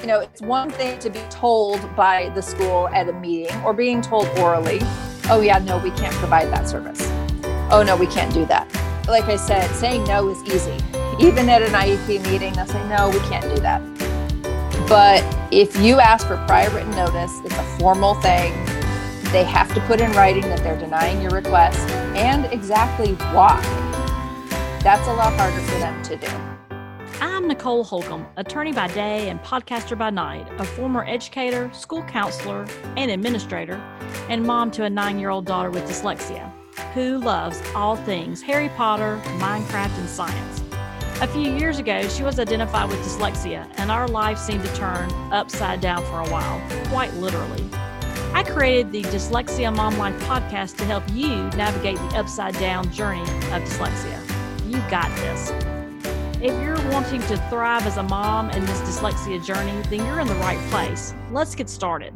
You 0.00 0.06
know, 0.06 0.20
it's 0.20 0.40
one 0.40 0.70
thing 0.70 1.00
to 1.00 1.10
be 1.10 1.18
told 1.28 1.80
by 1.96 2.28
the 2.28 2.40
school 2.40 2.86
at 2.90 3.08
a 3.08 3.12
meeting 3.12 3.52
or 3.62 3.74
being 3.74 4.00
told 4.00 4.28
orally, 4.38 4.78
oh, 5.28 5.40
yeah, 5.42 5.58
no, 5.58 5.78
we 5.78 5.90
can't 5.90 6.14
provide 6.14 6.52
that 6.52 6.68
service. 6.68 7.02
Oh, 7.68 7.82
no, 7.84 7.96
we 7.96 8.06
can't 8.06 8.32
do 8.32 8.46
that. 8.46 8.72
Like 9.08 9.24
I 9.24 9.34
said, 9.34 9.68
saying 9.74 10.04
no 10.04 10.28
is 10.28 10.40
easy. 10.44 10.76
Even 11.18 11.48
at 11.48 11.62
an 11.62 11.72
IEP 11.72 12.24
meeting, 12.30 12.52
they'll 12.52 12.66
say, 12.66 12.88
no, 12.88 13.08
we 13.08 13.18
can't 13.28 13.42
do 13.52 13.60
that. 13.60 13.82
But 14.88 15.24
if 15.52 15.76
you 15.80 15.98
ask 15.98 16.28
for 16.28 16.36
prior 16.46 16.70
written 16.70 16.92
notice, 16.92 17.32
it's 17.44 17.58
a 17.58 17.78
formal 17.80 18.14
thing. 18.14 18.52
They 19.32 19.42
have 19.42 19.74
to 19.74 19.80
put 19.88 20.00
in 20.00 20.12
writing 20.12 20.42
that 20.42 20.62
they're 20.62 20.78
denying 20.78 21.20
your 21.20 21.32
request 21.32 21.80
and 22.14 22.44
exactly 22.52 23.14
why. 23.34 23.60
That's 24.84 25.08
a 25.08 25.14
lot 25.14 25.32
harder 25.34 25.60
for 25.62 25.78
them 25.80 26.00
to 26.04 26.16
do. 26.16 26.57
I'm 27.20 27.48
Nicole 27.48 27.82
Holcomb, 27.82 28.26
attorney 28.36 28.72
by 28.72 28.86
day 28.86 29.28
and 29.28 29.40
podcaster 29.40 29.98
by 29.98 30.10
night, 30.10 30.46
a 30.60 30.64
former 30.64 31.04
educator, 31.04 31.68
school 31.72 32.04
counselor, 32.04 32.64
and 32.96 33.10
administrator, 33.10 33.74
and 34.28 34.44
mom 34.44 34.70
to 34.72 34.84
a 34.84 34.90
nine 34.90 35.18
year 35.18 35.30
old 35.30 35.44
daughter 35.44 35.68
with 35.68 35.82
dyslexia, 35.82 36.52
who 36.94 37.18
loves 37.18 37.60
all 37.74 37.96
things 37.96 38.40
Harry 38.42 38.68
Potter, 38.70 39.20
Minecraft, 39.38 39.98
and 39.98 40.08
science. 40.08 40.62
A 41.20 41.26
few 41.26 41.50
years 41.56 41.80
ago, 41.80 42.06
she 42.08 42.22
was 42.22 42.38
identified 42.38 42.88
with 42.88 43.00
dyslexia, 43.00 43.68
and 43.78 43.90
our 43.90 44.06
life 44.06 44.38
seemed 44.38 44.62
to 44.62 44.72
turn 44.76 45.10
upside 45.32 45.80
down 45.80 46.04
for 46.04 46.20
a 46.20 46.28
while, 46.28 46.62
quite 46.86 47.12
literally. 47.14 47.68
I 48.32 48.44
created 48.44 48.92
the 48.92 49.02
Dyslexia 49.02 49.74
Mom 49.74 49.98
Life 49.98 50.14
podcast 50.20 50.76
to 50.76 50.84
help 50.84 51.02
you 51.12 51.48
navigate 51.56 51.96
the 51.96 52.18
upside 52.18 52.54
down 52.54 52.92
journey 52.92 53.22
of 53.22 53.62
dyslexia. 53.64 54.22
You 54.68 54.78
got 54.88 55.08
this. 55.16 55.67
If 56.40 56.54
you're 56.62 56.76
wanting 56.92 57.20
to 57.22 57.36
thrive 57.50 57.84
as 57.84 57.96
a 57.96 58.02
mom 58.04 58.50
in 58.50 58.64
this 58.64 58.80
dyslexia 58.82 59.44
journey, 59.44 59.82
then 59.90 60.06
you're 60.06 60.20
in 60.20 60.28
the 60.28 60.36
right 60.36 60.60
place. 60.70 61.12
Let's 61.32 61.56
get 61.56 61.68
started. 61.68 62.14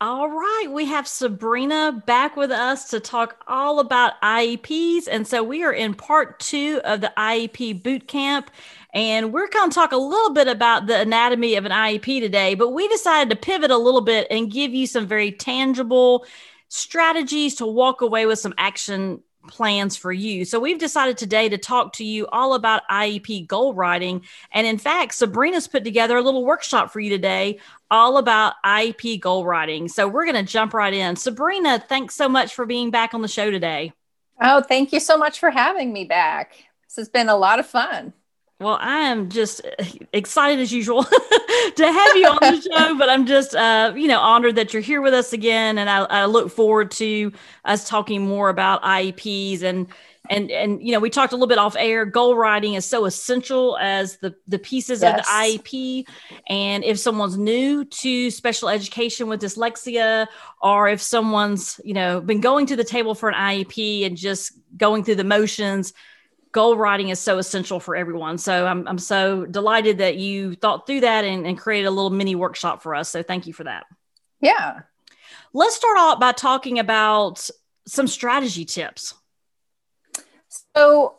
All 0.00 0.28
right, 0.28 0.66
we 0.72 0.84
have 0.86 1.06
Sabrina 1.06 2.02
back 2.08 2.36
with 2.36 2.50
us 2.50 2.90
to 2.90 2.98
talk 2.98 3.36
all 3.46 3.78
about 3.78 4.20
IEPs. 4.20 5.06
And 5.08 5.28
so 5.28 5.44
we 5.44 5.62
are 5.62 5.72
in 5.72 5.94
part 5.94 6.40
two 6.40 6.80
of 6.82 7.02
the 7.02 7.12
IEP 7.16 7.84
boot 7.84 8.08
camp. 8.08 8.50
And 8.92 9.32
we're 9.32 9.48
going 9.48 9.70
to 9.70 9.74
talk 9.74 9.92
a 9.92 9.96
little 9.96 10.34
bit 10.34 10.48
about 10.48 10.88
the 10.88 11.00
anatomy 11.00 11.54
of 11.54 11.66
an 11.66 11.72
IEP 11.72 12.20
today, 12.20 12.56
but 12.56 12.70
we 12.70 12.88
decided 12.88 13.30
to 13.30 13.36
pivot 13.36 13.70
a 13.70 13.78
little 13.78 14.00
bit 14.00 14.26
and 14.28 14.50
give 14.50 14.74
you 14.74 14.88
some 14.88 15.06
very 15.06 15.30
tangible 15.30 16.26
strategies 16.68 17.54
to 17.54 17.66
walk 17.66 18.00
away 18.00 18.26
with 18.26 18.40
some 18.40 18.54
action 18.58 19.22
plans 19.48 19.96
for 19.96 20.12
you. 20.12 20.44
So 20.44 20.60
we've 20.60 20.78
decided 20.78 21.16
today 21.16 21.48
to 21.48 21.58
talk 21.58 21.92
to 21.94 22.04
you 22.04 22.26
all 22.28 22.54
about 22.54 22.82
IEP 22.90 23.46
goal 23.46 23.74
writing. 23.74 24.22
And 24.52 24.66
in 24.66 24.78
fact, 24.78 25.14
Sabrina's 25.14 25.68
put 25.68 25.84
together 25.84 26.16
a 26.16 26.22
little 26.22 26.44
workshop 26.44 26.92
for 26.92 27.00
you 27.00 27.10
today 27.10 27.58
all 27.90 28.18
about 28.18 28.54
IEP 28.64 29.20
goal 29.20 29.44
writing. 29.44 29.88
So 29.88 30.08
we're 30.08 30.24
going 30.24 30.44
to 30.44 30.50
jump 30.50 30.74
right 30.74 30.92
in. 30.92 31.16
Sabrina, 31.16 31.78
thanks 31.78 32.14
so 32.14 32.28
much 32.28 32.54
for 32.54 32.66
being 32.66 32.90
back 32.90 33.14
on 33.14 33.22
the 33.22 33.28
show 33.28 33.50
today. 33.50 33.92
Oh, 34.40 34.60
thank 34.60 34.92
you 34.92 35.00
so 35.00 35.16
much 35.16 35.38
for 35.38 35.50
having 35.50 35.92
me 35.92 36.04
back. 36.04 36.52
This 36.88 36.96
has 36.96 37.08
been 37.08 37.28
a 37.28 37.36
lot 37.36 37.58
of 37.58 37.66
fun. 37.66 38.12
Well, 38.58 38.78
I 38.80 39.00
am 39.00 39.28
just 39.28 39.60
excited 40.14 40.60
as 40.60 40.72
usual 40.72 41.04
to 41.74 41.92
have 41.92 42.16
you 42.16 42.26
on 42.26 42.38
the 42.40 42.60
show, 42.72 42.96
but 42.96 43.10
I'm 43.10 43.26
just, 43.26 43.54
uh, 43.54 43.92
you 43.94 44.08
know, 44.08 44.18
honored 44.18 44.56
that 44.56 44.72
you're 44.72 44.80
here 44.80 45.02
with 45.02 45.12
us 45.12 45.34
again, 45.34 45.76
and 45.76 45.90
I, 45.90 46.04
I, 46.04 46.24
look 46.24 46.50
forward 46.50 46.90
to 46.92 47.32
us 47.66 47.86
talking 47.86 48.26
more 48.26 48.48
about 48.48 48.82
IEPs 48.82 49.62
and 49.62 49.88
and 50.30 50.50
and 50.50 50.82
you 50.82 50.92
know, 50.92 51.00
we 51.00 51.10
talked 51.10 51.34
a 51.34 51.36
little 51.36 51.46
bit 51.46 51.58
off 51.58 51.76
air. 51.78 52.06
Goal 52.06 52.34
writing 52.34 52.74
is 52.74 52.86
so 52.86 53.04
essential 53.04 53.76
as 53.78 54.16
the 54.18 54.34
the 54.48 54.58
pieces 54.58 55.02
yes. 55.02 55.20
of 55.20 55.26
the 55.26 55.30
IEP, 55.30 56.08
and 56.48 56.82
if 56.82 56.98
someone's 56.98 57.36
new 57.36 57.84
to 57.84 58.30
special 58.30 58.70
education 58.70 59.28
with 59.28 59.42
dyslexia, 59.42 60.28
or 60.62 60.88
if 60.88 61.02
someone's 61.02 61.78
you 61.84 61.94
know 61.94 62.22
been 62.22 62.40
going 62.40 62.64
to 62.66 62.76
the 62.76 62.84
table 62.84 63.14
for 63.14 63.28
an 63.28 63.34
IEP 63.34 64.06
and 64.06 64.16
just 64.16 64.52
going 64.78 65.04
through 65.04 65.16
the 65.16 65.24
motions 65.24 65.92
goal 66.52 66.76
writing 66.76 67.10
is 67.10 67.20
so 67.20 67.38
essential 67.38 67.80
for 67.80 67.94
everyone. 67.94 68.38
So 68.38 68.66
I'm, 68.66 68.86
I'm 68.88 68.98
so 68.98 69.44
delighted 69.44 69.98
that 69.98 70.16
you 70.16 70.54
thought 70.54 70.86
through 70.86 71.00
that 71.00 71.24
and, 71.24 71.46
and 71.46 71.58
created 71.58 71.86
a 71.86 71.90
little 71.90 72.10
mini 72.10 72.34
workshop 72.34 72.82
for 72.82 72.94
us. 72.94 73.10
So 73.10 73.22
thank 73.22 73.46
you 73.46 73.52
for 73.52 73.64
that. 73.64 73.84
Yeah. 74.40 74.80
Let's 75.52 75.76
start 75.76 75.98
off 75.98 76.20
by 76.20 76.32
talking 76.32 76.78
about 76.78 77.48
some 77.86 78.06
strategy 78.06 78.64
tips. 78.64 79.14
So 80.74 81.16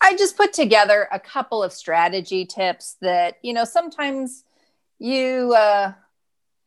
I 0.00 0.16
just 0.16 0.36
put 0.36 0.52
together 0.52 1.08
a 1.12 1.20
couple 1.20 1.62
of 1.62 1.72
strategy 1.72 2.44
tips 2.44 2.96
that, 3.00 3.38
you 3.42 3.52
know, 3.52 3.64
sometimes 3.64 4.44
you 4.98 5.54
uh, 5.54 5.92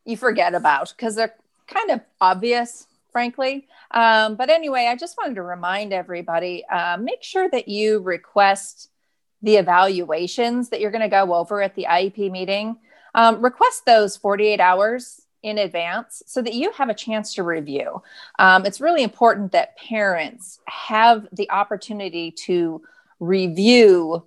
you 0.04 0.16
forget 0.16 0.54
about 0.54 0.92
because 0.96 1.14
they're 1.14 1.34
kind 1.66 1.90
of 1.90 2.00
obvious 2.20 2.86
frankly. 3.14 3.68
Um, 3.92 4.34
but 4.34 4.50
anyway, 4.50 4.88
I 4.90 4.96
just 4.96 5.16
wanted 5.16 5.36
to 5.36 5.42
remind 5.42 5.92
everybody 5.92 6.64
uh, 6.66 6.96
make 6.96 7.22
sure 7.22 7.48
that 7.48 7.68
you 7.68 8.00
request 8.00 8.90
the 9.40 9.54
evaluations 9.54 10.70
that 10.70 10.80
you're 10.80 10.90
going 10.90 11.00
to 11.00 11.08
go 11.08 11.32
over 11.32 11.62
at 11.62 11.76
the 11.76 11.86
IEP 11.88 12.28
meeting. 12.32 12.76
Um, 13.14 13.40
request 13.40 13.86
those 13.86 14.16
48 14.16 14.58
hours 14.58 15.20
in 15.44 15.58
advance 15.58 16.24
so 16.26 16.42
that 16.42 16.54
you 16.54 16.72
have 16.72 16.88
a 16.88 16.94
chance 16.94 17.34
to 17.34 17.44
review. 17.44 18.02
Um, 18.40 18.66
it's 18.66 18.80
really 18.80 19.04
important 19.04 19.52
that 19.52 19.76
parents 19.76 20.58
have 20.66 21.28
the 21.30 21.48
opportunity 21.52 22.32
to 22.46 22.82
review 23.20 24.26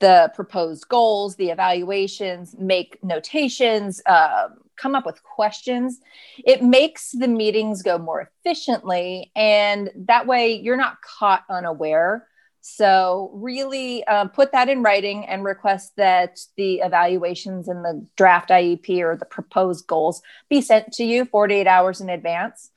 the 0.00 0.32
proposed 0.34 0.88
goals, 0.88 1.36
the 1.36 1.50
evaluations, 1.50 2.56
make 2.58 2.98
notations, 3.04 4.02
uh, 4.04 4.48
come 4.80 4.94
up 4.94 5.06
with 5.06 5.22
questions. 5.22 6.00
It 6.38 6.62
makes 6.62 7.12
the 7.12 7.28
meetings 7.28 7.82
go 7.82 7.98
more 7.98 8.30
efficiently, 8.44 9.30
and 9.36 9.90
that 9.94 10.26
way 10.26 10.54
you're 10.54 10.76
not 10.76 11.00
caught 11.02 11.44
unaware. 11.50 12.26
So, 12.62 13.30
really 13.32 14.04
uh, 14.04 14.26
put 14.26 14.52
that 14.52 14.68
in 14.68 14.82
writing 14.82 15.24
and 15.26 15.44
request 15.44 15.92
that 15.96 16.38
the 16.56 16.80
evaluations 16.80 17.68
and 17.68 17.84
the 17.84 18.06
draft 18.16 18.50
IEP 18.50 19.00
or 19.00 19.16
the 19.16 19.24
proposed 19.24 19.86
goals 19.86 20.20
be 20.50 20.60
sent 20.60 20.92
to 20.94 21.04
you 21.04 21.24
48 21.24 21.66
hours 21.66 22.00
in 22.02 22.10
advance. 22.10 22.70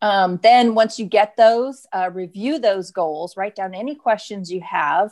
Um, 0.00 0.38
then, 0.42 0.74
once 0.74 0.98
you 0.98 1.04
get 1.04 1.36
those, 1.36 1.86
uh, 1.92 2.10
review 2.12 2.58
those 2.58 2.90
goals, 2.90 3.36
write 3.36 3.54
down 3.54 3.74
any 3.74 3.94
questions 3.94 4.50
you 4.50 4.62
have. 4.62 5.10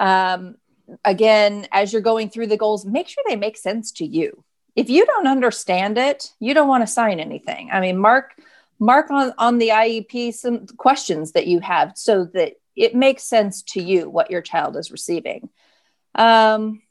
Um, 0.00 0.56
again, 1.04 1.66
as 1.72 1.92
you're 1.92 2.02
going 2.02 2.30
through 2.30 2.46
the 2.46 2.56
goals, 2.56 2.86
make 2.86 3.08
sure 3.08 3.24
they 3.26 3.36
make 3.36 3.56
sense 3.58 3.92
to 3.92 4.06
you 4.06 4.44
if 4.76 4.90
you 4.90 5.06
don't 5.06 5.26
understand 5.26 5.98
it, 5.98 6.32
you 6.40 6.54
don't 6.54 6.68
want 6.68 6.82
to 6.82 6.86
sign 6.86 7.20
anything. 7.20 7.70
I 7.72 7.80
mean, 7.80 7.98
mark 7.98 8.34
mark 8.78 9.10
on 9.10 9.32
on 9.38 9.58
the 9.58 9.68
IEP 9.68 10.34
some 10.34 10.66
questions 10.66 11.32
that 11.32 11.46
you 11.46 11.60
have 11.60 11.92
so 11.96 12.24
that 12.34 12.54
it 12.76 12.94
makes 12.94 13.22
sense 13.22 13.62
to 13.62 13.80
you 13.80 14.10
what 14.10 14.30
your 14.30 14.42
child 14.42 14.76
is 14.76 14.90
receiving. 14.90 15.48
Um, 16.14 16.82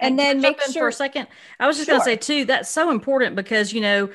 and, 0.00 0.12
and 0.12 0.18
then 0.18 0.40
make 0.40 0.60
sure 0.62 0.82
for 0.82 0.88
a 0.88 0.92
second. 0.92 1.26
I 1.58 1.66
was 1.66 1.76
just 1.76 1.86
sure. 1.86 1.98
going 1.98 2.00
to 2.00 2.04
say 2.04 2.16
too 2.16 2.44
that's 2.46 2.70
so 2.70 2.90
important 2.90 3.36
because 3.36 3.72
you 3.72 3.80
know 3.80 4.10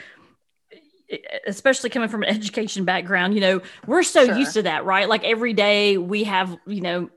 especially 1.45 1.89
coming 1.89 2.09
from 2.09 2.23
an 2.23 2.29
education 2.35 2.85
background, 2.85 3.33
you 3.33 3.39
know, 3.39 3.61
we're 3.85 4.03
so 4.03 4.25
sure. 4.25 4.37
used 4.37 4.53
to 4.53 4.63
that, 4.63 4.85
right? 4.85 5.07
Like 5.07 5.23
every 5.23 5.53
day 5.53 5.97
we 5.97 6.25
have, 6.25 6.57
you 6.65 6.81
know, 6.81 7.09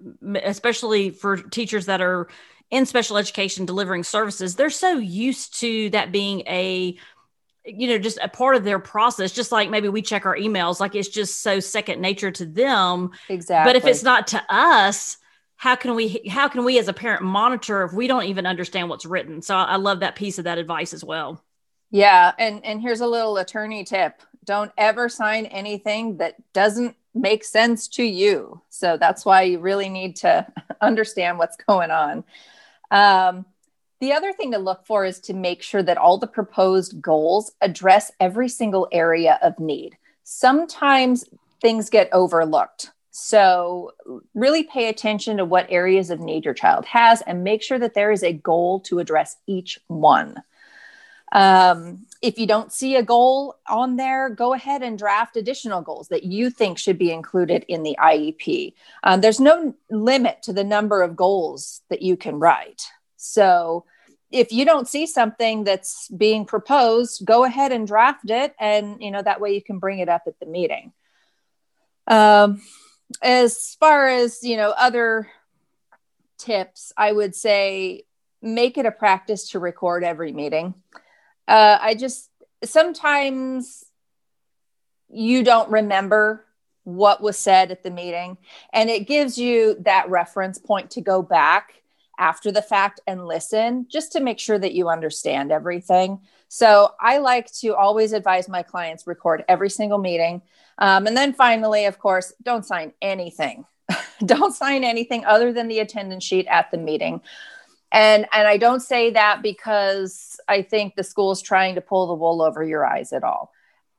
especially 0.43 1.11
for 1.11 1.37
teachers 1.37 1.87
that 1.87 2.01
are 2.01 2.29
in 2.71 2.87
special 2.87 3.17
education 3.17 3.67
delivering 3.67 4.05
services, 4.05 4.55
they're 4.55 4.71
so 4.71 4.93
used 4.93 5.59
to 5.61 5.91
that 5.91 6.13
being 6.13 6.41
a 6.47 6.97
you 7.65 7.89
know 7.89 7.99
just 7.99 8.19
a 8.23 8.29
part 8.29 8.57
of 8.57 8.65
their 8.65 8.79
process 8.79 9.33
just 9.33 9.53
like 9.53 9.69
maybe 9.69 9.89
we 9.89 10.01
check 10.01 10.25
our 10.25 10.35
emails 10.35 10.81
like 10.81 10.95
it's 10.95 11.09
just 11.09 11.43
so 11.43 11.61
second 11.61 12.01
nature 12.01 12.31
to 12.31 12.47
them. 12.47 13.11
Exactly 13.29 13.69
but 13.69 13.77
if 13.77 13.87
it's 13.87 14.03
not 14.03 14.29
to 14.29 14.43
us 14.49 15.19
how 15.57 15.77
can 15.77 15.95
we 15.95 16.27
how 16.31 16.49
can 16.49 16.65
we 16.65 16.79
as 16.79 16.89
a 16.89 16.93
parent 16.93 17.23
monitor 17.23 17.83
if 17.83 17.93
we 17.93 18.07
don't 18.07 18.25
even 18.25 18.47
understand 18.47 18.89
what's 18.89 19.05
written? 19.05 19.43
So 19.43 19.55
i 19.57 19.77
love 19.77 20.01
that 20.01 20.17
piece 20.17 20.39
of 20.39 20.45
that 20.45 20.59
advice 20.59 20.95
as 20.95 21.05
well. 21.05 21.45
Yeah 21.91 22.33
and 22.39 22.65
and 22.65 22.81
here's 22.81 23.01
a 23.01 23.07
little 23.07 23.37
attorney 23.37 23.85
tip. 23.85 24.23
Don't 24.45 24.73
ever 24.79 25.09
sign 25.11 25.45
anything 25.47 26.17
that 26.17 26.37
doesn't 26.55 26.97
make 27.15 27.45
sense 27.45 27.89
to 27.89 28.03
you. 28.05 28.63
So 28.71 28.97
that's 28.97 29.27
why 29.27 29.43
you 29.43 29.59
really 29.59 29.91
need 29.91 30.17
to 30.17 30.47
understand 30.81 31.39
what's 31.39 31.57
going 31.57 31.91
on 31.91 32.25
um, 32.91 33.47
the 34.01 34.13
other 34.13 34.33
thing 34.33 34.53
to 34.53 34.59
look 34.59 34.87
for 34.87 35.05
is 35.05 35.21
to 35.21 35.35
make 35.35 35.63
sure 35.63 35.83
that 35.83 35.99
all 35.99 36.19
the 36.19 36.27
proposed 36.27 37.01
goals 37.03 37.53
address 37.61 38.11
every 38.19 38.49
single 38.49 38.89
area 38.93 39.39
of 39.43 39.59
need. 39.59 39.97
Sometimes 40.25 41.25
things 41.61 41.91
get 41.91 42.09
overlooked. 42.13 42.93
So, 43.13 43.93
really 44.35 44.63
pay 44.63 44.89
attention 44.89 45.37
to 45.37 45.45
what 45.45 45.67
areas 45.69 46.11
of 46.11 46.21
need 46.21 46.45
your 46.45 46.55
child 46.55 46.85
has 46.87 47.21
and 47.23 47.43
make 47.43 47.63
sure 47.63 47.79
that 47.79 47.95
there 47.95 48.13
is 48.13 48.23
a 48.23 48.33
goal 48.33 48.81
to 48.81 49.01
address 49.01 49.37
each 49.47 49.79
one. 49.89 50.37
Um, 51.33 52.07
if 52.23 52.39
you 52.39 52.47
don't 52.47 52.73
see 52.73 52.97
a 52.97 53.03
goal 53.03 53.57
on 53.67 53.97
there, 53.97 54.29
go 54.29 54.53
ahead 54.53 54.83
and 54.83 54.99
draft 54.99 55.37
additional 55.37 55.81
goals 55.81 56.09
that 56.09 56.25
you 56.25 56.51
think 56.51 56.79
should 56.79 56.99
be 56.99 57.13
included 57.13 57.65
in 57.69 57.83
the 57.83 57.97
IEP. 57.99 58.75
Um, 59.05 59.21
there's 59.21 59.41
no 59.41 59.75
limit 59.91 60.43
to 60.43 60.53
the 60.53 60.65
number 60.65 61.03
of 61.03 61.17
goals 61.17 61.81
that 61.89 62.03
you 62.03 62.17
can 62.17 62.39
write. 62.39 62.83
So 63.17 63.85
if 64.31 64.53
you 64.53 64.65
don't 64.65 64.87
see 64.87 65.07
something 65.07 65.65
that's 65.65 66.09
being 66.09 66.45
proposed, 66.45 67.25
go 67.25 67.45
ahead 67.45 67.73
and 67.73 67.87
draft 67.87 68.29
it. 68.31 68.55
And, 68.61 69.03
you 69.03 69.11
know, 69.11 69.23
that 69.23 69.41
way 69.41 69.55
you 69.55 69.63
can 69.63 69.79
bring 69.79 69.99
it 69.99 70.09
up 70.09 70.23
at 70.27 70.39
the 70.41 70.47
meeting. 70.47 70.93
Um, 72.07 72.61
as 73.23 73.77
far 73.81 74.09
as, 74.09 74.45
you 74.45 74.57
know, 74.57 74.71
other 74.71 75.29
tips, 76.39 76.93
I 76.97 77.13
would 77.13 77.35
say 77.35 78.05
make 78.43 78.79
it 78.79 78.87
a 78.87 78.91
practice 78.91 79.51
to 79.51 79.59
record 79.59 80.05
every 80.05 80.33
meeting. 80.33 80.75
Uh, 81.51 81.79
I 81.81 81.95
just 81.95 82.31
sometimes 82.63 83.85
you 85.09 85.43
don't 85.43 85.69
remember 85.69 86.47
what 86.85 87.21
was 87.21 87.37
said 87.37 87.73
at 87.73 87.83
the 87.83 87.91
meeting, 87.91 88.39
and 88.73 88.89
it 88.89 89.09
gives 89.09 89.37
you 89.37 89.77
that 89.81 90.09
reference 90.09 90.59
point 90.59 90.93
to 90.93 91.01
go 91.01 91.23
back 91.23 91.83
after 92.21 92.53
the 92.53 92.63
fact 92.63 93.01
and 93.09 93.27
listen 93.27 93.87
just 93.91 94.13
to 94.13 94.21
make 94.21 94.39
sure 94.39 94.59
that 94.61 94.75
you 94.75 94.89
understand 94.89 95.51
everything. 95.51 96.21
So 96.47 96.93
I 97.01 97.19
like 97.19 97.51
to 97.55 97.75
always 97.75 98.13
advise 98.13 98.49
my 98.49 98.63
clients 98.63 99.09
record 99.09 99.45
every 99.49 99.71
single 99.71 99.99
meeting. 99.99 100.43
Um, 100.79 101.09
and 101.09 101.17
then 101.17 101.33
finally, 101.33 101.87
of 101.87 101.99
course, 101.99 102.33
don't 102.43 102.65
sign 102.65 102.93
anything. 103.03 103.65
don't 104.25 104.55
sign 104.55 104.85
anything 104.85 105.25
other 105.25 105.53
than 105.53 105.67
the 105.67 105.81
attendance 105.81 106.23
sheet 106.23 106.47
at 106.47 106.71
the 106.71 106.79
meeting. 106.79 107.23
And 107.93 108.27
and 108.33 108.47
I 108.47 108.57
don't 108.57 108.81
say 108.81 109.11
that 109.11 109.43
because 109.43 110.39
I 110.49 110.63
think 110.63 110.95
the 110.95 111.03
school 111.03 111.33
is 111.33 111.43
trying 111.43 111.75
to 111.75 111.81
pull 111.81 112.07
the 112.07 112.15
wool 112.15 112.43
over 112.43 112.63
your 112.63 112.87
eyes 112.87 113.13
at 113.13 113.25
all. 113.25 113.53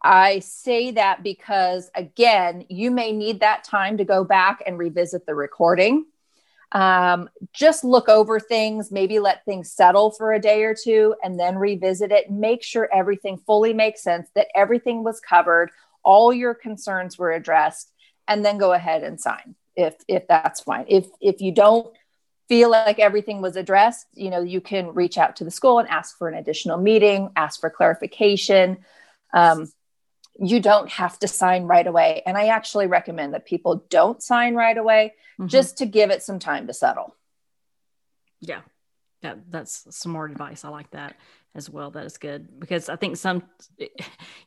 I 0.04 0.40
say 0.40 0.92
that 0.92 1.24
because 1.24 1.92
again, 1.94 2.66
you 2.70 2.90
may 2.90 3.12
need 3.12 3.42
that 3.42 3.64
time 3.64 3.98
to 3.98 4.06
go 4.06 4.24
back 4.24 4.64
and 4.66 4.78
revisit 4.78 5.26
the 5.26 5.36
recording. 5.36 6.06
Um, 6.72 7.30
just 7.54 7.84
look 7.84 8.08
over 8.08 8.40
things, 8.40 8.92
maybe 8.92 9.20
let 9.20 9.44
things 9.44 9.70
settle 9.70 10.12
for 10.12 10.32
a 10.32 10.40
day 10.40 10.64
or 10.64 10.74
two 10.74 11.16
and 11.22 11.38
then 11.38 11.58
revisit 11.58 12.14
it. 12.14 12.32
Make 12.32 12.64
sure 12.64 12.90
everything 12.94 13.38
fully 13.38 13.74
makes 13.74 14.02
sense, 14.02 14.30
that 14.36 14.48
everything 14.56 15.04
was 15.04 15.20
covered, 15.20 15.70
all 16.04 16.34
your 16.34 16.54
concerns 16.54 17.18
were 17.18 17.32
addressed, 17.32 17.92
and 18.28 18.46
then 18.46 18.58
go 18.58 18.72
ahead 18.72 19.04
and 19.04 19.20
sign 19.20 19.56
if 19.76 19.96
if 20.08 20.28
that's 20.28 20.62
fine. 20.62 20.86
If 20.88 21.08
if 21.20 21.42
you 21.42 21.52
don't 21.52 21.94
feel 22.52 22.70
like 22.70 23.00
everything 23.00 23.42
was 23.42 23.56
addressed, 23.56 24.08
you 24.14 24.30
know, 24.30 24.42
you 24.42 24.60
can 24.60 24.94
reach 24.94 25.18
out 25.18 25.38
to 25.38 25.46
the 25.46 25.50
school 25.50 25.80
and 25.80 25.88
ask 25.88 26.18
for 26.18 26.28
an 26.28 26.34
additional 26.34 26.78
meeting, 26.78 27.30
ask 27.38 27.62
for 27.62 27.70
clarification. 27.70 28.80
Um, 29.34 29.72
you 30.38 30.60
don't 30.60 30.90
have 30.90 31.18
to 31.20 31.30
sign 31.30 31.64
right 31.64 31.88
away. 31.88 32.24
And 32.26 32.38
I 32.38 32.48
actually 32.48 32.88
recommend 32.88 33.36
that 33.36 33.46
people 33.46 33.86
don't 33.90 34.22
sign 34.22 34.54
right 34.54 34.78
away 34.78 35.14
mm-hmm. 35.40 35.48
just 35.48 35.78
to 35.78 35.86
give 35.86 36.10
it 36.10 36.24
some 36.24 36.40
time 36.40 36.68
to 36.68 36.74
settle. 36.74 37.16
Yeah. 38.42 38.64
Yeah, 39.24 39.36
that's 39.50 39.88
some 39.96 40.12
more 40.12 40.26
advice. 40.26 40.66
I 40.66 40.70
like 40.70 40.92
that 40.92 41.16
as 41.56 41.70
well. 41.70 41.92
That 41.92 42.06
is 42.06 42.18
good 42.18 42.60
because 42.60 42.90
I 42.90 42.98
think 42.98 43.16
some, 43.16 43.44
you 43.78 43.88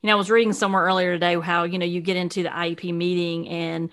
know, 0.03 0.13
I 0.13 0.17
was 0.17 0.31
reading 0.31 0.53
somewhere 0.53 0.85
earlier 0.85 1.15
today 1.15 1.41
how, 1.41 1.65
you 1.65 1.79
know, 1.79 1.87
you 1.87 2.03
get 2.03 2.19
into 2.19 2.43
the 2.43 2.51
IEP 2.51 2.93
meeting 2.93 3.49
and 3.49 3.89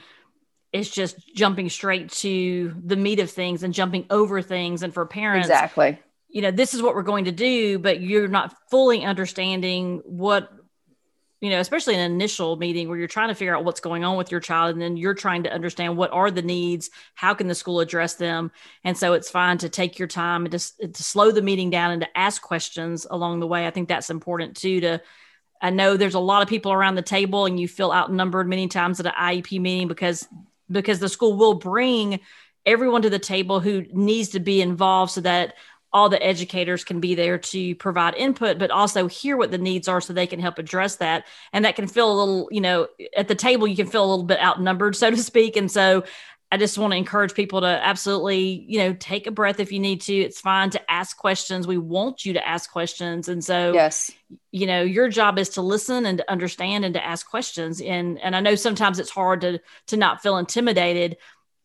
it's 0.73 0.89
just 0.89 1.17
jumping 1.35 1.69
straight 1.69 2.09
to 2.11 2.73
the 2.83 2.95
meat 2.95 3.19
of 3.19 3.29
things 3.29 3.63
and 3.63 3.73
jumping 3.73 4.05
over 4.09 4.41
things. 4.41 4.83
And 4.83 4.93
for 4.93 5.05
parents, 5.05 5.47
exactly, 5.47 5.99
you 6.29 6.41
know, 6.41 6.51
this 6.51 6.73
is 6.73 6.81
what 6.81 6.95
we're 6.95 7.03
going 7.03 7.25
to 7.25 7.31
do, 7.31 7.77
but 7.77 8.01
you're 8.01 8.27
not 8.27 8.55
fully 8.69 9.03
understanding 9.03 10.01
what, 10.05 10.49
you 11.41 11.49
know, 11.49 11.59
especially 11.59 11.95
an 11.95 12.11
initial 12.11 12.55
meeting 12.55 12.87
where 12.87 12.97
you're 12.97 13.07
trying 13.07 13.27
to 13.27 13.35
figure 13.35 13.55
out 13.55 13.65
what's 13.65 13.81
going 13.81 14.05
on 14.05 14.15
with 14.15 14.31
your 14.31 14.39
child. 14.39 14.71
And 14.71 14.81
then 14.81 14.95
you're 14.95 15.13
trying 15.13 15.43
to 15.43 15.51
understand 15.51 15.97
what 15.97 16.13
are 16.13 16.31
the 16.31 16.41
needs, 16.41 16.89
how 17.15 17.33
can 17.33 17.47
the 17.47 17.55
school 17.55 17.81
address 17.81 18.13
them. 18.13 18.51
And 18.83 18.97
so 18.97 19.13
it's 19.13 19.29
fine 19.29 19.57
to 19.57 19.69
take 19.69 19.99
your 19.99 20.07
time 20.07 20.45
and 20.45 20.51
to, 20.51 20.87
to 20.87 21.03
slow 21.03 21.31
the 21.31 21.41
meeting 21.41 21.69
down 21.69 21.91
and 21.91 22.01
to 22.01 22.17
ask 22.17 22.41
questions 22.41 23.05
along 23.09 23.39
the 23.39 23.47
way. 23.47 23.67
I 23.67 23.71
think 23.71 23.89
that's 23.89 24.09
important 24.09 24.55
too, 24.55 24.79
to, 24.81 25.01
I 25.61 25.69
know 25.69 25.97
there's 25.97 26.15
a 26.15 26.19
lot 26.19 26.41
of 26.43 26.47
people 26.47 26.71
around 26.71 26.95
the 26.95 27.01
table 27.01 27.45
and 27.45 27.59
you 27.59 27.67
feel 27.67 27.91
outnumbered 27.91 28.47
many 28.47 28.67
times 28.67 28.99
at 28.99 29.05
an 29.05 29.13
IEP 29.19 29.59
meeting 29.59 29.87
because 29.87 30.27
because 30.71 30.99
the 30.99 31.09
school 31.09 31.35
will 31.37 31.55
bring 31.55 32.19
everyone 32.65 33.01
to 33.01 33.09
the 33.09 33.19
table 33.19 33.59
who 33.59 33.85
needs 33.91 34.29
to 34.29 34.39
be 34.39 34.61
involved 34.61 35.11
so 35.11 35.21
that 35.21 35.55
all 35.93 36.07
the 36.07 36.23
educators 36.23 36.85
can 36.85 37.01
be 37.01 37.15
there 37.15 37.37
to 37.37 37.75
provide 37.75 38.15
input 38.15 38.57
but 38.57 38.71
also 38.71 39.07
hear 39.07 39.35
what 39.35 39.51
the 39.51 39.57
needs 39.57 39.87
are 39.89 39.99
so 39.99 40.13
they 40.13 40.27
can 40.27 40.39
help 40.39 40.57
address 40.57 40.97
that. 40.97 41.25
And 41.51 41.65
that 41.65 41.75
can 41.75 41.87
feel 41.87 42.11
a 42.11 42.17
little 42.17 42.47
you 42.51 42.61
know 42.61 42.87
at 43.15 43.27
the 43.27 43.35
table 43.35 43.67
you 43.67 43.75
can 43.75 43.87
feel 43.87 44.05
a 44.05 44.09
little 44.09 44.25
bit 44.25 44.39
outnumbered 44.39 44.95
so 44.95 45.09
to 45.11 45.17
speak. 45.17 45.57
And 45.57 45.69
so 45.69 46.03
I 46.51 46.57
just 46.57 46.77
want 46.77 46.91
to 46.91 46.97
encourage 46.97 47.33
people 47.33 47.61
to 47.61 47.67
absolutely, 47.67 48.65
you 48.67 48.79
know, 48.79 48.93
take 48.93 49.25
a 49.25 49.31
breath 49.31 49.61
if 49.61 49.71
you 49.71 49.79
need 49.79 50.01
to. 50.01 50.13
It's 50.13 50.41
fine 50.41 50.69
to 50.71 50.91
ask 50.91 51.15
questions. 51.15 51.65
We 51.65 51.77
want 51.77 52.25
you 52.25 52.33
to 52.33 52.45
ask 52.45 52.69
questions. 52.69 53.29
And 53.29 53.41
so, 53.41 53.71
yes, 53.73 54.11
you 54.51 54.67
know, 54.67 54.81
your 54.81 55.07
job 55.07 55.39
is 55.39 55.49
to 55.49 55.61
listen 55.61 56.05
and 56.05 56.17
to 56.17 56.29
understand 56.29 56.83
and 56.83 56.93
to 56.95 57.03
ask 57.03 57.29
questions. 57.29 57.79
And 57.79 58.19
and 58.19 58.35
I 58.35 58.41
know 58.41 58.55
sometimes 58.55 58.99
it's 58.99 59.09
hard 59.09 59.41
to 59.41 59.61
to 59.87 59.97
not 59.97 60.21
feel 60.21 60.37
intimidated, 60.37 61.15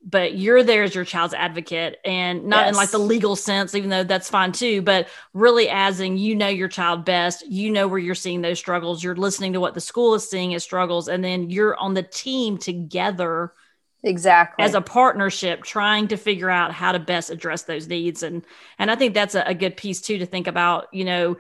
but 0.05 0.38
you're 0.38 0.62
there 0.62 0.85
as 0.85 0.94
your 0.94 1.05
child's 1.05 1.35
advocate 1.35 1.99
and 2.05 2.44
not 2.44 2.67
yes. 2.67 2.69
in 2.69 2.77
like 2.77 2.91
the 2.93 2.99
legal 2.99 3.35
sense, 3.35 3.75
even 3.75 3.91
though 3.91 4.05
that's 4.05 4.31
fine 4.31 4.53
too, 4.53 4.83
but 4.83 5.09
really 5.35 5.69
as 5.69 5.99
in 5.99 6.17
you 6.17 6.37
know 6.37 6.47
your 6.47 6.69
child 6.69 7.05
best, 7.05 7.44
you 7.44 7.73
know 7.73 7.88
where 7.88 7.99
you're 7.99 8.15
seeing 8.15 8.41
those 8.41 8.61
struggles, 8.61 9.03
you're 9.03 9.17
listening 9.17 9.55
to 9.55 9.61
what 9.61 9.75
the 9.75 9.81
school 9.81 10.15
is 10.15 10.31
seeing 10.31 10.55
as 10.55 10.62
struggles, 10.62 11.09
and 11.09 11.25
then 11.25 11.50
you're 11.50 11.77
on 11.77 11.94
the 11.94 12.05
team 12.05 12.56
together 12.56 13.53
exactly. 14.03 14.65
As 14.65 14.75
a 14.75 14.81
partnership 14.81 15.63
trying 15.63 16.09
to 16.09 16.17
figure 16.17 16.51
out 16.51 16.73
how 16.73 16.93
to 16.93 16.99
best 16.99 17.31
address 17.31 17.63
those 17.63 17.89
needs. 17.89 18.23
And 18.23 18.45
and 18.79 18.91
i 18.91 18.97
think 18.97 19.15
that's 19.15 19.35
a, 19.35 19.43
a, 19.43 19.55
good 19.55 19.77
piece 19.77 20.01
too 20.01 20.19
to 20.19 20.27
think 20.27 20.47
about 20.47 20.87
you 20.93 21.05
know 21.05 21.37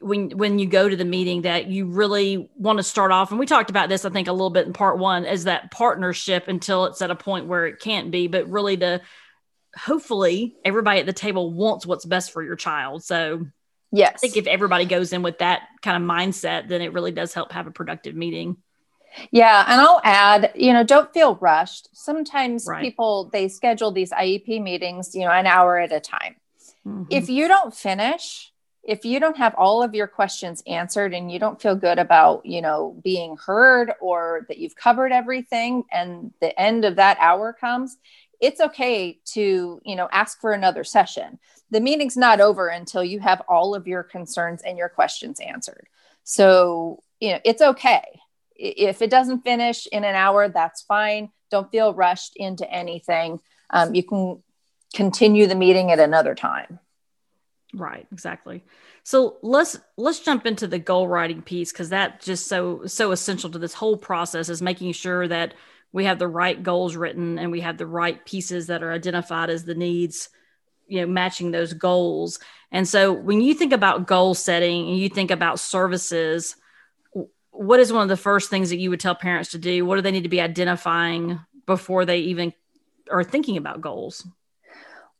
when 0.00 0.30
when 0.30 0.58
you 0.58 0.66
go 0.66 0.88
to 0.88 0.96
the 0.96 1.04
meeting 1.04 1.42
that 1.42 1.66
you 1.66 1.86
really 1.86 2.50
want 2.56 2.78
to 2.78 2.82
start 2.82 3.12
off. 3.12 3.30
And 3.30 3.40
we 3.40 3.46
talked 3.46 3.70
about 3.70 3.88
this 3.88 4.04
i 4.04 4.10
think 4.10 4.28
a 4.28 4.32
little 4.32 4.50
bit 4.50 4.66
in 4.66 4.72
part 4.72 4.98
one 4.98 5.24
is 5.24 5.44
that 5.44 5.70
partnership 5.70 6.48
until 6.48 6.86
it's 6.86 7.02
at 7.02 7.10
a 7.10 7.16
point 7.16 7.46
where 7.46 7.66
it 7.66 7.80
can't 7.80 8.10
be 8.10 8.26
but 8.26 8.48
really 8.48 8.76
to 8.78 9.00
hopefully 9.76 10.56
everybody 10.64 11.00
at 11.00 11.06
the 11.06 11.12
table 11.12 11.52
wants 11.52 11.84
what's 11.84 12.04
best 12.04 12.30
for 12.30 12.42
your 12.42 12.56
child. 12.56 13.04
So 13.04 13.46
yes. 13.92 14.12
i 14.14 14.18
think 14.18 14.36
if 14.36 14.46
everybody 14.46 14.84
goes 14.84 15.12
in 15.12 15.22
with 15.22 15.38
that 15.38 15.62
kind 15.82 16.02
of 16.02 16.08
mindset 16.08 16.68
then 16.68 16.82
it 16.82 16.92
really 16.92 17.12
does 17.12 17.34
help 17.34 17.52
have 17.52 17.66
a 17.66 17.70
productive 17.70 18.14
meeting 18.14 18.56
yeah, 19.30 19.64
and 19.68 19.80
I'll 19.80 20.00
add, 20.04 20.52
you 20.54 20.72
know, 20.72 20.84
don't 20.84 21.12
feel 21.12 21.36
rushed. 21.36 21.88
Sometimes 21.92 22.66
right. 22.66 22.82
people 22.82 23.30
they 23.32 23.48
schedule 23.48 23.90
these 23.90 24.10
IEP 24.10 24.62
meetings, 24.62 25.14
you 25.14 25.22
know, 25.22 25.30
an 25.30 25.46
hour 25.46 25.78
at 25.78 25.92
a 25.92 26.00
time. 26.00 26.36
Mm-hmm. 26.86 27.04
If 27.10 27.28
you 27.28 27.48
don't 27.48 27.74
finish, 27.74 28.52
if 28.82 29.04
you 29.04 29.18
don't 29.18 29.36
have 29.36 29.54
all 29.56 29.82
of 29.82 29.94
your 29.94 30.06
questions 30.06 30.62
answered 30.66 31.12
and 31.12 31.30
you 31.30 31.38
don't 31.38 31.60
feel 31.60 31.74
good 31.74 31.98
about, 31.98 32.46
you 32.46 32.62
know, 32.62 32.96
being 33.02 33.36
heard 33.36 33.92
or 34.00 34.46
that 34.48 34.58
you've 34.58 34.76
covered 34.76 35.12
everything 35.12 35.84
and 35.92 36.32
the 36.40 36.58
end 36.58 36.84
of 36.84 36.96
that 36.96 37.16
hour 37.20 37.52
comes, 37.52 37.96
it's 38.40 38.60
okay 38.60 39.18
to, 39.24 39.80
you 39.84 39.96
know, 39.96 40.08
ask 40.12 40.40
for 40.40 40.52
another 40.52 40.84
session. 40.84 41.38
The 41.70 41.80
meeting's 41.80 42.16
not 42.16 42.40
over 42.40 42.68
until 42.68 43.02
you 43.02 43.18
have 43.18 43.42
all 43.48 43.74
of 43.74 43.88
your 43.88 44.04
concerns 44.04 44.62
and 44.62 44.78
your 44.78 44.88
questions 44.88 45.40
answered. 45.40 45.88
So, 46.22 47.02
you 47.18 47.32
know, 47.32 47.40
it's 47.44 47.62
okay 47.62 48.20
if 48.58 49.02
it 49.02 49.10
doesn't 49.10 49.42
finish 49.42 49.86
in 49.86 50.04
an 50.04 50.14
hour, 50.14 50.48
that's 50.48 50.82
fine. 50.82 51.30
Don't 51.50 51.70
feel 51.70 51.94
rushed 51.94 52.34
into 52.36 52.70
anything. 52.70 53.40
Um, 53.70 53.94
you 53.94 54.02
can 54.02 54.42
continue 54.94 55.46
the 55.46 55.54
meeting 55.54 55.90
at 55.90 55.98
another 55.98 56.34
time. 56.34 56.80
Right, 57.74 58.06
exactly. 58.12 58.64
So 59.02 59.36
let's 59.42 59.78
let's 59.96 60.20
jump 60.20 60.46
into 60.46 60.66
the 60.66 60.78
goal 60.78 61.08
writing 61.08 61.42
piece 61.42 61.72
because 61.72 61.90
that 61.90 62.20
just 62.20 62.46
so 62.46 62.86
so 62.86 63.12
essential 63.12 63.50
to 63.50 63.58
this 63.58 63.74
whole 63.74 63.96
process 63.96 64.48
is 64.48 64.62
making 64.62 64.92
sure 64.92 65.28
that 65.28 65.54
we 65.92 66.04
have 66.04 66.18
the 66.18 66.28
right 66.28 66.62
goals 66.62 66.96
written 66.96 67.38
and 67.38 67.50
we 67.50 67.60
have 67.60 67.78
the 67.78 67.86
right 67.86 68.24
pieces 68.24 68.66
that 68.66 68.82
are 68.82 68.92
identified 68.92 69.50
as 69.50 69.64
the 69.64 69.74
needs 69.74 70.28
you 70.86 71.00
know 71.00 71.06
matching 71.06 71.50
those 71.50 71.72
goals 71.72 72.38
and 72.70 72.86
so 72.86 73.12
when 73.12 73.40
you 73.40 73.54
think 73.54 73.72
about 73.72 74.06
goal 74.06 74.34
setting 74.34 74.88
and 74.88 74.98
you 74.98 75.08
think 75.08 75.30
about 75.30 75.58
services 75.58 76.56
what 77.56 77.80
is 77.80 77.92
one 77.92 78.02
of 78.02 78.08
the 78.08 78.16
first 78.16 78.50
things 78.50 78.70
that 78.70 78.78
you 78.78 78.90
would 78.90 79.00
tell 79.00 79.14
parents 79.14 79.50
to 79.50 79.58
do? 79.58 79.84
What 79.84 79.96
do 79.96 80.02
they 80.02 80.10
need 80.10 80.24
to 80.24 80.28
be 80.28 80.40
identifying 80.40 81.40
before 81.64 82.04
they 82.04 82.18
even 82.18 82.52
are 83.10 83.24
thinking 83.24 83.56
about 83.56 83.80
goals? 83.80 84.26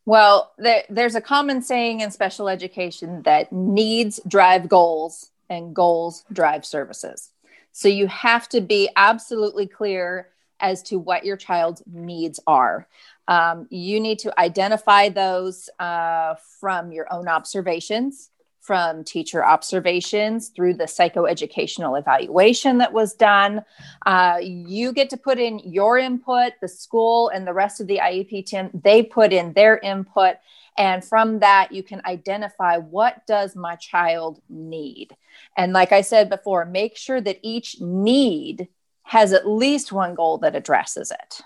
Well, 0.04 0.52
there, 0.56 0.84
there's 0.88 1.16
a 1.16 1.20
common 1.20 1.62
saying 1.62 2.00
in 2.00 2.10
special 2.10 2.48
education 2.48 3.22
that 3.22 3.52
needs 3.52 4.20
drive 4.26 4.68
goals 4.68 5.30
and 5.50 5.74
goals 5.74 6.24
drive 6.32 6.64
services. 6.64 7.30
So 7.72 7.88
you 7.88 8.06
have 8.06 8.48
to 8.50 8.60
be 8.60 8.88
absolutely 8.96 9.66
clear 9.66 10.28
as 10.60 10.82
to 10.84 10.98
what 10.98 11.24
your 11.24 11.36
child's 11.36 11.82
needs 11.86 12.40
are. 12.46 12.86
Um, 13.28 13.66
you 13.70 14.00
need 14.00 14.20
to 14.20 14.40
identify 14.40 15.08
those 15.08 15.68
uh, 15.78 16.36
from 16.60 16.92
your 16.92 17.12
own 17.12 17.28
observations, 17.28 18.30
from 18.66 19.04
teacher 19.04 19.44
observations 19.44 20.48
through 20.48 20.74
the 20.74 20.84
psychoeducational 20.84 21.96
evaluation 21.96 22.78
that 22.78 22.92
was 22.92 23.14
done. 23.14 23.64
Uh, 24.04 24.38
you 24.42 24.92
get 24.92 25.08
to 25.10 25.16
put 25.16 25.38
in 25.38 25.60
your 25.60 25.98
input, 25.98 26.52
the 26.60 26.66
school 26.66 27.28
and 27.28 27.46
the 27.46 27.52
rest 27.52 27.80
of 27.80 27.86
the 27.86 27.98
IEP 27.98 28.44
team, 28.44 28.70
they 28.74 29.04
put 29.04 29.32
in 29.32 29.52
their 29.52 29.78
input. 29.78 30.36
And 30.76 31.04
from 31.04 31.38
that, 31.38 31.70
you 31.70 31.84
can 31.84 32.02
identify 32.04 32.78
what 32.78 33.24
does 33.26 33.54
my 33.54 33.76
child 33.76 34.42
need. 34.48 35.16
And 35.56 35.72
like 35.72 35.92
I 35.92 36.00
said 36.00 36.28
before, 36.28 36.64
make 36.64 36.96
sure 36.96 37.20
that 37.20 37.38
each 37.42 37.80
need 37.80 38.66
has 39.04 39.32
at 39.32 39.48
least 39.48 39.92
one 39.92 40.16
goal 40.16 40.38
that 40.38 40.56
addresses 40.56 41.12
it. 41.12 41.40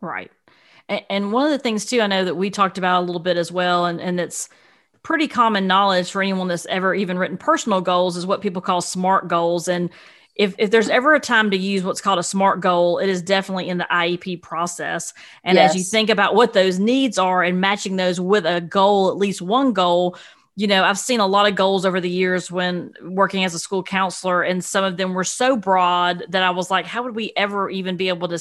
Right. 0.00 0.32
And 0.88 1.32
one 1.32 1.44
of 1.44 1.52
the 1.52 1.58
things 1.58 1.84
too, 1.84 2.00
I 2.00 2.06
know 2.06 2.24
that 2.24 2.34
we 2.34 2.50
talked 2.50 2.78
about 2.78 3.02
a 3.02 3.06
little 3.06 3.20
bit 3.20 3.36
as 3.36 3.52
well, 3.52 3.86
and, 3.86 4.00
and 4.00 4.18
it's 4.18 4.48
pretty 5.02 5.28
common 5.28 5.66
knowledge 5.66 6.10
for 6.10 6.22
anyone 6.22 6.48
that's 6.48 6.66
ever 6.66 6.94
even 6.94 7.18
written 7.18 7.36
personal 7.36 7.80
goals 7.80 8.16
is 8.16 8.26
what 8.26 8.40
people 8.40 8.62
call 8.62 8.80
SMART 8.80 9.28
goals. 9.28 9.68
And 9.68 9.90
if, 10.36 10.54
if 10.58 10.70
there's 10.70 10.88
ever 10.88 11.14
a 11.14 11.20
time 11.20 11.50
to 11.50 11.56
use 11.56 11.82
what's 11.82 12.00
called 12.00 12.18
a 12.18 12.22
SMART 12.22 12.60
goal, 12.60 12.98
it 12.98 13.08
is 13.08 13.20
definitely 13.20 13.68
in 13.68 13.78
the 13.78 13.86
IEP 13.90 14.42
process. 14.42 15.12
And 15.44 15.56
yes. 15.56 15.70
as 15.70 15.76
you 15.76 15.82
think 15.82 16.08
about 16.08 16.34
what 16.34 16.52
those 16.52 16.78
needs 16.78 17.18
are 17.18 17.42
and 17.42 17.60
matching 17.60 17.96
those 17.96 18.20
with 18.20 18.46
a 18.46 18.60
goal, 18.60 19.10
at 19.10 19.16
least 19.16 19.42
one 19.42 19.72
goal, 19.72 20.16
you 20.54 20.66
know, 20.66 20.84
I've 20.84 20.98
seen 20.98 21.20
a 21.20 21.26
lot 21.26 21.48
of 21.48 21.54
goals 21.54 21.84
over 21.84 22.00
the 22.00 22.10
years 22.10 22.50
when 22.50 22.92
working 23.02 23.44
as 23.44 23.54
a 23.54 23.58
school 23.58 23.82
counselor, 23.82 24.42
and 24.42 24.62
some 24.62 24.84
of 24.84 24.98
them 24.98 25.14
were 25.14 25.24
so 25.24 25.56
broad 25.56 26.24
that 26.28 26.42
I 26.42 26.50
was 26.50 26.70
like, 26.70 26.86
how 26.86 27.02
would 27.02 27.16
we 27.16 27.32
ever 27.36 27.70
even 27.70 27.96
be 27.96 28.08
able 28.08 28.28
to 28.28 28.38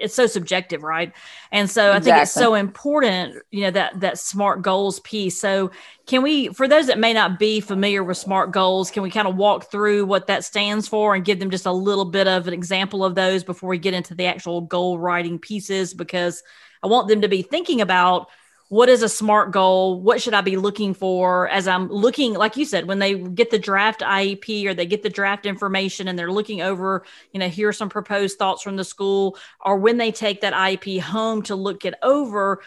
it's 0.00 0.14
so 0.14 0.26
subjective 0.26 0.82
right? 0.82 1.12
And 1.52 1.70
so 1.70 1.92
i 1.92 2.00
think 2.00 2.16
it's 2.16 2.32
so 2.32 2.54
important 2.54 3.36
you 3.50 3.62
know 3.62 3.70
that 3.70 4.00
that 4.00 4.18
smart 4.18 4.62
goals 4.62 5.00
piece. 5.00 5.40
So 5.40 5.70
can 6.06 6.22
we 6.22 6.48
for 6.48 6.68
those 6.68 6.86
that 6.86 6.98
may 6.98 7.12
not 7.12 7.38
be 7.38 7.60
familiar 7.60 8.02
with 8.04 8.16
smart 8.16 8.50
goals 8.50 8.90
can 8.90 9.02
we 9.02 9.10
kind 9.10 9.28
of 9.28 9.36
walk 9.36 9.70
through 9.70 10.06
what 10.06 10.26
that 10.26 10.44
stands 10.44 10.88
for 10.88 11.14
and 11.14 11.24
give 11.24 11.38
them 11.38 11.50
just 11.50 11.66
a 11.66 11.72
little 11.72 12.04
bit 12.04 12.26
of 12.26 12.46
an 12.48 12.54
example 12.54 13.04
of 13.04 13.14
those 13.14 13.44
before 13.44 13.70
we 13.70 13.78
get 13.78 13.94
into 13.94 14.14
the 14.14 14.26
actual 14.26 14.60
goal 14.62 14.98
writing 14.98 15.38
pieces? 15.38 15.94
Because 15.94 16.42
i 16.82 16.86
want 16.86 17.08
them 17.08 17.20
to 17.22 17.28
be 17.28 17.42
thinking 17.42 17.80
about 17.80 18.28
what 18.68 18.88
is 18.88 19.02
a 19.02 19.08
smart 19.08 19.50
goal? 19.50 20.00
What 20.00 20.20
should 20.20 20.34
i 20.34 20.40
be 20.40 20.56
looking 20.56 20.94
for 20.94 21.48
as 21.48 21.66
i'm 21.66 21.88
looking 21.88 22.34
like 22.34 22.56
you 22.56 22.64
said 22.64 22.86
when 22.86 22.98
they 22.98 23.14
get 23.14 23.50
the 23.50 23.58
draft 23.58 24.00
iep 24.00 24.66
or 24.66 24.74
they 24.74 24.86
get 24.86 25.02
the 25.02 25.08
draft 25.08 25.46
information 25.46 26.08
and 26.08 26.18
they're 26.18 26.32
looking 26.32 26.60
over 26.60 27.04
you 27.32 27.40
know 27.40 27.48
here 27.48 27.68
are 27.68 27.72
some 27.72 27.88
proposed 27.88 28.38
thoughts 28.38 28.62
from 28.62 28.76
the 28.76 28.84
school 28.84 29.36
or 29.64 29.76
when 29.76 29.96
they 29.96 30.12
take 30.12 30.40
that 30.42 30.52
iep 30.52 31.00
home 31.00 31.42
to 31.42 31.54
look 31.54 31.84
it 31.84 31.94
over 32.02 32.62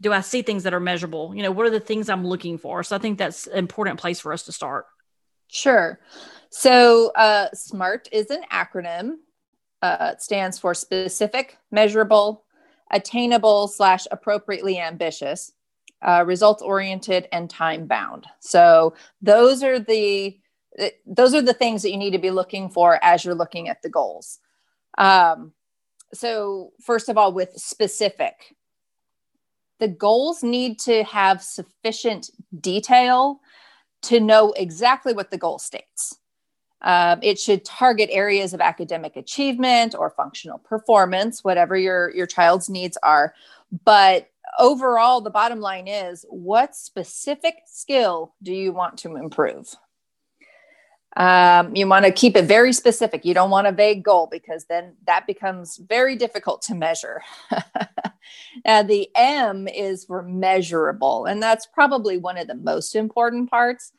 do 0.00 0.12
i 0.12 0.20
see 0.20 0.42
things 0.42 0.62
that 0.62 0.74
are 0.74 0.80
measurable? 0.80 1.34
You 1.34 1.42
know 1.42 1.50
what 1.50 1.66
are 1.66 1.70
the 1.70 1.80
things 1.80 2.08
i'm 2.08 2.26
looking 2.26 2.58
for? 2.58 2.82
So 2.82 2.96
i 2.96 2.98
think 2.98 3.18
that's 3.18 3.46
an 3.46 3.58
important 3.58 4.00
place 4.00 4.20
for 4.20 4.32
us 4.32 4.44
to 4.44 4.52
start. 4.52 4.86
Sure. 5.50 5.98
So 6.50 7.10
uh, 7.14 7.48
smart 7.54 8.08
is 8.12 8.30
an 8.30 8.42
acronym 8.52 9.16
uh, 9.82 10.10
it 10.14 10.22
stands 10.22 10.58
for 10.58 10.74
specific 10.74 11.56
measurable 11.70 12.44
attainable 12.90 13.68
slash 13.68 14.06
appropriately 14.10 14.78
ambitious, 14.78 15.52
uh, 16.02 16.24
results 16.26 16.62
oriented, 16.62 17.28
and 17.32 17.50
time 17.50 17.86
bound. 17.86 18.26
So 18.40 18.94
those 19.20 19.62
are 19.62 19.78
the 19.78 20.38
those 21.06 21.34
are 21.34 21.42
the 21.42 21.54
things 21.54 21.82
that 21.82 21.90
you 21.90 21.96
need 21.96 22.12
to 22.12 22.18
be 22.18 22.30
looking 22.30 22.68
for 22.68 23.02
as 23.02 23.24
you're 23.24 23.34
looking 23.34 23.68
at 23.68 23.82
the 23.82 23.88
goals. 23.88 24.38
Um, 24.96 25.52
so 26.14 26.72
first 26.80 27.08
of 27.08 27.18
all, 27.18 27.32
with 27.32 27.52
specific, 27.56 28.54
the 29.80 29.88
goals 29.88 30.42
need 30.42 30.78
to 30.80 31.04
have 31.04 31.42
sufficient 31.42 32.30
detail 32.60 33.40
to 34.02 34.20
know 34.20 34.52
exactly 34.52 35.12
what 35.12 35.30
the 35.30 35.38
goal 35.38 35.58
states. 35.58 36.18
Um, 36.82 37.18
it 37.22 37.40
should 37.40 37.64
target 37.64 38.08
areas 38.12 38.54
of 38.54 38.60
academic 38.60 39.16
achievement 39.16 39.94
or 39.98 40.10
functional 40.10 40.58
performance, 40.58 41.42
whatever 41.42 41.76
your, 41.76 42.14
your 42.14 42.26
child's 42.26 42.68
needs 42.68 42.96
are. 43.02 43.34
But 43.84 44.30
overall, 44.58 45.20
the 45.20 45.30
bottom 45.30 45.60
line 45.60 45.88
is 45.88 46.24
what 46.28 46.76
specific 46.76 47.56
skill 47.66 48.34
do 48.42 48.52
you 48.52 48.72
want 48.72 48.98
to 48.98 49.16
improve? 49.16 49.74
Um, 51.16 51.74
you 51.74 51.88
want 51.88 52.04
to 52.04 52.12
keep 52.12 52.36
it 52.36 52.44
very 52.44 52.72
specific. 52.72 53.24
You 53.24 53.34
don't 53.34 53.50
want 53.50 53.66
a 53.66 53.72
vague 53.72 54.04
goal 54.04 54.28
because 54.30 54.66
then 54.66 54.94
that 55.06 55.26
becomes 55.26 55.76
very 55.78 56.14
difficult 56.14 56.62
to 56.62 56.76
measure. 56.76 57.22
now, 58.64 58.82
the 58.84 59.08
M 59.16 59.66
is 59.66 60.04
for 60.04 60.22
measurable, 60.22 61.24
and 61.24 61.42
that's 61.42 61.66
probably 61.66 62.18
one 62.18 62.38
of 62.38 62.46
the 62.46 62.54
most 62.54 62.94
important 62.94 63.50
parts 63.50 63.92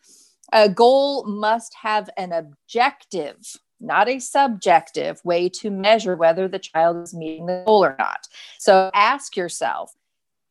a 0.52 0.70
goal 0.70 1.26
must 1.26 1.74
have 1.76 2.10
an 2.18 2.32
objective, 2.32 3.38
not 3.80 4.10
a 4.10 4.20
subjective 4.20 5.24
way 5.24 5.50
to 5.50 5.70
measure 5.70 6.16
whether 6.16 6.48
the 6.48 6.60
child 6.60 6.98
is 7.04 7.14
meeting 7.14 7.46
the 7.46 7.64
goal 7.66 7.84
or 7.84 7.96
not. 8.00 8.28
So 8.58 8.90
ask 8.94 9.36
yourself 9.38 9.94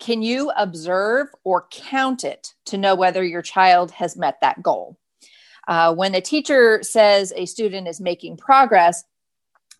can 0.00 0.22
you 0.22 0.52
observe 0.56 1.26
or 1.42 1.66
count 1.70 2.22
it 2.22 2.54
to 2.66 2.78
know 2.78 2.94
whether 2.94 3.24
your 3.24 3.42
child 3.42 3.90
has 3.90 4.16
met 4.16 4.38
that 4.40 4.62
goal? 4.62 4.96
Uh, 5.66 5.92
when 5.92 6.14
a 6.14 6.20
teacher 6.20 6.82
says 6.82 7.32
a 7.36 7.46
student 7.46 7.88
is 7.88 8.00
making 8.00 8.36
progress, 8.36 9.04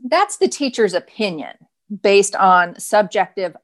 that's 0.04 0.37
the 0.38 0.48
teacher's 0.48 0.92
opinion 0.92 1.54
based 2.02 2.34
on 2.34 2.78
subjective 2.78 3.56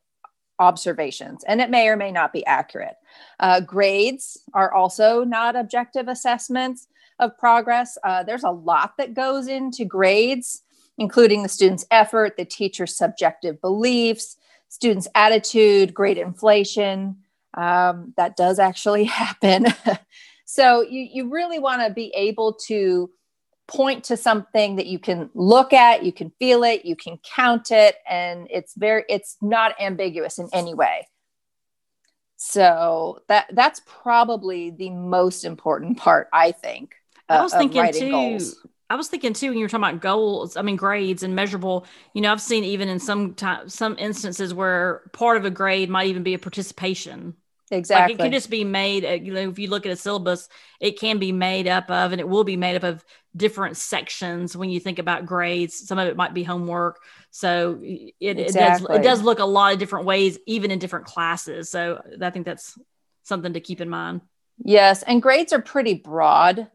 observations, 0.59 1.45
and 1.45 1.61
it 1.61 1.71
may 1.71 1.89
or 1.89 1.97
may 1.97 2.13
not 2.13 2.33
be 2.33 2.45
accurate. 2.47 2.97
Uh, 3.41 3.61
grades 3.61 4.41
are 4.53 4.73
also 4.73 5.25
not 5.25 5.57
objective 5.57 6.09
assessments 6.09 6.89
of 7.19 7.37
progress. 7.39 7.97
Uh, 8.05 8.23
there's 8.23 8.45
a 8.45 8.51
lot 8.51 8.95
that 8.99 9.15
goes 9.15 9.47
into 9.49 9.85
grades, 9.85 10.63
including 10.99 11.43
the 11.43 11.49
student's 11.49 11.87
effort, 11.91 12.37
the 12.37 12.45
teacher's 12.45 12.97
subjective 12.97 13.61
beliefs, 13.61 14.37
student's 14.69 15.09
attitude, 15.15 15.95
grade 15.95 16.19
inflation. 16.19 17.17
Um, 17.55 18.13
that 18.17 18.37
does 18.37 18.59
actually 18.59 19.05
happen. 19.23 19.67
so 20.45 20.83
you, 20.83 21.09
you 21.13 21.31
really 21.31 21.59
want 21.59 21.83
to 21.83 21.93
be 21.93 22.13
able 22.17 22.55
to 22.67 23.11
point 23.67 24.05
to 24.05 24.17
something 24.17 24.77
that 24.77 24.87
you 24.87 24.99
can 24.99 25.31
look 25.35 25.73
at 25.73 26.03
you 26.03 26.13
can 26.13 26.31
feel 26.39 26.63
it 26.65 26.85
you 26.85 26.95
can 26.95 27.19
count 27.35 27.71
it 27.71 27.97
and 28.09 28.47
it's 28.51 28.75
very 28.75 29.05
it's 29.09 29.37
not 29.41 29.75
ambiguous 29.81 30.39
in 30.39 30.49
any 30.53 30.75
way 30.75 31.09
so 32.37 33.21
that 33.29 33.47
that's 33.53 33.81
probably 33.87 34.71
the 34.71 34.91
most 34.91 35.45
important 35.45 35.97
part 35.97 36.29
i 36.33 36.53
think 36.53 36.95
uh, 37.31 37.35
i 37.35 37.43
was 37.43 37.55
thinking 37.55 37.91
too 37.93 38.11
goals. 38.11 38.67
I 38.91 38.97
was 38.97 39.09
thinking 39.09 39.33
too 39.33 39.49
when 39.49 39.59
you 39.59 39.65
were 39.65 39.69
talking 39.69 39.89
about 39.89 40.03
goals, 40.03 40.57
I 40.59 40.63
mean 40.63 40.77
grades 40.77 41.23
and 41.23 41.35
measurable. 41.35 41.87
You 42.13 42.21
know, 42.21 42.31
I've 42.31 42.41
seen 42.41 42.65
even 42.65 42.89
in 42.89 43.01
some 43.01 43.35
time, 43.35 43.69
some 43.69 43.97
instances 43.99 44.53
where 44.53 45.03
part 45.13 45.39
of 45.39 45.45
a 45.47 45.51
grade 45.51 45.89
might 45.89 46.09
even 46.09 46.23
be 46.23 46.35
a 46.35 46.39
participation. 46.39 47.35
Exactly. 47.71 48.15
Like 48.15 48.21
it 48.21 48.23
can 48.23 48.33
just 48.33 48.51
be 48.51 48.65
made. 48.65 49.05
Uh, 49.05 49.13
you 49.13 49.33
know, 49.33 49.49
if 49.49 49.59
you 49.59 49.69
look 49.69 49.87
at 49.87 49.93
a 49.93 49.97
syllabus, 49.97 50.49
it 50.81 50.99
can 50.99 51.19
be 51.19 51.33
made 51.33 51.67
up 51.67 51.91
of, 51.91 52.13
and 52.13 52.21
it 52.21 52.29
will 52.29 52.45
be 52.45 52.57
made 52.57 52.77
up 52.77 52.83
of 52.83 53.05
different 53.37 53.77
sections. 53.77 54.57
When 54.57 54.71
you 54.71 54.81
think 54.81 54.99
about 54.99 55.27
grades, 55.27 55.87
some 55.89 55.99
of 55.99 56.07
it 56.07 56.17
might 56.17 56.35
be 56.35 56.43
homework. 56.43 57.01
So 57.31 57.81
it, 57.83 58.15
exactly. 58.21 58.45
it 58.45 58.53
does 58.53 58.83
it 58.97 59.03
does 59.03 59.23
look 59.23 59.39
a 59.39 59.45
lot 59.45 59.73
of 59.73 59.79
different 59.79 60.05
ways, 60.07 60.39
even 60.47 60.71
in 60.71 60.79
different 60.79 61.07
classes. 61.07 61.71
So 61.71 62.03
I 62.21 62.31
think 62.31 62.45
that's 62.45 62.79
something 63.23 63.55
to 63.55 63.61
keep 63.61 63.81
in 63.81 63.89
mind. 63.89 64.21
Yes, 64.63 65.03
and 65.03 65.23
grades 65.23 65.53
are 65.53 65.63
pretty 65.63 65.95
broad. 65.95 66.71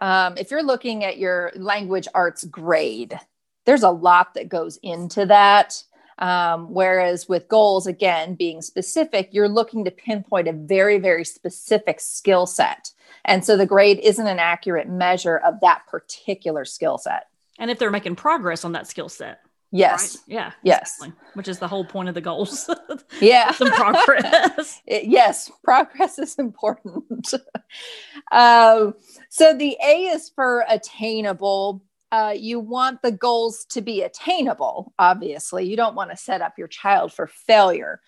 Um, 0.00 0.36
if 0.36 0.50
you're 0.50 0.62
looking 0.62 1.04
at 1.04 1.18
your 1.18 1.52
language 1.54 2.08
arts 2.12 2.44
grade, 2.44 3.18
there's 3.64 3.84
a 3.84 3.90
lot 3.90 4.34
that 4.34 4.48
goes 4.48 4.78
into 4.82 5.26
that. 5.26 5.82
Um, 6.18 6.72
whereas 6.72 7.28
with 7.28 7.48
goals, 7.48 7.86
again, 7.86 8.34
being 8.34 8.62
specific, 8.62 9.30
you're 9.32 9.48
looking 9.48 9.84
to 9.84 9.90
pinpoint 9.90 10.48
a 10.48 10.52
very, 10.52 10.98
very 10.98 11.24
specific 11.24 12.00
skill 12.00 12.46
set. 12.46 12.90
And 13.24 13.44
so 13.44 13.56
the 13.56 13.66
grade 13.66 13.98
isn't 14.00 14.26
an 14.26 14.38
accurate 14.38 14.88
measure 14.88 15.38
of 15.38 15.60
that 15.60 15.86
particular 15.86 16.64
skill 16.64 16.98
set. 16.98 17.28
And 17.58 17.70
if 17.70 17.78
they're 17.78 17.90
making 17.90 18.16
progress 18.16 18.64
on 18.64 18.72
that 18.72 18.86
skill 18.86 19.08
set. 19.08 19.40
Yes. 19.74 20.16
Right? 20.28 20.34
Yeah. 20.34 20.52
Yes. 20.62 20.98
Exactly. 20.98 21.12
Which 21.34 21.48
is 21.48 21.58
the 21.58 21.66
whole 21.66 21.84
point 21.84 22.08
of 22.08 22.14
the 22.14 22.20
goals. 22.20 22.70
yeah. 23.20 23.50
Some 23.52 23.72
progress. 23.72 24.80
yes. 24.86 25.50
Progress 25.64 26.16
is 26.20 26.36
important. 26.36 27.34
um, 28.32 28.94
so 29.30 29.52
the 29.52 29.76
A 29.84 30.04
is 30.06 30.28
for 30.28 30.64
attainable 30.68 31.82
uh, 32.14 32.30
you 32.30 32.60
want 32.60 33.02
the 33.02 33.10
goals 33.10 33.64
to 33.64 33.80
be 33.80 34.02
attainable, 34.02 34.92
obviously. 35.00 35.64
You 35.64 35.76
don't 35.76 35.96
want 35.96 36.10
to 36.10 36.16
set 36.16 36.42
up 36.42 36.56
your 36.56 36.68
child 36.68 37.12
for 37.12 37.26
failure. 37.26 38.00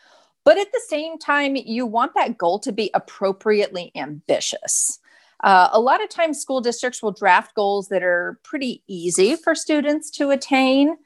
But 0.45 0.59
at 0.59 0.71
the 0.73 0.83
same 0.87 1.19
time, 1.19 1.57
you 1.57 1.87
want 1.87 2.13
that 2.15 2.39
goal 2.39 2.61
to 2.61 2.71
be 2.71 2.89
appropriately 2.95 3.91
ambitious. 3.97 5.01
Uh, 5.43 5.71
a 5.73 5.81
lot 5.81 6.03
of 6.03 6.09
times, 6.09 6.41
school 6.41 6.61
districts 6.61 7.03
will 7.03 7.11
draft 7.11 7.57
goals 7.57 7.89
that 7.89 8.05
are 8.05 8.39
pretty 8.45 8.85
easy 8.87 9.35
for 9.35 9.57
students 9.57 10.09
to 10.13 10.31
attain. 10.31 10.97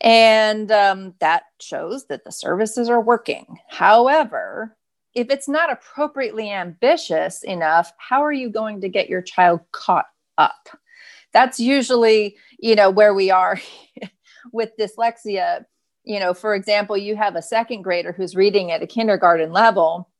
And 0.00 0.70
um, 0.70 1.14
that 1.18 1.42
shows 1.60 2.06
that 2.06 2.22
the 2.24 2.30
services 2.30 2.88
are 2.88 3.00
working. 3.00 3.58
However, 3.68 4.76
if 5.14 5.28
it's 5.28 5.48
not 5.48 5.72
appropriately 5.72 6.52
ambitious 6.52 7.42
enough, 7.42 7.92
how 7.98 8.22
are 8.22 8.32
you 8.32 8.48
going 8.48 8.80
to 8.82 8.88
get 8.88 9.08
your 9.08 9.22
child 9.22 9.60
caught 9.72 10.06
up? 10.38 10.68
That's 11.38 11.60
usually, 11.60 12.36
you 12.58 12.74
know, 12.74 12.90
where 12.90 13.14
we 13.14 13.30
are 13.30 13.60
with 14.52 14.76
dyslexia. 14.76 15.64
You 16.02 16.18
know, 16.18 16.34
for 16.34 16.52
example, 16.56 16.96
you 16.96 17.14
have 17.14 17.36
a 17.36 17.42
second 17.42 17.82
grader 17.82 18.10
who's 18.10 18.34
reading 18.34 18.72
at 18.72 18.82
a 18.82 18.88
kindergarten 18.88 19.52
level. 19.52 20.10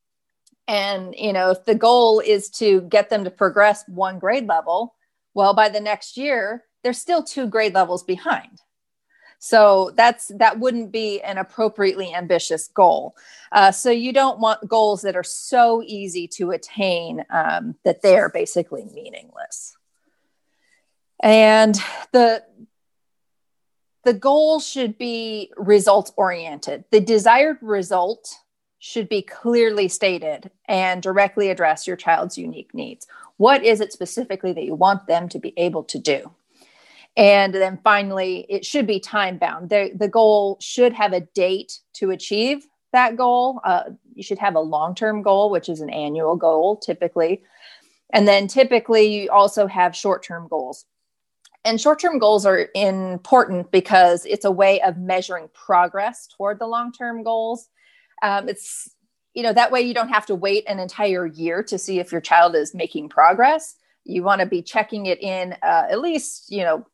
And, 0.68 1.16
you 1.18 1.32
know, 1.32 1.50
if 1.50 1.64
the 1.64 1.74
goal 1.74 2.20
is 2.20 2.50
to 2.50 2.82
get 2.82 3.10
them 3.10 3.24
to 3.24 3.30
progress 3.30 3.82
one 3.88 4.20
grade 4.20 4.46
level, 4.46 4.94
well, 5.34 5.54
by 5.54 5.68
the 5.68 5.80
next 5.80 6.16
year, 6.16 6.62
they're 6.84 6.92
still 6.92 7.24
two 7.24 7.48
grade 7.48 7.74
levels 7.74 8.04
behind 8.04 8.60
so 9.38 9.92
that's 9.94 10.28
that 10.36 10.58
wouldn't 10.58 10.90
be 10.90 11.20
an 11.22 11.38
appropriately 11.38 12.12
ambitious 12.12 12.68
goal. 12.68 13.16
Uh, 13.52 13.70
so 13.70 13.90
you 13.90 14.12
don't 14.12 14.40
want 14.40 14.68
goals 14.68 15.02
that 15.02 15.16
are 15.16 15.22
so 15.22 15.82
easy 15.86 16.26
to 16.28 16.50
attain 16.50 17.24
um, 17.30 17.76
that 17.84 18.02
they 18.02 18.18
are 18.18 18.28
basically 18.28 18.84
meaningless. 18.92 19.77
And 21.20 21.74
the 22.12 22.44
the 24.04 24.14
goal 24.14 24.60
should 24.60 24.96
be 24.96 25.52
results 25.56 26.12
oriented. 26.16 26.84
The 26.90 27.00
desired 27.00 27.58
result 27.60 28.38
should 28.78 29.08
be 29.08 29.22
clearly 29.22 29.88
stated 29.88 30.50
and 30.66 31.02
directly 31.02 31.50
address 31.50 31.86
your 31.86 31.96
child's 31.96 32.38
unique 32.38 32.72
needs. 32.72 33.06
What 33.36 33.64
is 33.64 33.80
it 33.80 33.92
specifically 33.92 34.52
that 34.52 34.64
you 34.64 34.74
want 34.74 35.06
them 35.06 35.28
to 35.30 35.38
be 35.38 35.52
able 35.56 35.84
to 35.84 35.98
do? 35.98 36.30
And 37.16 37.52
then 37.52 37.80
finally, 37.82 38.46
it 38.48 38.64
should 38.64 38.86
be 38.86 39.00
time 39.00 39.38
bound. 39.38 39.70
The, 39.70 39.90
the 39.94 40.08
goal 40.08 40.56
should 40.60 40.92
have 40.92 41.12
a 41.12 41.20
date 41.20 41.80
to 41.94 42.10
achieve 42.12 42.64
that 42.92 43.16
goal. 43.16 43.60
Uh, 43.64 43.84
you 44.14 44.22
should 44.22 44.38
have 44.38 44.54
a 44.54 44.60
long 44.60 44.94
term 44.94 45.22
goal, 45.22 45.50
which 45.50 45.68
is 45.68 45.80
an 45.80 45.90
annual 45.90 46.36
goal 46.36 46.76
typically. 46.76 47.42
And 48.10 48.26
then 48.26 48.46
typically, 48.46 49.06
you 49.06 49.30
also 49.30 49.66
have 49.66 49.94
short 49.94 50.22
term 50.22 50.48
goals. 50.48 50.86
And 51.68 51.78
short 51.78 51.98
term 51.98 52.18
goals 52.18 52.46
are 52.46 52.70
important 52.74 53.70
because 53.70 54.24
it's 54.24 54.46
a 54.46 54.50
way 54.50 54.80
of 54.80 54.96
measuring 54.96 55.50
progress 55.52 56.26
toward 56.26 56.58
the 56.58 56.66
long 56.66 56.92
term 56.92 57.22
goals. 57.22 57.68
Um, 58.22 58.48
it's, 58.48 58.88
you 59.34 59.42
know, 59.42 59.52
that 59.52 59.70
way 59.70 59.82
you 59.82 59.92
don't 59.92 60.08
have 60.08 60.24
to 60.26 60.34
wait 60.34 60.64
an 60.66 60.78
entire 60.78 61.26
year 61.26 61.62
to 61.64 61.76
see 61.76 61.98
if 61.98 62.10
your 62.10 62.22
child 62.22 62.54
is 62.54 62.74
making 62.74 63.10
progress. 63.10 63.76
You 64.04 64.22
want 64.22 64.40
to 64.40 64.46
be 64.46 64.62
checking 64.62 65.04
it 65.04 65.20
in 65.20 65.56
uh, 65.62 65.88
at 65.90 66.00
least, 66.00 66.50
you 66.50 66.62
know, 66.62 66.86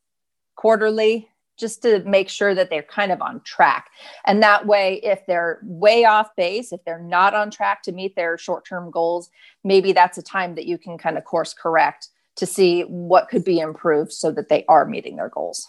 quarterly 0.57 1.29
just 1.57 1.83
to 1.83 2.01
make 2.01 2.29
sure 2.29 2.53
that 2.53 2.69
they're 2.69 2.83
kind 2.83 3.13
of 3.13 3.23
on 3.23 3.43
track. 3.43 3.91
And 4.27 4.43
that 4.43 4.67
way, 4.67 4.95
if 5.05 5.25
they're 5.27 5.61
way 5.63 6.05
off 6.05 6.35
base, 6.35 6.73
if 6.73 6.85
they're 6.85 6.99
not 6.99 7.33
on 7.33 7.53
track 7.53 7.85
to 7.85 7.93
meet 7.93 8.17
their 8.17 8.37
short 8.37 8.67
term 8.67 8.91
goals, 8.91 9.31
maybe 9.63 9.93
that's 9.93 10.19
a 10.19 10.23
time 10.23 10.57
that 10.57 10.67
you 10.67 10.79
can 10.79 10.99
kind 10.99 11.17
of 11.17 11.23
course 11.23 11.55
correct 11.55 12.09
to 12.37 12.47
see 12.47 12.83
what 12.83 13.29
could 13.29 13.45
be 13.45 13.61
improved 13.61 14.13
so 14.13 14.31
that 14.33 14.49
they 14.49 14.65
are 14.69 14.85
meeting 14.85 15.17
their 15.17 15.29
goals. 15.29 15.69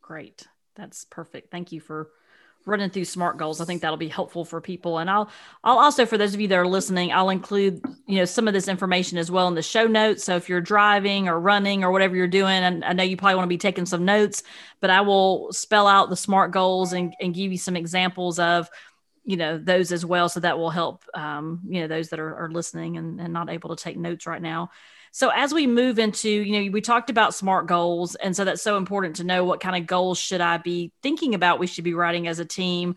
Great. 0.00 0.46
That's 0.76 1.04
perfect. 1.04 1.50
Thank 1.50 1.72
you 1.72 1.80
for 1.80 2.10
running 2.66 2.88
through 2.88 3.04
smart 3.04 3.36
goals 3.36 3.60
i 3.60 3.64
think 3.64 3.82
that'll 3.82 3.96
be 3.96 4.08
helpful 4.08 4.44
for 4.44 4.60
people 4.60 4.98
and 4.98 5.10
i'll 5.10 5.28
i'll 5.64 5.78
also 5.78 6.06
for 6.06 6.16
those 6.16 6.32
of 6.32 6.40
you 6.40 6.48
that 6.48 6.54
are 6.56 6.66
listening 6.66 7.12
i'll 7.12 7.28
include 7.28 7.82
you 8.06 8.16
know 8.16 8.24
some 8.24 8.48
of 8.48 8.54
this 8.54 8.68
information 8.68 9.18
as 9.18 9.30
well 9.30 9.48
in 9.48 9.54
the 9.54 9.62
show 9.62 9.86
notes 9.86 10.24
so 10.24 10.34
if 10.36 10.48
you're 10.48 10.60
driving 10.60 11.28
or 11.28 11.38
running 11.38 11.84
or 11.84 11.90
whatever 11.90 12.16
you're 12.16 12.26
doing 12.26 12.62
and 12.62 12.84
i 12.84 12.92
know 12.92 13.02
you 13.02 13.16
probably 13.16 13.34
want 13.34 13.44
to 13.44 13.50
be 13.50 13.58
taking 13.58 13.84
some 13.84 14.04
notes 14.04 14.42
but 14.80 14.88
i 14.88 15.00
will 15.00 15.52
spell 15.52 15.86
out 15.86 16.08
the 16.08 16.16
smart 16.16 16.52
goals 16.52 16.94
and, 16.94 17.12
and 17.20 17.34
give 17.34 17.52
you 17.52 17.58
some 17.58 17.76
examples 17.76 18.38
of 18.38 18.70
you 19.24 19.36
know 19.36 19.58
those 19.58 19.92
as 19.92 20.04
well 20.04 20.28
so 20.28 20.40
that 20.40 20.58
will 20.58 20.70
help 20.70 21.04
um, 21.14 21.60
you 21.66 21.80
know 21.80 21.86
those 21.86 22.08
that 22.10 22.20
are, 22.20 22.44
are 22.44 22.50
listening 22.50 22.96
and, 22.96 23.20
and 23.20 23.32
not 23.32 23.50
able 23.50 23.74
to 23.74 23.82
take 23.82 23.96
notes 23.96 24.26
right 24.26 24.42
now 24.42 24.70
so 25.14 25.28
as 25.28 25.54
we 25.54 25.68
move 25.68 26.00
into, 26.00 26.28
you 26.28 26.64
know, 26.64 26.72
we 26.72 26.80
talked 26.80 27.08
about 27.08 27.36
smart 27.36 27.68
goals. 27.68 28.16
And 28.16 28.34
so 28.34 28.44
that's 28.44 28.62
so 28.62 28.76
important 28.76 29.14
to 29.16 29.24
know 29.24 29.44
what 29.44 29.60
kind 29.60 29.76
of 29.76 29.86
goals 29.86 30.18
should 30.18 30.40
I 30.40 30.58
be 30.58 30.90
thinking 31.04 31.36
about 31.36 31.60
we 31.60 31.68
should 31.68 31.84
be 31.84 31.94
writing 31.94 32.26
as 32.26 32.40
a 32.40 32.44
team. 32.44 32.96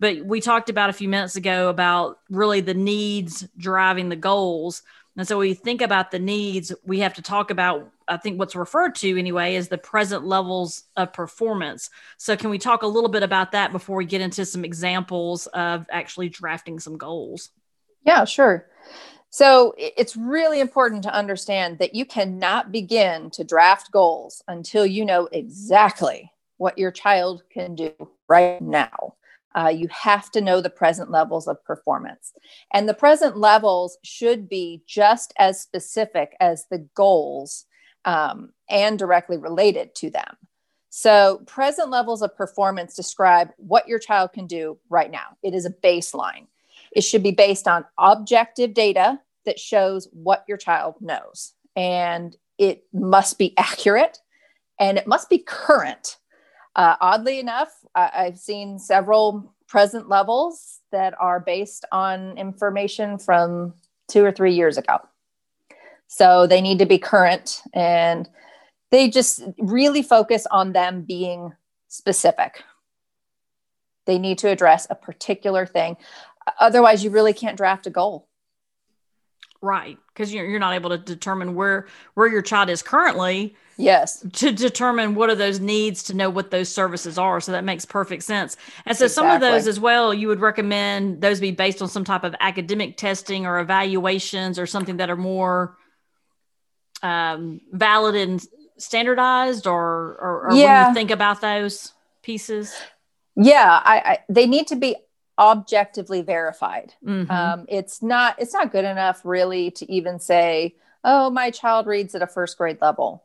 But 0.00 0.24
we 0.24 0.40
talked 0.40 0.70
about 0.70 0.88
a 0.88 0.94
few 0.94 1.10
minutes 1.10 1.36
ago 1.36 1.68
about 1.68 2.20
really 2.30 2.62
the 2.62 2.72
needs 2.72 3.46
driving 3.58 4.08
the 4.08 4.16
goals. 4.16 4.82
And 5.18 5.26
so 5.26 5.36
when 5.36 5.48
we 5.48 5.54
think 5.54 5.82
about 5.82 6.12
the 6.12 6.20
needs, 6.20 6.72
we 6.84 7.00
have 7.00 7.14
to 7.14 7.22
talk 7.22 7.50
about, 7.50 7.90
I 8.06 8.18
think 8.18 8.38
what's 8.38 8.54
referred 8.54 8.94
to 8.96 9.18
anyway, 9.18 9.56
is 9.56 9.66
the 9.66 9.76
present 9.76 10.24
levels 10.24 10.84
of 10.96 11.12
performance. 11.12 11.90
So 12.18 12.36
can 12.36 12.50
we 12.50 12.58
talk 12.58 12.82
a 12.82 12.86
little 12.86 13.10
bit 13.10 13.24
about 13.24 13.50
that 13.50 13.72
before 13.72 13.96
we 13.96 14.04
get 14.04 14.20
into 14.20 14.46
some 14.46 14.64
examples 14.64 15.48
of 15.48 15.86
actually 15.90 16.28
drafting 16.28 16.78
some 16.78 16.96
goals? 16.96 17.50
Yeah, 18.06 18.24
sure. 18.24 18.68
So 19.30 19.74
it's 19.76 20.16
really 20.16 20.60
important 20.60 21.02
to 21.02 21.12
understand 21.12 21.80
that 21.80 21.96
you 21.96 22.06
cannot 22.06 22.70
begin 22.70 23.30
to 23.30 23.42
draft 23.42 23.90
goals 23.90 24.42
until 24.46 24.86
you 24.86 25.04
know 25.04 25.28
exactly 25.32 26.30
what 26.58 26.78
your 26.78 26.92
child 26.92 27.42
can 27.50 27.74
do 27.74 27.92
right 28.28 28.62
now. 28.62 29.14
Uh, 29.54 29.68
you 29.68 29.88
have 29.88 30.30
to 30.30 30.40
know 30.40 30.60
the 30.60 30.70
present 30.70 31.10
levels 31.10 31.48
of 31.48 31.62
performance. 31.64 32.32
And 32.72 32.88
the 32.88 32.94
present 32.94 33.36
levels 33.36 33.98
should 34.04 34.48
be 34.48 34.82
just 34.86 35.32
as 35.38 35.60
specific 35.60 36.36
as 36.40 36.66
the 36.70 36.86
goals 36.94 37.64
um, 38.04 38.52
and 38.68 38.98
directly 38.98 39.36
related 39.36 39.94
to 39.96 40.10
them. 40.10 40.36
So, 40.90 41.42
present 41.46 41.90
levels 41.90 42.22
of 42.22 42.36
performance 42.36 42.94
describe 42.94 43.50
what 43.56 43.88
your 43.88 43.98
child 43.98 44.32
can 44.32 44.46
do 44.46 44.78
right 44.88 45.10
now. 45.10 45.36
It 45.42 45.54
is 45.54 45.66
a 45.66 45.70
baseline. 45.70 46.46
It 46.92 47.02
should 47.02 47.22
be 47.22 47.30
based 47.30 47.68
on 47.68 47.84
objective 47.98 48.74
data 48.74 49.20
that 49.44 49.58
shows 49.58 50.08
what 50.12 50.44
your 50.48 50.56
child 50.56 50.96
knows. 51.00 51.52
And 51.76 52.36
it 52.58 52.84
must 52.92 53.38
be 53.38 53.54
accurate 53.56 54.18
and 54.80 54.98
it 54.98 55.06
must 55.06 55.28
be 55.30 55.38
current. 55.38 56.16
Uh, 56.76 56.96
oddly 57.00 57.38
enough, 57.40 57.72
I- 57.94 58.10
I've 58.14 58.38
seen 58.38 58.78
several 58.78 59.54
present 59.66 60.08
levels 60.08 60.80
that 60.92 61.14
are 61.20 61.40
based 61.40 61.84
on 61.92 62.38
information 62.38 63.18
from 63.18 63.74
two 64.08 64.24
or 64.24 64.32
three 64.32 64.54
years 64.54 64.78
ago. 64.78 64.98
So 66.06 66.46
they 66.46 66.60
need 66.60 66.78
to 66.78 66.86
be 66.86 66.98
current 66.98 67.62
and 67.74 68.28
they 68.90 69.10
just 69.10 69.42
really 69.58 70.02
focus 70.02 70.46
on 70.50 70.72
them 70.72 71.02
being 71.02 71.52
specific. 71.88 72.62
They 74.06 74.18
need 74.18 74.38
to 74.38 74.48
address 74.48 74.86
a 74.88 74.94
particular 74.94 75.66
thing. 75.66 75.98
Otherwise, 76.60 77.04
you 77.04 77.10
really 77.10 77.34
can't 77.34 77.58
draft 77.58 77.86
a 77.86 77.90
goal. 77.90 78.27
Right, 79.60 79.98
because 80.08 80.32
you're 80.32 80.46
you're 80.46 80.60
not 80.60 80.74
able 80.74 80.90
to 80.90 80.98
determine 80.98 81.54
where 81.54 81.86
where 82.14 82.28
your 82.28 82.42
child 82.42 82.70
is 82.70 82.82
currently. 82.82 83.56
Yes. 83.76 84.24
To 84.34 84.50
determine 84.50 85.14
what 85.14 85.30
are 85.30 85.36
those 85.36 85.60
needs 85.60 86.02
to 86.04 86.14
know 86.14 86.30
what 86.30 86.50
those 86.50 86.68
services 86.68 87.16
are. 87.16 87.40
So 87.40 87.52
that 87.52 87.62
makes 87.62 87.84
perfect 87.84 88.24
sense. 88.24 88.56
And 88.84 88.96
so 88.96 89.04
exactly. 89.04 89.08
some 89.08 89.34
of 89.34 89.40
those 89.40 89.68
as 89.68 89.78
well, 89.78 90.12
you 90.12 90.26
would 90.26 90.40
recommend 90.40 91.20
those 91.20 91.38
be 91.38 91.52
based 91.52 91.80
on 91.80 91.88
some 91.88 92.02
type 92.02 92.24
of 92.24 92.34
academic 92.40 92.96
testing 92.96 93.46
or 93.46 93.60
evaluations 93.60 94.58
or 94.58 94.66
something 94.66 94.96
that 94.96 95.10
are 95.10 95.16
more 95.16 95.76
um, 97.04 97.60
valid 97.70 98.16
and 98.16 98.44
standardized 98.78 99.68
or, 99.68 100.16
or, 100.20 100.48
or 100.48 100.54
yeah. 100.54 100.82
when 100.82 100.90
you 100.90 100.94
think 100.94 101.10
about 101.12 101.40
those 101.40 101.92
pieces? 102.22 102.74
Yeah, 103.36 103.80
I, 103.84 103.98
I, 103.98 104.18
they 104.28 104.46
need 104.46 104.66
to 104.68 104.76
be 104.76 104.96
objectively 105.38 106.22
verified. 106.22 106.94
Mm-hmm. 107.04 107.30
Um, 107.30 107.66
it's 107.68 108.02
not 108.02 108.36
it's 108.38 108.52
not 108.52 108.72
good 108.72 108.84
enough 108.84 109.20
really 109.24 109.70
to 109.72 109.90
even 109.90 110.18
say, 110.18 110.74
"Oh, 111.04 111.30
my 111.30 111.50
child 111.50 111.86
reads 111.86 112.14
at 112.14 112.22
a 112.22 112.26
first 112.26 112.58
grade 112.58 112.78
level." 112.82 113.24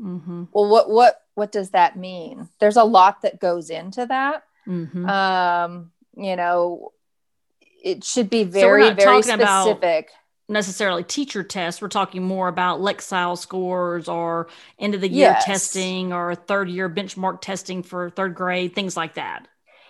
Mm-hmm. 0.00 0.44
Well, 0.52 0.68
what 0.68 0.88
what 0.88 1.22
what 1.34 1.52
does 1.52 1.70
that 1.70 1.96
mean? 1.96 2.48
There's 2.58 2.76
a 2.76 2.84
lot 2.84 3.22
that 3.22 3.40
goes 3.40 3.70
into 3.70 4.06
that. 4.06 4.44
Mm-hmm. 4.66 5.08
Um, 5.08 5.92
you 6.16 6.36
know, 6.36 6.92
it 7.82 8.04
should 8.04 8.30
be 8.30 8.44
very 8.44 8.88
so 8.88 8.94
very 8.94 9.22
specific. 9.22 10.10
necessarily 10.48 11.04
teacher 11.04 11.42
tests. 11.42 11.82
We're 11.82 11.88
talking 11.88 12.22
more 12.22 12.48
about 12.48 12.80
Lexile 12.80 13.36
scores 13.36 14.08
or 14.08 14.48
end 14.78 14.94
of 14.94 15.00
the 15.00 15.08
year 15.08 15.30
yes. 15.30 15.44
testing 15.44 16.12
or 16.12 16.34
third 16.34 16.68
year 16.68 16.88
benchmark 16.88 17.40
testing 17.40 17.82
for 17.82 18.08
third 18.08 18.34
grade, 18.34 18.74
things 18.74 18.96
like 18.96 19.14
that. 19.14 19.48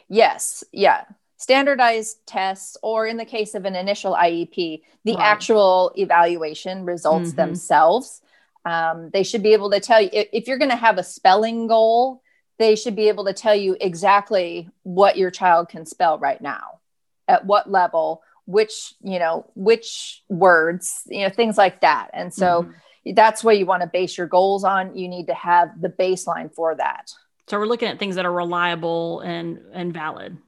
Yes. 0.08 0.64
Yeah 0.72 1.04
standardized 1.42 2.24
tests, 2.24 2.76
or 2.82 3.04
in 3.04 3.16
the 3.16 3.24
case 3.24 3.56
of 3.56 3.64
an 3.64 3.74
initial 3.74 4.14
IEP, 4.14 4.82
the 5.04 5.14
right. 5.14 5.20
actual 5.20 5.92
evaluation 5.96 6.84
results 6.84 7.30
mm-hmm. 7.30 7.36
themselves. 7.36 8.22
Um, 8.64 9.10
they 9.12 9.24
should 9.24 9.42
be 9.42 9.54
able 9.54 9.72
to 9.72 9.80
tell 9.80 10.00
you 10.00 10.08
if 10.12 10.46
you're 10.46 10.58
going 10.58 10.70
to 10.70 10.76
have 10.76 10.98
a 10.98 11.02
spelling 11.02 11.66
goal, 11.66 12.22
they 12.60 12.76
should 12.76 12.94
be 12.94 13.08
able 13.08 13.24
to 13.24 13.32
tell 13.32 13.56
you 13.56 13.76
exactly 13.80 14.70
what 14.84 15.18
your 15.18 15.32
child 15.32 15.68
can 15.68 15.84
spell 15.84 16.16
right 16.16 16.40
now, 16.40 16.78
at 17.26 17.44
what 17.44 17.68
level, 17.68 18.22
which, 18.46 18.94
you 19.02 19.18
know, 19.18 19.50
which 19.56 20.22
words, 20.28 21.02
you 21.06 21.24
know, 21.24 21.28
things 21.28 21.58
like 21.58 21.80
that. 21.80 22.10
And 22.12 22.32
so 22.32 22.62
mm-hmm. 22.62 23.14
that's 23.14 23.42
what 23.42 23.58
you 23.58 23.66
want 23.66 23.82
to 23.82 23.88
base 23.88 24.16
your 24.16 24.28
goals 24.28 24.62
on. 24.62 24.96
You 24.96 25.08
need 25.08 25.26
to 25.26 25.34
have 25.34 25.80
the 25.80 25.88
baseline 25.88 26.54
for 26.54 26.76
that. 26.76 27.10
So 27.48 27.58
we're 27.58 27.66
looking 27.66 27.88
at 27.88 27.98
things 27.98 28.14
that 28.14 28.26
are 28.26 28.32
reliable 28.32 29.20
and 29.20 29.58
and 29.72 29.92
valid. 29.92 30.38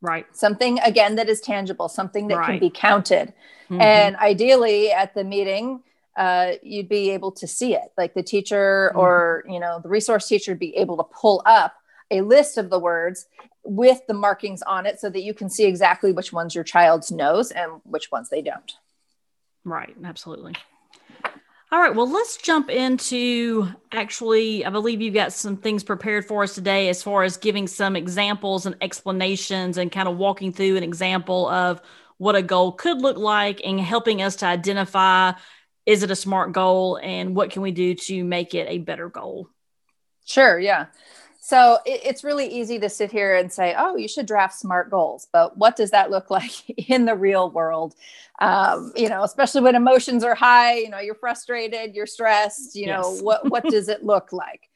Right. 0.00 0.26
Something 0.36 0.78
again 0.80 1.16
that 1.16 1.28
is 1.28 1.40
tangible, 1.40 1.88
something 1.88 2.28
that 2.28 2.36
Right. 2.38 2.46
can 2.46 2.58
be 2.58 2.70
counted. 2.70 3.32
Mhm. 3.70 3.80
And 3.80 4.16
ideally 4.16 4.92
at 4.92 5.14
the 5.14 5.24
meeting, 5.24 5.82
uh, 6.16 6.52
you'd 6.62 6.88
be 6.88 7.10
able 7.10 7.32
to 7.32 7.46
see 7.46 7.74
it. 7.74 7.92
Like 7.98 8.14
the 8.14 8.22
teacher 8.22 8.92
Mhm. 8.94 8.98
or, 8.98 9.44
you 9.48 9.60
know, 9.60 9.80
the 9.80 9.88
resource 9.88 10.28
teacher 10.28 10.52
would 10.52 10.58
be 10.58 10.76
able 10.76 10.96
to 10.96 11.04
pull 11.04 11.42
up 11.44 11.74
a 12.10 12.20
list 12.20 12.56
of 12.56 12.70
the 12.70 12.78
words 12.78 13.26
with 13.64 14.06
the 14.06 14.14
markings 14.14 14.62
on 14.62 14.86
it 14.86 15.00
so 15.00 15.10
that 15.10 15.22
you 15.22 15.34
can 15.34 15.50
see 15.50 15.64
exactly 15.64 16.12
which 16.12 16.32
ones 16.32 16.54
your 16.54 16.64
child 16.64 17.10
knows 17.10 17.50
and 17.50 17.80
which 17.84 18.12
ones 18.12 18.28
they 18.30 18.40
don't. 18.40 18.74
Right, 19.64 19.96
absolutely. 20.04 20.54
All 21.72 21.80
right, 21.80 21.94
well, 21.94 22.08
let's 22.08 22.36
jump 22.36 22.70
into 22.70 23.68
actually, 23.90 24.64
I 24.64 24.70
believe 24.70 25.02
you've 25.02 25.14
got 25.14 25.32
some 25.32 25.56
things 25.56 25.82
prepared 25.82 26.24
for 26.24 26.44
us 26.44 26.54
today 26.54 26.88
as 26.88 27.02
far 27.02 27.24
as 27.24 27.36
giving 27.36 27.66
some 27.66 27.96
examples 27.96 28.66
and 28.66 28.76
explanations 28.80 29.76
and 29.76 29.90
kind 29.90 30.08
of 30.08 30.16
walking 30.16 30.52
through 30.52 30.76
an 30.76 30.84
example 30.84 31.48
of 31.48 31.80
what 32.18 32.36
a 32.36 32.42
goal 32.42 32.72
could 32.72 33.00
look 33.00 33.16
like 33.16 33.60
and 33.64 33.80
helping 33.80 34.22
us 34.22 34.36
to 34.36 34.46
identify 34.46 35.32
is 35.86 36.02
it 36.02 36.10
a 36.10 36.16
smart 36.16 36.52
goal 36.52 37.00
and 37.02 37.34
what 37.34 37.50
can 37.50 37.62
we 37.62 37.72
do 37.72 37.94
to 37.94 38.22
make 38.24 38.54
it 38.54 38.66
a 38.68 38.78
better 38.78 39.08
goal? 39.08 39.48
Sure, 40.24 40.58
yeah. 40.58 40.86
So 41.46 41.78
it, 41.86 42.00
it's 42.04 42.24
really 42.24 42.48
easy 42.48 42.80
to 42.80 42.88
sit 42.88 43.12
here 43.12 43.36
and 43.36 43.52
say, 43.52 43.72
oh, 43.78 43.94
you 43.94 44.08
should 44.08 44.26
draft 44.26 44.58
smart 44.58 44.90
goals. 44.90 45.28
But 45.32 45.56
what 45.56 45.76
does 45.76 45.92
that 45.92 46.10
look 46.10 46.28
like 46.38 46.68
in 46.90 47.04
the 47.04 47.14
real 47.14 47.50
world? 47.50 47.94
Um, 48.40 48.92
you 48.96 49.08
know, 49.08 49.22
especially 49.22 49.60
when 49.60 49.76
emotions 49.76 50.24
are 50.24 50.34
high, 50.34 50.78
you 50.78 50.90
know, 50.90 50.98
you're 50.98 51.14
frustrated, 51.14 51.94
you're 51.94 52.08
stressed, 52.08 52.74
you 52.74 52.88
know, 52.88 53.16
what, 53.22 53.48
what 53.48 53.62
does 53.62 53.88
it 53.88 54.02
look 54.02 54.32
like? 54.32 54.68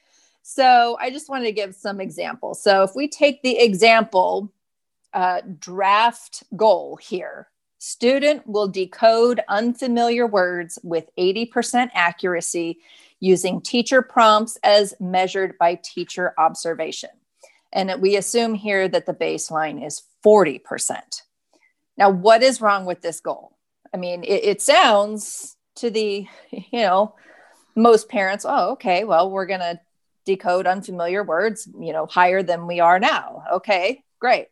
So 0.42 0.96
I 1.00 1.10
just 1.10 1.28
wanted 1.28 1.46
to 1.46 1.52
give 1.52 1.74
some 1.74 2.00
examples. 2.00 2.62
So 2.62 2.84
if 2.84 2.92
we 2.94 3.08
take 3.08 3.42
the 3.42 3.58
example 3.58 4.52
uh, 5.12 5.40
draft 5.58 6.44
goal 6.54 7.00
here, 7.02 7.48
student 7.78 8.46
will 8.46 8.68
decode 8.68 9.40
unfamiliar 9.48 10.24
words 10.24 10.78
with 10.84 11.10
80% 11.18 11.90
accuracy 11.94 12.78
using 13.20 13.60
teacher 13.60 14.02
prompts 14.02 14.58
as 14.62 14.94
measured 14.98 15.56
by 15.58 15.76
teacher 15.76 16.34
observation. 16.38 17.10
And 17.72 18.00
we 18.00 18.16
assume 18.16 18.54
here 18.54 18.88
that 18.88 19.06
the 19.06 19.14
baseline 19.14 19.86
is 19.86 20.02
40%. 20.24 21.22
Now, 21.96 22.10
what 22.10 22.42
is 22.42 22.60
wrong 22.60 22.86
with 22.86 23.02
this 23.02 23.20
goal? 23.20 23.56
I 23.94 23.98
mean, 23.98 24.24
it, 24.24 24.44
it 24.44 24.62
sounds 24.62 25.56
to 25.76 25.90
the, 25.90 26.26
you 26.50 26.80
know, 26.80 27.14
most 27.76 28.08
parents, 28.08 28.44
oh, 28.48 28.72
okay, 28.72 29.04
well, 29.04 29.30
we're 29.30 29.46
going 29.46 29.60
to 29.60 29.78
decode 30.24 30.66
unfamiliar 30.66 31.22
words, 31.22 31.68
you 31.78 31.92
know, 31.92 32.06
higher 32.06 32.42
than 32.42 32.66
we 32.66 32.80
are 32.80 32.98
now. 32.98 33.44
Okay, 33.54 34.02
great. 34.18 34.48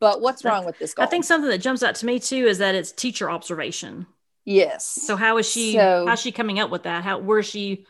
But 0.00 0.20
what's 0.20 0.44
wrong 0.44 0.64
with 0.64 0.78
this 0.78 0.94
goal? 0.94 1.04
I 1.04 1.08
think 1.08 1.24
something 1.24 1.50
that 1.50 1.58
jumps 1.58 1.82
out 1.82 1.96
to 1.96 2.06
me 2.06 2.20
too 2.20 2.46
is 2.46 2.58
that 2.58 2.74
it's 2.74 2.92
teacher 2.92 3.30
observation. 3.30 4.06
Yes. 4.48 4.84
So 4.84 5.14
how 5.16 5.38
is 5.38 5.48
she? 5.48 5.74
So- 5.74 6.06
how's 6.06 6.20
she 6.20 6.32
coming 6.32 6.58
up 6.58 6.70
with 6.70 6.84
that? 6.84 7.04
How 7.04 7.18
where 7.18 7.38
is 7.38 7.46
she 7.46 7.86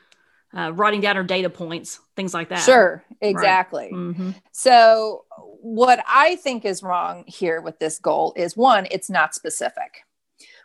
uh, 0.57 0.73
writing 0.73 1.01
down 1.01 1.17
her 1.17 1.23
data 1.23 1.51
points, 1.51 2.01
things 2.17 2.35
like 2.35 2.49
that? 2.49 2.65
Sure, 2.65 3.05
exactly. 3.21 3.91
hmm 3.91 4.31
So, 4.53 5.25
what 5.61 6.03
I 6.09 6.37
think 6.37 6.65
is 6.65 6.83
wrong 6.83 7.25
here 7.27 7.61
with 7.61 7.79
this 7.79 7.99
goal 7.99 8.33
is 8.37 8.57
one, 8.57 8.87
it's 8.91 9.11
not 9.11 9.35
specific. 9.35 10.05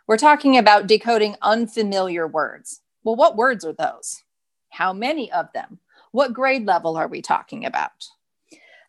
We're 0.06 0.16
talking 0.18 0.58
about 0.58 0.86
decoding 0.86 1.36
unfamiliar 1.42 2.26
words. 2.26 2.80
Well, 3.04 3.16
what 3.16 3.36
words 3.36 3.64
are 3.64 3.72
those? 3.72 4.22
How 4.70 4.92
many 4.92 5.30
of 5.32 5.52
them? 5.54 5.78
What 6.12 6.32
grade 6.32 6.66
level 6.66 6.96
are 6.96 7.08
we 7.08 7.22
talking 7.22 7.64
about? 7.64 8.08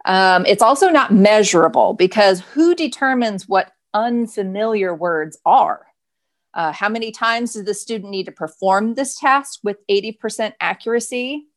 Um, 0.06 0.46
it's 0.46 0.62
also 0.62 0.90
not 0.90 1.12
measurable 1.14 1.94
because 1.94 2.40
who 2.42 2.76
determines 2.76 3.48
what 3.50 3.72
unfamiliar 3.94 4.94
words 4.94 5.38
are? 5.46 5.88
Uh, 6.56 6.72
how 6.72 6.88
many 6.88 7.12
times 7.12 7.54
does 7.54 7.66
the 7.66 7.74
student 7.74 8.10
need 8.10 8.26
to 8.26 8.32
perform 8.32 8.94
this 8.94 9.20
task 9.20 9.60
with 9.64 9.86
80% 9.88 10.54
accuracy? 10.62 11.48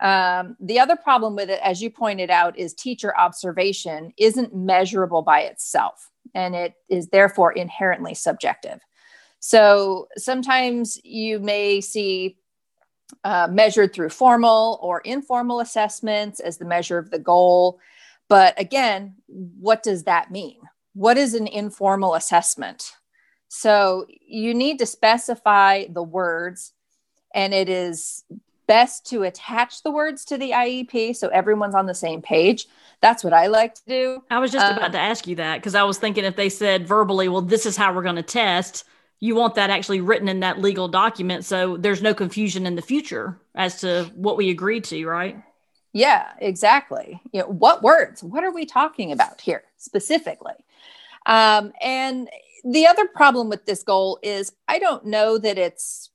Um, 0.00 0.56
the 0.60 0.78
other 0.78 0.96
problem 0.96 1.34
with 1.34 1.50
it, 1.50 1.60
as 1.62 1.82
you 1.82 1.90
pointed 1.90 2.30
out, 2.30 2.56
is 2.56 2.72
teacher 2.72 3.14
observation 3.18 4.12
isn't 4.16 4.54
measurable 4.54 5.22
by 5.22 5.40
itself, 5.40 6.10
and 6.34 6.54
it 6.54 6.74
is 6.88 7.08
therefore 7.08 7.52
inherently 7.52 8.14
subjective. 8.14 8.80
So 9.40 10.06
sometimes 10.16 10.98
you 11.02 11.40
may 11.40 11.80
see 11.80 12.38
uh, 13.24 13.48
measured 13.50 13.92
through 13.92 14.10
formal 14.10 14.78
or 14.80 15.00
informal 15.00 15.60
assessments 15.60 16.40
as 16.40 16.58
the 16.58 16.64
measure 16.64 16.98
of 16.98 17.10
the 17.10 17.18
goal. 17.18 17.80
But 18.28 18.58
again, 18.60 19.16
what 19.26 19.82
does 19.82 20.04
that 20.04 20.30
mean? 20.30 20.58
What 20.94 21.18
is 21.18 21.34
an 21.34 21.46
informal 21.46 22.14
assessment? 22.14 22.92
So 23.52 24.06
you 24.24 24.54
need 24.54 24.78
to 24.78 24.86
specify 24.86 25.86
the 25.90 26.04
words, 26.04 26.72
and 27.34 27.52
it 27.52 27.68
is 27.68 28.22
best 28.68 29.06
to 29.06 29.24
attach 29.24 29.82
the 29.82 29.90
words 29.90 30.24
to 30.26 30.38
the 30.38 30.52
IEP 30.52 31.16
so 31.16 31.26
everyone's 31.28 31.74
on 31.74 31.86
the 31.86 31.94
same 31.94 32.22
page. 32.22 32.66
That's 33.00 33.24
what 33.24 33.32
I 33.32 33.48
like 33.48 33.74
to 33.74 33.82
do. 33.88 34.22
I 34.30 34.38
was 34.38 34.52
just 34.52 34.64
Um, 34.64 34.78
about 34.78 34.92
to 34.92 35.00
ask 35.00 35.26
you 35.26 35.34
that 35.36 35.56
because 35.56 35.74
I 35.74 35.82
was 35.82 35.98
thinking 35.98 36.24
if 36.24 36.36
they 36.36 36.48
said 36.48 36.86
verbally, 36.86 37.28
well, 37.28 37.40
this 37.40 37.66
is 37.66 37.76
how 37.76 37.92
we're 37.92 38.04
going 38.04 38.14
to 38.16 38.22
test, 38.22 38.84
you 39.18 39.34
want 39.34 39.56
that 39.56 39.68
actually 39.68 40.00
written 40.00 40.28
in 40.28 40.40
that 40.40 40.60
legal 40.60 40.86
document 40.86 41.44
so 41.44 41.76
there's 41.76 42.02
no 42.02 42.14
confusion 42.14 42.66
in 42.66 42.76
the 42.76 42.82
future 42.82 43.36
as 43.56 43.80
to 43.80 44.04
what 44.14 44.36
we 44.36 44.48
agreed 44.50 44.84
to, 44.84 45.04
right? 45.06 45.42
Yeah, 45.92 46.28
exactly. 46.38 47.20
You 47.32 47.40
know, 47.40 47.48
what 47.48 47.82
words? 47.82 48.22
What 48.22 48.44
are 48.44 48.52
we 48.52 48.64
talking 48.64 49.10
about 49.10 49.40
here 49.40 49.64
specifically? 49.76 50.54
Um, 51.26 51.72
and 51.80 52.28
the 52.64 52.86
other 52.86 53.06
problem 53.06 53.48
with 53.48 53.66
this 53.66 53.82
goal 53.82 54.18
is 54.22 54.52
I 54.68 54.78
don't 54.78 55.06
know 55.06 55.38
that 55.38 55.58
it's 55.58 56.10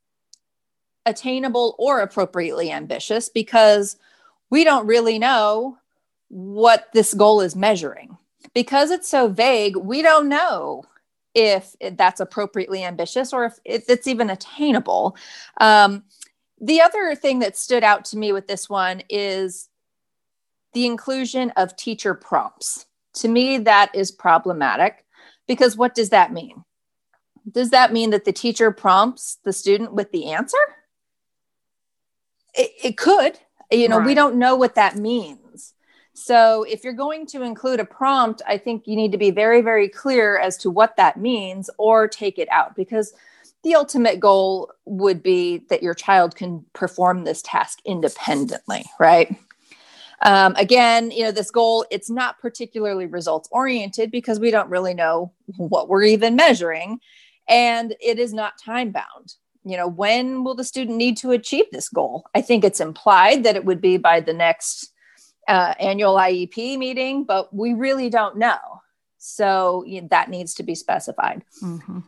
attainable 1.05 1.75
or 1.77 2.01
appropriately 2.01 2.71
ambitious 2.71 3.29
because 3.29 3.97
we 4.49 4.63
don't 4.63 4.87
really 4.87 5.19
know 5.19 5.77
what 6.29 6.87
this 6.93 7.13
goal 7.13 7.41
is 7.41 7.55
measuring. 7.55 8.17
Because 8.53 8.91
it's 8.91 9.07
so 9.07 9.27
vague, 9.27 9.75
we 9.75 10.01
don't 10.01 10.29
know 10.29 10.83
if 11.33 11.75
that's 11.93 12.21
appropriately 12.21 12.83
ambitious 12.83 13.33
or 13.33 13.45
if 13.65 13.83
it's 13.89 14.07
even 14.07 14.29
attainable. 14.29 15.17
Um, 15.59 16.03
the 16.59 16.81
other 16.81 17.15
thing 17.15 17.39
that 17.39 17.57
stood 17.57 17.83
out 17.83 18.05
to 18.05 18.17
me 18.17 18.31
with 18.31 18.47
this 18.47 18.69
one 18.69 19.03
is 19.09 19.69
the 20.73 20.85
inclusion 20.85 21.51
of 21.51 21.75
teacher 21.75 22.13
prompts. 22.13 22.85
To 23.15 23.27
me, 23.27 23.57
that 23.59 23.93
is 23.93 24.11
problematic 24.11 25.04
because 25.47 25.77
what 25.77 25.95
does 25.95 26.09
that 26.09 26.33
mean? 26.33 26.63
Does 27.49 27.69
that 27.69 27.93
mean 27.93 28.09
that 28.09 28.25
the 28.25 28.33
teacher 28.33 28.71
prompts 28.71 29.37
the 29.43 29.53
student 29.53 29.93
with 29.93 30.11
the 30.11 30.31
answer? 30.31 30.57
It, 32.53 32.71
it 32.83 32.97
could. 32.97 33.37
You 33.71 33.89
know, 33.89 33.99
we 33.99 34.13
don't 34.13 34.35
know 34.35 34.55
what 34.55 34.75
that 34.75 34.95
means. 34.95 35.73
So, 36.13 36.63
if 36.63 36.83
you're 36.83 36.93
going 36.93 37.25
to 37.27 37.41
include 37.41 37.79
a 37.79 37.85
prompt, 37.85 38.41
I 38.47 38.57
think 38.57 38.87
you 38.87 38.95
need 38.95 39.11
to 39.11 39.17
be 39.17 39.31
very, 39.31 39.61
very 39.61 39.89
clear 39.89 40.39
as 40.39 40.55
to 40.57 40.69
what 40.69 40.95
that 40.95 41.17
means 41.17 41.69
or 41.77 42.07
take 42.07 42.39
it 42.39 42.47
out 42.51 42.75
because 42.75 43.13
the 43.63 43.75
ultimate 43.75 44.19
goal 44.19 44.71
would 44.85 45.21
be 45.21 45.65
that 45.69 45.83
your 45.83 45.93
child 45.93 46.35
can 46.35 46.63
perform 46.73 47.23
this 47.23 47.41
task 47.41 47.79
independently, 47.83 48.85
right? 48.99 49.35
Um, 50.21 50.55
again, 50.55 51.11
you 51.11 51.23
know, 51.23 51.31
this 51.31 51.51
goal, 51.51 51.85
it's 51.91 52.09
not 52.09 52.39
particularly 52.39 53.05
results 53.05 53.49
oriented 53.51 54.11
because 54.11 54.39
we 54.39 54.51
don't 54.51 54.69
really 54.69 54.93
know 54.93 55.33
what 55.57 55.89
we're 55.89 56.03
even 56.03 56.35
measuring. 56.35 56.99
And 57.47 57.95
it 57.99 58.17
is 58.17 58.33
not 58.33 58.53
time 58.63 58.91
bound. 58.91 59.35
You 59.63 59.77
know, 59.77 59.87
when 59.87 60.43
will 60.43 60.55
the 60.55 60.63
student 60.63 60.97
need 60.97 61.17
to 61.17 61.31
achieve 61.31 61.65
this 61.71 61.89
goal? 61.89 62.25
I 62.35 62.41
think 62.41 62.63
it's 62.63 62.79
implied 62.79 63.43
that 63.43 63.55
it 63.55 63.65
would 63.65 63.81
be 63.81 63.97
by 63.97 64.19
the 64.19 64.33
next 64.33 64.91
uh, 65.47 65.73
annual 65.79 66.15
IEP 66.15 66.77
meeting, 66.77 67.23
but 67.23 67.53
we 67.53 67.73
really 67.73 68.09
don't 68.09 68.37
know. 68.37 68.57
So 69.17 69.83
you 69.85 70.01
know, 70.01 70.07
that 70.11 70.29
needs 70.29 70.53
to 70.55 70.63
be 70.63 70.75
specified. 70.75 71.43
hmm 71.59 71.99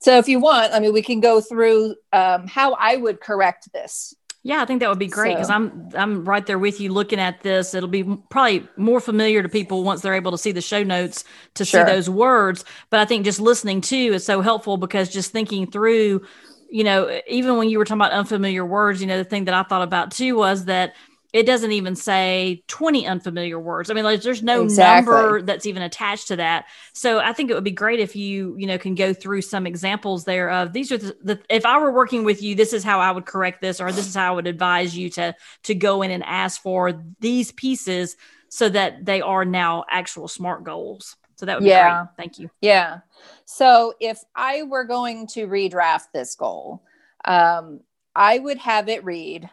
So 0.00 0.18
if 0.18 0.28
you 0.28 0.38
want, 0.38 0.74
I 0.74 0.80
mean, 0.80 0.92
we 0.92 1.02
can 1.02 1.20
go 1.20 1.40
through 1.40 1.96
um, 2.12 2.46
how 2.46 2.74
I 2.74 2.96
would 2.96 3.20
correct 3.20 3.72
this. 3.72 4.14
Yeah, 4.48 4.62
I 4.62 4.64
think 4.64 4.80
that 4.80 4.88
would 4.88 4.98
be 4.98 5.08
great 5.08 5.34
because 5.34 5.48
So- 5.48 5.54
I'm 5.54 5.90
I'm 5.94 6.24
right 6.24 6.44
there 6.46 6.58
with 6.58 6.80
you 6.80 6.90
looking 6.90 7.20
at 7.20 7.42
this. 7.42 7.74
It'll 7.74 7.86
be 7.86 8.02
probably 8.30 8.66
more 8.78 8.98
familiar 8.98 9.42
to 9.42 9.48
people 9.48 9.84
once 9.84 10.00
they're 10.00 10.14
able 10.14 10.30
to 10.30 10.38
see 10.38 10.52
the 10.52 10.62
show 10.62 10.82
notes 10.82 11.22
to 11.56 11.66
Sure. 11.66 11.86
see 11.86 11.92
those 11.92 12.08
words. 12.08 12.64
But 12.88 13.00
I 13.00 13.04
think 13.04 13.26
just 13.26 13.40
listening 13.40 13.82
to 13.82 13.96
is 13.96 14.24
so 14.24 14.40
helpful 14.40 14.78
because 14.78 15.10
just 15.10 15.32
thinking 15.32 15.70
through, 15.70 16.22
you 16.70 16.82
know, 16.82 17.20
even 17.28 17.58
when 17.58 17.68
you 17.68 17.76
were 17.76 17.84
talking 17.84 18.00
about 18.00 18.12
unfamiliar 18.12 18.64
words, 18.64 19.02
you 19.02 19.06
know, 19.06 19.18
the 19.18 19.24
thing 19.24 19.44
that 19.44 19.54
I 19.54 19.64
thought 19.64 19.82
about 19.82 20.12
too 20.12 20.34
was 20.36 20.64
that 20.64 20.94
it 21.32 21.44
doesn't 21.44 21.72
even 21.72 21.94
say 21.94 22.62
20 22.68 23.06
unfamiliar 23.06 23.58
words. 23.58 23.90
I 23.90 23.94
mean, 23.94 24.04
like 24.04 24.22
there's 24.22 24.42
no 24.42 24.62
Exactly. 24.62 25.12
number 25.12 25.42
that's 25.42 25.66
even 25.66 25.82
attached 25.82 26.28
to 26.28 26.36
that. 26.36 26.64
So 26.94 27.18
I 27.18 27.32
think 27.34 27.50
it 27.50 27.54
would 27.54 27.64
be 27.64 27.70
great 27.70 28.00
if 28.00 28.16
you, 28.16 28.56
you 28.56 28.66
know, 28.66 28.78
can 28.78 28.94
go 28.94 29.12
through 29.12 29.42
some 29.42 29.66
examples 29.66 30.24
there 30.24 30.50
of 30.50 30.72
these 30.72 30.90
are 30.90 30.96
the, 30.96 31.16
the 31.22 31.40
if 31.50 31.66
I 31.66 31.78
were 31.78 31.92
working 31.92 32.24
with 32.24 32.42
you, 32.42 32.54
this 32.54 32.72
is 32.72 32.82
how 32.82 33.00
I 33.00 33.10
would 33.10 33.26
correct 33.26 33.60
this, 33.60 33.80
or 33.80 33.92
this 33.92 34.06
is 34.06 34.14
how 34.14 34.32
I 34.32 34.36
would 34.36 34.46
advise 34.46 34.96
you 34.96 35.10
to 35.10 35.34
to 35.64 35.74
go 35.74 36.02
in 36.02 36.10
and 36.10 36.24
ask 36.24 36.62
for 36.62 37.04
these 37.20 37.52
pieces 37.52 38.16
so 38.48 38.68
that 38.70 39.04
they 39.04 39.20
are 39.20 39.44
now 39.44 39.84
actual 39.90 40.28
smart 40.28 40.64
goals. 40.64 41.16
So 41.36 41.46
that 41.46 41.56
would 41.56 41.64
be 41.64 41.70
yeah. 41.70 42.04
great. 42.04 42.16
Thank 42.16 42.38
you. 42.38 42.50
Yeah. 42.62 43.00
So 43.44 43.94
if 44.00 44.24
I 44.34 44.62
were 44.62 44.84
going 44.84 45.26
to 45.28 45.46
redraft 45.46 46.06
this 46.12 46.34
goal, 46.34 46.82
um, 47.24 47.80
I 48.16 48.38
would 48.38 48.58
have 48.58 48.88
it 48.88 49.04
read 49.04 49.48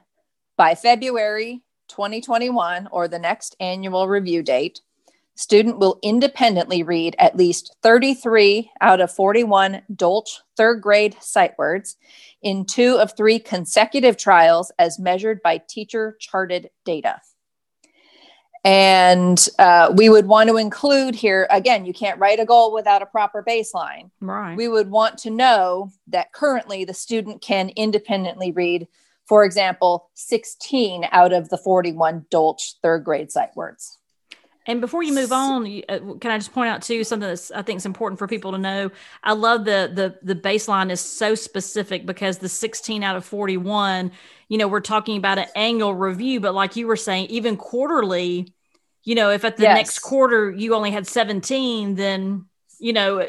by 0.58 0.76
February 0.76 1.62
2021 1.88 2.88
or 2.92 3.08
the 3.08 3.20
next 3.20 3.56
annual 3.60 4.08
review 4.08 4.44
date. 4.44 4.82
Student 5.36 5.80
will 5.80 6.00
independently 6.02 6.82
read 6.82 7.16
at 7.20 7.36
least 7.36 7.76
33 7.84 8.72
out 8.80 9.02
of 9.02 9.12
41 9.12 9.82
Dolch 9.94 10.40
third 10.56 10.82
grade 10.82 11.18
sight 11.20 11.58
words 11.58 11.98
in 12.42 12.66
two 12.66 12.98
of 12.98 13.16
three 13.18 13.40
consecutive 13.40 14.16
trials 14.16 14.72
as 14.80 14.98
measured 14.98 15.42
by 15.42 15.58
teacher 15.58 16.16
charted 16.20 16.70
data. 16.86 17.20
And 18.66 19.48
uh, 19.60 19.94
we 19.96 20.10
would 20.10 20.26
want 20.26 20.50
to 20.50 20.58
include 20.58 21.14
here 21.14 21.48
again, 21.52 21.86
you 21.86 21.94
can't 21.94 22.20
write 22.20 22.40
a 22.40 22.46
goal 22.46 22.74
without 22.74 23.04
a 23.04 23.06
proper 23.06 23.44
baseline. 23.48 24.10
Right. 24.22 24.58
We 24.58 24.68
would 24.68 24.90
want 24.90 25.20
to 25.20 25.30
know 25.30 25.92
that 26.08 26.34
currently 26.34 26.84
the 26.84 26.94
student 26.94 27.44
can 27.44 27.70
independently 27.76 28.52
read, 28.52 28.88
for 29.28 29.44
example, 29.44 30.10
16 30.14 31.08
out 31.12 31.34
of 31.34 31.50
the 31.50 31.58
41 31.58 32.26
Dolch 32.30 32.76
third 32.82 33.04
grade 33.04 33.32
sight 33.32 33.56
words. 33.56 33.98
And 34.68 34.82
before 34.82 35.04
you 35.04 35.14
move 35.14 35.32
on, 35.32 35.66
uh, 35.88 36.00
can 36.20 36.32
I 36.32 36.38
just 36.38 36.52
point 36.52 36.70
out 36.70 36.82
too 36.82 37.04
something 37.04 37.30
that 37.30 37.52
I 37.54 37.62
think 37.62 37.78
is 37.78 37.86
important 37.86 38.18
for 38.18 38.28
people 38.28 38.52
to 38.52 38.58
know? 38.58 38.90
I 39.24 39.34
love 39.34 39.64
the 39.64 39.92
the 39.94 40.34
the 40.34 40.40
baseline 40.40 40.90
is 40.90 41.00
so 41.00 41.36
specific 41.36 42.06
because 42.06 42.40
the 42.40 42.50
16 42.50 43.04
out 43.04 43.16
of 43.16 43.24
41, 43.26 44.12
you 44.50 44.58
know, 44.58 44.68
we're 44.68 44.80
talking 44.80 45.18
about 45.18 45.38
an 45.38 45.48
annual 45.56 45.94
review, 45.94 46.40
but 46.40 46.56
like 46.56 46.76
you 46.76 46.88
were 46.88 46.96
saying, 46.96 47.28
even 47.28 47.58
quarterly, 47.58 48.54
you 49.04 49.14
know, 49.14 49.30
if 49.30 49.46
at 49.46 49.58
the 49.58 49.64
yes. 49.64 49.76
next 49.76 50.00
quarter 50.00 50.50
you 50.50 50.74
only 50.74 50.90
had 50.90 51.06
17, 51.06 51.94
then 51.94 52.46
you 52.80 52.94
know, 52.94 53.24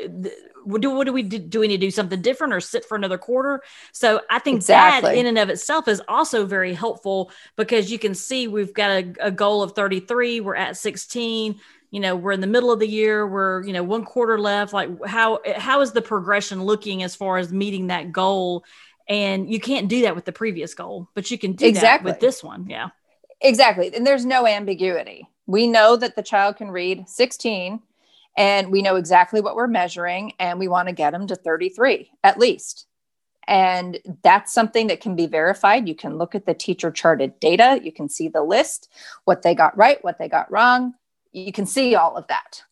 do 0.81 0.91
what 0.91 1.07
do 1.07 1.13
we 1.13 1.23
do? 1.23 1.39
Do 1.39 1.61
we 1.61 1.69
need 1.69 1.81
to 1.81 1.87
do 1.87 1.91
something 1.91 2.21
different 2.21 2.53
or 2.53 2.61
sit 2.61 2.85
for 2.85 2.97
another 2.97 3.19
quarter? 3.19 3.63
So 3.93 4.21
I 4.31 4.39
think 4.39 4.57
exactly. 4.57 5.11
that 5.11 5.19
in 5.19 5.27
and 5.27 5.39
of 5.39 5.49
itself 5.49 5.89
is 5.89 6.03
also 6.09 6.47
very 6.47 6.75
helpful 6.75 7.31
because 7.57 7.91
you 7.91 7.99
can 7.99 8.15
see 8.15 8.49
we've 8.49 8.75
got 8.75 8.91
a, 8.91 9.15
a 9.21 9.31
goal 9.31 9.63
of 9.63 9.73
33, 9.73 10.41
we're 10.41 10.57
at 10.57 10.77
16 10.77 11.61
you 11.91 12.01
know 12.01 12.17
we're 12.17 12.33
in 12.33 12.41
the 12.41 12.47
middle 12.47 12.73
of 12.73 12.81
the 12.81 12.89
year 12.89 13.27
we're 13.27 13.63
you 13.65 13.73
know 13.73 13.83
one 13.83 14.05
quarter 14.05 14.39
left 14.39 14.73
like 14.73 14.91
how 15.07 15.41
how 15.57 15.81
is 15.81 15.93
the 15.93 16.03
progression 16.03 16.63
looking 16.63 17.03
as 17.03 17.15
far 17.15 17.39
as 17.39 17.53
meeting 17.53 17.87
that 17.87 18.13
goal 18.13 18.65
and 19.09 19.51
you 19.51 19.61
can't 19.61 19.89
do 19.89 20.03
that 20.03 20.15
with 20.15 20.25
the 20.25 20.33
previous 20.33 20.75
goal 20.75 21.09
but 21.15 21.31
you 21.31 21.39
can 21.39 21.53
do 21.53 21.65
exactly. 21.65 22.11
that 22.11 22.17
with 22.17 22.21
this 22.21 22.43
one 22.43 22.69
yeah 22.69 22.89
exactly 23.41 23.95
and 23.95 24.07
there's 24.07 24.27
no 24.27 24.47
ambiguity 24.47 25.29
we 25.47 25.67
know 25.67 25.97
that 25.97 26.17
the 26.17 26.23
child 26.23 26.57
can 26.57 26.71
read 26.71 27.09
16 27.09 27.81
and 28.37 28.71
we 28.71 28.83
know 28.83 28.97
exactly 28.97 29.41
what 29.41 29.57
we're 29.57 29.67
measuring 29.67 30.33
and 30.39 30.59
we 30.59 30.69
want 30.69 30.89
to 30.89 30.95
get 30.95 31.13
them 31.13 31.27
to 31.27 31.37
33 31.37 32.11
at 32.23 32.39
least. 32.39 32.87
And 33.49 33.99
that's 34.23 34.53
something 34.53 34.89
that 34.89 35.01
can 35.01 35.15
be 35.15 35.27
verified. 35.27 35.89
You 35.89 35.95
can 35.95 36.19
look 36.19 36.35
at 36.35 36.47
the 36.47 36.55
teacher 36.55 36.91
charted 36.91 37.39
data. 37.39 37.81
You 37.83 37.93
can 37.93 38.09
see 38.09 38.29
the 38.29 38.43
list 38.43 38.89
what 39.25 39.43
they 39.43 39.55
got 39.55 39.77
right 39.77 40.03
what 40.05 40.19
they 40.19 40.29
got 40.29 40.51
wrong. 40.51 40.95
You 41.33 41.53
can 41.53 41.67
see 41.67 41.95
all 41.95 42.17
of 42.17 42.27
that. 42.27 42.63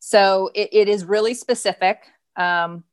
So 0.00 0.50
it, 0.54 0.70
it 0.72 0.88
is 0.88 1.04
really 1.04 1.34
specific. 1.34 2.06
Um, 2.36 2.84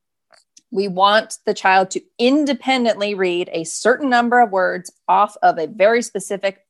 we 0.71 0.87
want 0.87 1.39
the 1.45 1.53
child 1.53 1.91
to 1.91 2.01
independently 2.17 3.13
read 3.13 3.49
a 3.51 3.65
certain 3.65 4.09
number 4.09 4.39
of 4.39 4.51
words 4.51 4.91
off 5.07 5.35
of 5.41 5.57
a 5.57 5.67
very 5.67 6.01
specific 6.01 6.65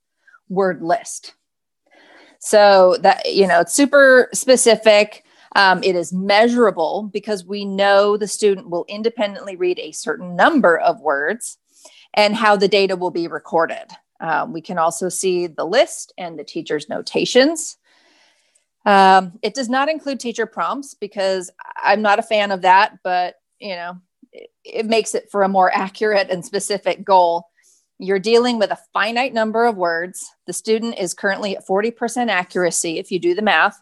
word 0.50 0.82
list. 0.82 1.36
So 2.40 2.98
that 3.02 3.32
you 3.32 3.48
know 3.48 3.62
it's 3.62 3.74
super 3.74 4.30
specific 4.34 5.24
um, 5.56 5.84
it 5.84 5.96
is 5.96 6.14
measurable 6.14 7.10
because 7.12 7.46
we 7.46 7.66
know 7.66 8.16
the 8.16 8.28
student 8.28 8.70
will 8.70 8.86
independently 8.88 9.56
read 9.56 9.80
a 9.80 9.92
certain 9.92 10.36
number 10.36 10.78
of 10.78 11.02
words 11.02 11.58
and 12.14 12.36
how 12.36 12.56
the 12.56 12.68
data 12.68 12.96
will 12.96 13.12
be 13.12 13.28
recorded. 13.28 13.86
Um, 14.20 14.54
we 14.54 14.62
can 14.62 14.78
also 14.78 15.10
see 15.10 15.48
the 15.48 15.66
list 15.66 16.14
and 16.18 16.38
the 16.38 16.44
teacher's 16.44 16.88
notations. 16.88 17.78
Um, 18.86 19.40
it 19.42 19.54
does 19.54 19.70
not 19.70 19.90
include 19.90 20.20
teacher 20.20 20.46
prompts 20.46 20.94
because 20.94 21.50
I'm 21.84 22.02
not 22.02 22.20
a 22.20 22.24
fan 22.24 22.52
of 22.52 22.62
that, 22.62 23.00
but 23.04 23.36
you 23.60 23.76
know, 23.76 23.98
it, 24.32 24.50
it 24.64 24.86
makes 24.86 25.16
it 25.16 25.30
for 25.32 25.44
a 25.44 25.50
more 25.50 25.72
accurate 25.74 26.30
and 26.30 26.46
specific 26.46 27.04
goal. 27.04 27.48
You're 28.00 28.20
dealing 28.20 28.58
with 28.58 28.72
a 28.72 28.80
finite 28.94 29.34
number 29.34 29.66
of 29.66 29.76
words. 29.78 30.32
The 30.48 30.54
student 30.54 30.98
is 30.98 31.14
currently 31.14 31.56
at 31.58 31.68
40% 31.68 32.30
accuracy 32.30 32.98
if 32.98 33.12
you 33.12 33.20
do 33.20 33.36
the 33.36 33.44
math 33.44 33.82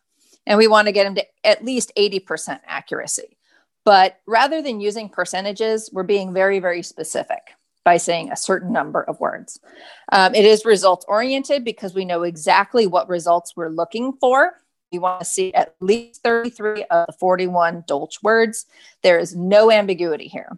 and 0.50 0.58
we 0.58 0.68
want 0.68 0.88
to 0.88 0.92
get 0.92 1.06
them 1.06 1.16
to 1.16 1.26
at 1.46 1.64
least 1.64 1.94
80% 1.96 2.60
accuracy. 2.66 3.38
But 3.86 4.20
rather 4.28 4.62
than 4.62 4.82
using 4.82 5.08
percentages, 5.08 5.90
we're 5.94 6.04
being 6.04 6.34
very, 6.34 6.60
very 6.60 6.82
specific 6.84 7.52
by 7.86 7.98
saying 7.98 8.32
a 8.32 8.36
certain 8.36 8.74
number 8.74 9.02
of 9.04 9.20
words. 9.20 9.60
Um, 10.12 10.36
it 10.36 10.44
is 10.44 10.66
results 10.66 11.06
oriented 11.08 11.64
because 11.64 11.94
we 11.94 12.04
know 12.04 12.24
exactly 12.24 12.88
what 12.88 13.08
results 13.08 13.54
we're 13.56 13.70
looking 13.70 14.14
for. 14.20 14.54
We 14.92 15.00
want 15.00 15.22
to 15.22 15.26
see 15.26 15.54
at 15.54 15.76
least 15.80 16.24
33 16.24 16.84
of 16.86 17.08
the 17.08 17.14
41 17.14 17.84
Dolch 17.88 18.22
words. 18.24 18.66
There 19.04 19.20
is 19.20 19.36
no 19.36 19.72
ambiguity 19.72 20.28
here. 20.28 20.58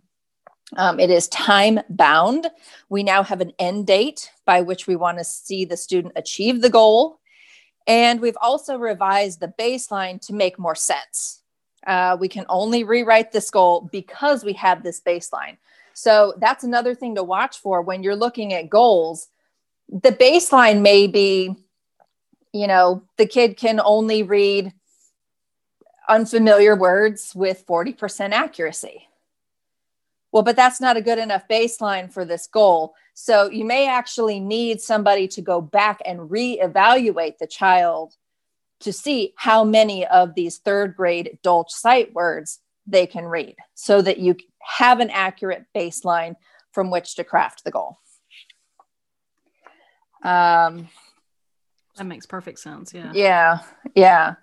Um, 0.77 1.01
it 1.01 1.09
is 1.09 1.27
time 1.27 1.81
bound. 1.89 2.47
We 2.87 3.03
now 3.03 3.23
have 3.23 3.41
an 3.41 3.51
end 3.59 3.87
date 3.87 4.31
by 4.45 4.61
which 4.61 4.87
we 4.87 4.95
want 4.95 5.17
to 5.17 5.25
see 5.25 5.65
the 5.65 5.75
student 5.75 6.13
achieve 6.15 6.61
the 6.61 6.69
goal 6.69 7.19
and 7.87 8.19
we've 8.19 8.37
also 8.41 8.77
revised 8.77 9.39
the 9.39 9.53
baseline 9.59 10.19
to 10.27 10.33
make 10.33 10.59
more 10.59 10.75
sense. 10.75 11.41
Uh, 11.85 12.15
we 12.19 12.27
can 12.27 12.45
only 12.47 12.83
rewrite 12.83 13.31
this 13.31 13.49
goal 13.49 13.89
because 13.91 14.43
we 14.43 14.53
have 14.53 14.83
this 14.83 15.01
baseline. 15.01 15.57
So 15.93 16.33
that's 16.37 16.63
another 16.63 16.95
thing 16.95 17.15
to 17.15 17.23
watch 17.23 17.59
for 17.59 17.81
when 17.81 18.03
you're 18.03 18.15
looking 18.15 18.53
at 18.53 18.69
goals. 18.69 19.27
The 19.89 20.11
baseline 20.11 20.81
may 20.81 21.07
be, 21.07 21.55
you 22.53 22.67
know, 22.67 23.03
the 23.17 23.25
kid 23.25 23.57
can 23.57 23.81
only 23.83 24.23
read 24.23 24.73
unfamiliar 26.07 26.75
words 26.75 27.33
with 27.35 27.65
40% 27.65 28.31
accuracy. 28.31 29.07
Well, 30.31 30.43
but 30.43 30.55
that's 30.55 30.79
not 30.79 30.97
a 30.97 31.01
good 31.01 31.19
enough 31.19 31.47
baseline 31.49 32.11
for 32.11 32.23
this 32.23 32.47
goal. 32.47 32.93
So 33.13 33.49
you 33.49 33.65
may 33.65 33.87
actually 33.87 34.39
need 34.39 34.81
somebody 34.81 35.27
to 35.29 35.41
go 35.41 35.59
back 35.61 35.99
and 36.05 36.29
reevaluate 36.29 37.37
the 37.37 37.47
child 37.47 38.15
to 38.79 38.93
see 38.93 39.33
how 39.37 39.63
many 39.63 40.07
of 40.07 40.33
these 40.35 40.57
third 40.57 40.95
grade 40.95 41.37
Dolch 41.43 41.69
sight 41.69 42.13
words 42.13 42.59
they 42.87 43.05
can 43.05 43.25
read 43.25 43.55
so 43.75 44.01
that 44.01 44.17
you 44.17 44.35
have 44.61 44.99
an 44.99 45.09
accurate 45.09 45.65
baseline 45.75 46.35
from 46.71 46.89
which 46.89 47.15
to 47.15 47.23
craft 47.23 47.63
the 47.63 47.71
goal. 47.71 47.99
Um, 50.23 50.87
that 51.97 52.05
makes 52.05 52.25
perfect 52.25 52.59
sense. 52.59 52.93
Yeah. 52.93 53.11
Yeah. 53.13 53.59
Yeah. 53.95 54.35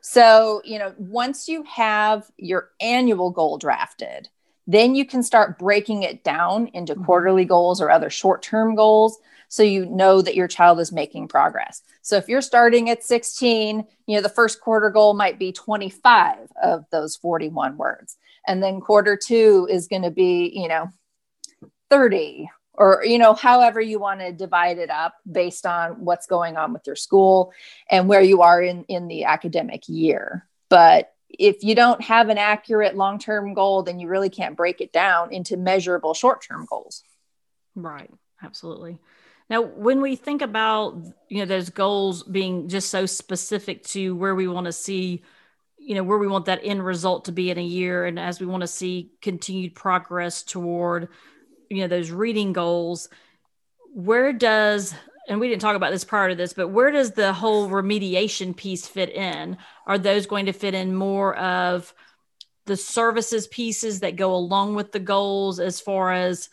So, 0.00 0.62
you 0.64 0.78
know, 0.78 0.94
once 0.98 1.48
you 1.48 1.62
have 1.64 2.30
your 2.36 2.70
annual 2.80 3.30
goal 3.30 3.58
drafted, 3.58 4.28
then 4.66 4.94
you 4.94 5.04
can 5.04 5.22
start 5.22 5.58
breaking 5.58 6.02
it 6.02 6.24
down 6.24 6.68
into 6.68 6.94
mm-hmm. 6.94 7.04
quarterly 7.04 7.44
goals 7.44 7.80
or 7.80 7.90
other 7.90 8.10
short 8.10 8.42
term 8.42 8.74
goals 8.74 9.18
so 9.48 9.62
you 9.62 9.86
know 9.86 10.20
that 10.20 10.34
your 10.34 10.48
child 10.48 10.80
is 10.80 10.90
making 10.90 11.28
progress. 11.28 11.82
So 12.02 12.16
if 12.16 12.28
you're 12.28 12.40
starting 12.40 12.90
at 12.90 13.04
16, 13.04 13.86
you 14.06 14.16
know, 14.16 14.22
the 14.22 14.28
first 14.28 14.60
quarter 14.60 14.90
goal 14.90 15.14
might 15.14 15.38
be 15.38 15.52
25 15.52 16.50
of 16.62 16.84
those 16.90 17.16
41 17.16 17.76
words. 17.76 18.16
And 18.46 18.62
then 18.62 18.80
quarter 18.80 19.16
two 19.16 19.68
is 19.70 19.86
going 19.86 20.02
to 20.02 20.10
be, 20.10 20.50
you 20.54 20.68
know, 20.68 20.90
30 21.90 22.50
or 22.74 23.04
you 23.04 23.18
know 23.18 23.34
however 23.34 23.80
you 23.80 24.00
want 24.00 24.18
to 24.20 24.32
divide 24.32 24.78
it 24.78 24.90
up 24.90 25.14
based 25.30 25.64
on 25.64 25.92
what's 26.04 26.26
going 26.26 26.56
on 26.56 26.72
with 26.72 26.82
your 26.86 26.96
school 26.96 27.52
and 27.88 28.08
where 28.08 28.22
you 28.22 28.42
are 28.42 28.60
in 28.60 28.84
in 28.84 29.06
the 29.06 29.24
academic 29.24 29.88
year 29.88 30.44
but 30.68 31.13
if 31.38 31.62
you 31.62 31.74
don't 31.74 32.00
have 32.02 32.28
an 32.28 32.38
accurate 32.38 32.96
long 32.96 33.18
term 33.18 33.54
goal, 33.54 33.82
then 33.82 33.98
you 33.98 34.08
really 34.08 34.30
can't 34.30 34.56
break 34.56 34.80
it 34.80 34.92
down 34.92 35.32
into 35.32 35.56
measurable 35.56 36.14
short 36.14 36.42
term 36.42 36.66
goals. 36.68 37.02
Right. 37.74 38.10
Absolutely. 38.42 38.98
Now, 39.50 39.62
when 39.62 40.00
we 40.00 40.16
think 40.16 40.42
about 40.42 41.02
you 41.28 41.40
know 41.40 41.44
those 41.44 41.70
goals 41.70 42.22
being 42.22 42.68
just 42.68 42.90
so 42.90 43.06
specific 43.06 43.84
to 43.88 44.14
where 44.16 44.34
we 44.34 44.48
want 44.48 44.66
to 44.66 44.72
see, 44.72 45.22
you 45.78 45.94
know, 45.94 46.02
where 46.02 46.18
we 46.18 46.26
want 46.26 46.46
that 46.46 46.60
end 46.62 46.84
result 46.84 47.26
to 47.26 47.32
be 47.32 47.50
in 47.50 47.58
a 47.58 47.64
year, 47.64 48.06
and 48.06 48.18
as 48.18 48.40
we 48.40 48.46
want 48.46 48.62
to 48.62 48.66
see 48.66 49.10
continued 49.20 49.74
progress 49.74 50.42
toward, 50.42 51.08
you 51.70 51.78
know, 51.78 51.88
those 51.88 52.10
reading 52.10 52.52
goals, 52.52 53.08
where 53.92 54.32
does 54.32 54.94
and 55.28 55.40
we 55.40 55.48
didn't 55.48 55.62
talk 55.62 55.76
about 55.76 55.90
this 55.90 56.04
prior 56.04 56.28
to 56.28 56.34
this, 56.34 56.52
but 56.52 56.68
where 56.68 56.90
does 56.90 57.12
the 57.12 57.32
whole 57.32 57.68
remediation 57.68 58.56
piece 58.56 58.86
fit 58.86 59.10
in? 59.10 59.56
Are 59.86 59.98
those 59.98 60.26
going 60.26 60.46
to 60.46 60.52
fit 60.52 60.74
in 60.74 60.94
more 60.94 61.34
of 61.36 61.92
the 62.66 62.76
services 62.76 63.46
pieces 63.46 64.00
that 64.00 64.16
go 64.16 64.34
along 64.34 64.74
with 64.74 64.92
the 64.92 65.00
goals 65.00 65.60
as 65.60 65.80
far 65.80 66.12
as 66.12 66.48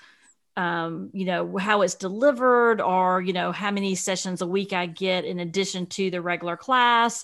um, 0.57 1.09
you 1.13 1.23
know 1.23 1.57
how 1.57 1.81
it's 1.81 1.95
delivered 1.95 2.81
or 2.81 3.21
you 3.21 3.31
know 3.31 3.53
how 3.53 3.71
many 3.71 3.95
sessions 3.95 4.41
a 4.41 4.45
week 4.45 4.73
i 4.73 4.85
get 4.85 5.23
in 5.23 5.39
addition 5.39 5.85
to 5.85 6.11
the 6.11 6.21
regular 6.21 6.57
class 6.57 7.23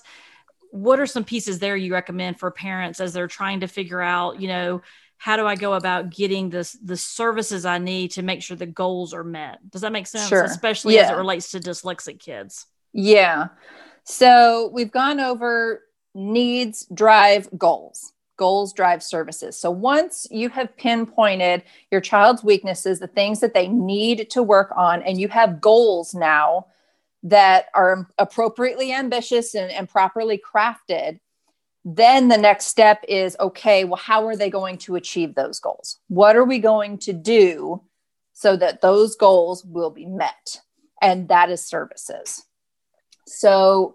what 0.70 1.00
are 1.00 1.06
some 1.06 1.24
pieces 1.24 1.58
there 1.58 1.76
you 1.76 1.92
recommend 1.92 2.38
for 2.38 2.50
parents 2.50 3.00
as 3.00 3.12
they're 3.12 3.26
trying 3.26 3.60
to 3.60 3.68
figure 3.68 4.00
out, 4.00 4.40
you 4.40 4.48
know, 4.48 4.82
how 5.18 5.36
do 5.36 5.46
I 5.46 5.56
go 5.56 5.74
about 5.74 6.10
getting 6.10 6.48
this 6.48 6.72
the 6.82 6.96
services 6.96 7.66
I 7.66 7.78
need 7.78 8.12
to 8.12 8.22
make 8.22 8.40
sure 8.40 8.56
the 8.56 8.66
goals 8.66 9.12
are 9.12 9.24
met? 9.24 9.58
Does 9.70 9.82
that 9.82 9.92
make 9.92 10.06
sense? 10.06 10.28
Sure. 10.28 10.44
Especially 10.44 10.94
yeah. 10.94 11.02
as 11.02 11.10
it 11.10 11.16
relates 11.16 11.50
to 11.50 11.58
dyslexic 11.58 12.20
kids. 12.20 12.66
Yeah. 12.92 13.48
So 14.04 14.70
we've 14.72 14.92
gone 14.92 15.20
over 15.20 15.82
needs 16.14 16.86
drive 16.94 17.48
goals. 17.58 18.12
Goals 18.36 18.72
drive 18.72 19.02
services. 19.02 19.58
So 19.58 19.70
once 19.72 20.26
you 20.30 20.48
have 20.50 20.76
pinpointed 20.76 21.64
your 21.90 22.00
child's 22.00 22.44
weaknesses, 22.44 23.00
the 23.00 23.08
things 23.08 23.40
that 23.40 23.52
they 23.52 23.66
need 23.66 24.30
to 24.30 24.42
work 24.42 24.72
on, 24.76 25.02
and 25.02 25.20
you 25.20 25.26
have 25.28 25.60
goals 25.60 26.14
now 26.14 26.66
that 27.24 27.66
are 27.74 28.08
appropriately 28.16 28.92
ambitious 28.92 29.56
and, 29.56 29.72
and 29.72 29.88
properly 29.88 30.40
crafted, 30.40 31.18
then 31.96 32.28
the 32.28 32.36
next 32.36 32.66
step 32.66 33.02
is 33.08 33.34
okay, 33.40 33.84
well, 33.84 33.96
how 33.96 34.26
are 34.26 34.36
they 34.36 34.50
going 34.50 34.76
to 34.78 34.96
achieve 34.96 35.34
those 35.34 35.58
goals? 35.58 35.98
What 36.08 36.36
are 36.36 36.44
we 36.44 36.58
going 36.58 36.98
to 36.98 37.14
do 37.14 37.82
so 38.34 38.56
that 38.56 38.82
those 38.82 39.16
goals 39.16 39.64
will 39.64 39.88
be 39.88 40.04
met? 40.04 40.60
And 41.00 41.28
that 41.28 41.48
is 41.48 41.66
services. 41.66 42.44
So, 43.26 43.94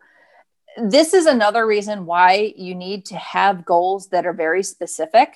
this 0.76 1.14
is 1.14 1.28
another 1.28 1.68
reason 1.68 2.08
why 2.08 2.54
you 2.58 2.74
need 2.74 3.06
to 3.08 3.16
have 3.16 3.64
goals 3.64 4.08
that 4.08 4.26
are 4.26 4.34
very 4.34 4.64
specific 4.64 5.36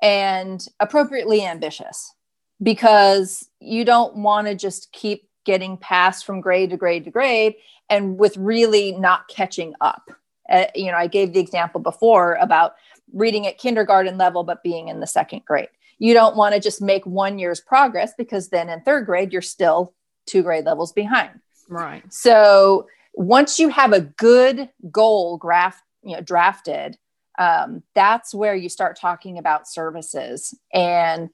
and 0.00 0.64
appropriately 0.78 1.44
ambitious 1.44 2.14
because 2.62 3.48
you 3.58 3.84
don't 3.84 4.14
want 4.14 4.46
to 4.46 4.54
just 4.54 4.92
keep 4.92 5.28
getting 5.44 5.76
passed 5.76 6.24
from 6.24 6.40
grade 6.40 6.70
to 6.70 6.76
grade 6.76 7.02
to 7.04 7.10
grade 7.10 7.56
and 7.88 8.16
with 8.16 8.36
really 8.36 8.92
not 8.92 9.26
catching 9.26 9.74
up 9.80 10.08
uh, 10.50 10.66
you 10.74 10.90
know, 10.90 10.96
I 10.96 11.06
gave 11.06 11.32
the 11.32 11.40
example 11.40 11.80
before 11.80 12.34
about 12.34 12.74
reading 13.12 13.46
at 13.46 13.58
kindergarten 13.58 14.18
level, 14.18 14.44
but 14.44 14.62
being 14.62 14.88
in 14.88 15.00
the 15.00 15.06
second 15.06 15.44
grade. 15.44 15.68
You 15.98 16.14
don't 16.14 16.36
want 16.36 16.54
to 16.54 16.60
just 16.60 16.80
make 16.80 17.04
one 17.04 17.38
year's 17.38 17.60
progress 17.60 18.12
because 18.16 18.48
then 18.48 18.68
in 18.68 18.80
third 18.82 19.06
grade, 19.06 19.32
you're 19.32 19.42
still 19.42 19.94
two 20.26 20.42
grade 20.42 20.64
levels 20.64 20.92
behind. 20.92 21.30
Right. 21.68 22.02
So 22.12 22.88
once 23.14 23.58
you 23.58 23.68
have 23.68 23.92
a 23.92 24.00
good 24.00 24.70
goal 24.90 25.36
graph, 25.36 25.82
you 26.02 26.16
know, 26.16 26.22
drafted, 26.22 26.96
um, 27.38 27.82
that's 27.94 28.34
where 28.34 28.54
you 28.54 28.68
start 28.68 28.98
talking 28.98 29.38
about 29.38 29.68
services. 29.68 30.54
And 30.72 31.30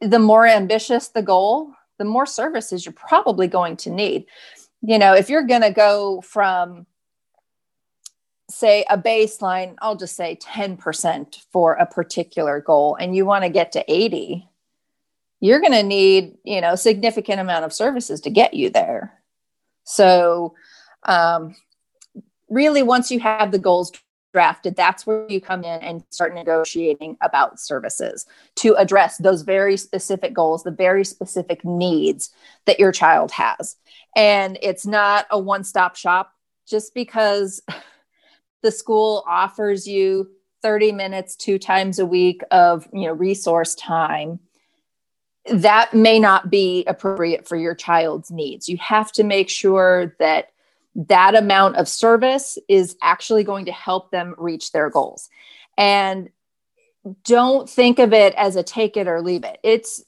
the 0.00 0.18
more 0.18 0.46
ambitious 0.46 1.08
the 1.08 1.22
goal, 1.22 1.72
the 1.98 2.04
more 2.04 2.26
services 2.26 2.84
you're 2.84 2.92
probably 2.92 3.46
going 3.46 3.76
to 3.78 3.90
need. 3.90 4.26
You 4.82 4.98
know, 4.98 5.14
if 5.14 5.30
you're 5.30 5.46
going 5.46 5.62
to 5.62 5.70
go 5.70 6.20
from 6.20 6.86
say 8.48 8.84
a 8.88 8.96
baseline, 8.96 9.74
I'll 9.80 9.96
just 9.96 10.16
say 10.16 10.38
10% 10.40 11.36
for 11.52 11.74
a 11.74 11.86
particular 11.86 12.60
goal, 12.60 12.96
and 12.98 13.16
you 13.16 13.26
want 13.26 13.44
to 13.44 13.50
get 13.50 13.72
to 13.72 13.84
80, 13.92 14.48
you're 15.40 15.60
going 15.60 15.72
to 15.72 15.82
need, 15.82 16.36
you 16.44 16.60
know, 16.60 16.74
significant 16.76 17.40
amount 17.40 17.64
of 17.64 17.72
services 17.72 18.20
to 18.22 18.30
get 18.30 18.54
you 18.54 18.70
there. 18.70 19.20
So, 19.84 20.54
um, 21.04 21.54
really, 22.48 22.82
once 22.82 23.10
you 23.10 23.20
have 23.20 23.52
the 23.52 23.58
goals 23.58 23.92
drafted, 24.32 24.76
that's 24.76 25.06
where 25.06 25.26
you 25.28 25.40
come 25.40 25.64
in 25.64 25.80
and 25.82 26.04
start 26.10 26.34
negotiating 26.34 27.16
about 27.20 27.60
services 27.60 28.26
to 28.56 28.74
address 28.74 29.18
those 29.18 29.42
very 29.42 29.76
specific 29.76 30.34
goals, 30.34 30.62
the 30.62 30.70
very 30.70 31.04
specific 31.04 31.64
needs 31.64 32.30
that 32.66 32.78
your 32.78 32.92
child 32.92 33.30
has. 33.30 33.76
And 34.14 34.58
it's 34.62 34.86
not 34.86 35.26
a 35.30 35.38
one 35.38 35.64
stop 35.64 35.96
shop 35.96 36.32
just 36.66 36.94
because 36.94 37.62
the 38.62 38.70
school 38.70 39.24
offers 39.26 39.86
you 39.86 40.30
30 40.62 40.92
minutes 40.92 41.36
two 41.36 41.58
times 41.58 41.98
a 41.98 42.06
week 42.06 42.42
of 42.50 42.88
you 42.92 43.06
know 43.06 43.12
resource 43.12 43.74
time 43.74 44.40
that 45.52 45.94
may 45.94 46.18
not 46.18 46.50
be 46.50 46.84
appropriate 46.86 47.46
for 47.46 47.56
your 47.56 47.74
child's 47.74 48.30
needs. 48.30 48.68
You 48.68 48.76
have 48.78 49.12
to 49.12 49.22
make 49.22 49.48
sure 49.48 50.16
that 50.18 50.50
that 50.94 51.34
amount 51.34 51.76
of 51.76 51.88
service 51.88 52.58
is 52.68 52.96
actually 53.02 53.44
going 53.44 53.66
to 53.66 53.72
help 53.72 54.10
them 54.10 54.34
reach 54.38 54.72
their 54.72 54.90
goals. 54.90 55.28
And 55.76 56.30
don't 57.22 57.68
think 57.68 57.98
of 57.98 58.12
it 58.12 58.34
as 58.34 58.56
a 58.56 58.62
take 58.62 58.96
it 58.96 59.06
or 59.06 59.22
leave 59.22 59.44
it. 59.44 59.60
It's 59.62 60.02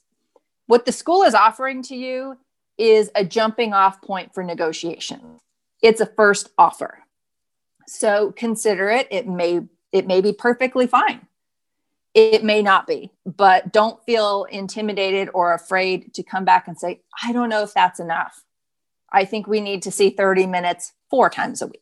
what 0.65 0.85
the 0.85 0.91
school 0.91 1.23
is 1.23 1.33
offering 1.33 1.83
to 1.83 1.95
you 1.95 2.37
is 2.77 3.11
a 3.15 3.23
jumping 3.23 3.73
off 3.73 4.01
point 4.01 4.33
for 4.33 4.43
negotiation. 4.43 5.39
It's 5.81 6.01
a 6.01 6.05
first 6.05 6.49
offer 6.57 6.99
so 7.89 8.31
consider 8.31 8.89
it. 8.89 9.07
It 9.11 9.27
may 9.27 9.61
it 9.91 10.05
may 10.07 10.21
be 10.21 10.33
perfectly 10.33 10.87
fine. 10.87 11.27
It 12.13 12.43
may 12.43 12.61
not 12.61 12.87
be, 12.87 13.11
but 13.25 13.71
don't 13.71 14.03
feel 14.05 14.45
intimidated 14.45 15.29
or 15.33 15.53
afraid 15.53 16.13
to 16.15 16.23
come 16.23 16.45
back 16.45 16.67
and 16.67 16.77
say, 16.77 17.01
I 17.23 17.31
don't 17.31 17.49
know 17.49 17.63
if 17.63 17.73
that's 17.73 17.99
enough. 17.99 18.43
I 19.11 19.25
think 19.25 19.47
we 19.47 19.61
need 19.61 19.83
to 19.83 19.91
see 19.91 20.09
30 20.09 20.47
minutes 20.47 20.93
four 21.09 21.29
times 21.29 21.61
a 21.61 21.67
week. 21.67 21.81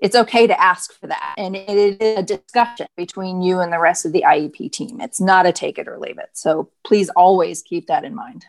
It's 0.00 0.14
okay 0.14 0.46
to 0.46 0.60
ask 0.60 0.92
for 0.92 1.08
that. 1.08 1.34
And 1.36 1.56
it 1.56 1.68
is 1.68 2.18
a 2.18 2.22
discussion 2.22 2.86
between 2.96 3.42
you 3.42 3.58
and 3.58 3.72
the 3.72 3.80
rest 3.80 4.06
of 4.06 4.12
the 4.12 4.24
IEP 4.26 4.70
team. 4.70 5.00
It's 5.00 5.20
not 5.20 5.46
a 5.46 5.52
take 5.52 5.78
it 5.78 5.88
or 5.88 5.98
leave 5.98 6.18
it. 6.18 6.30
So 6.34 6.70
please 6.84 7.08
always 7.10 7.62
keep 7.62 7.88
that 7.88 8.04
in 8.04 8.14
mind. 8.14 8.44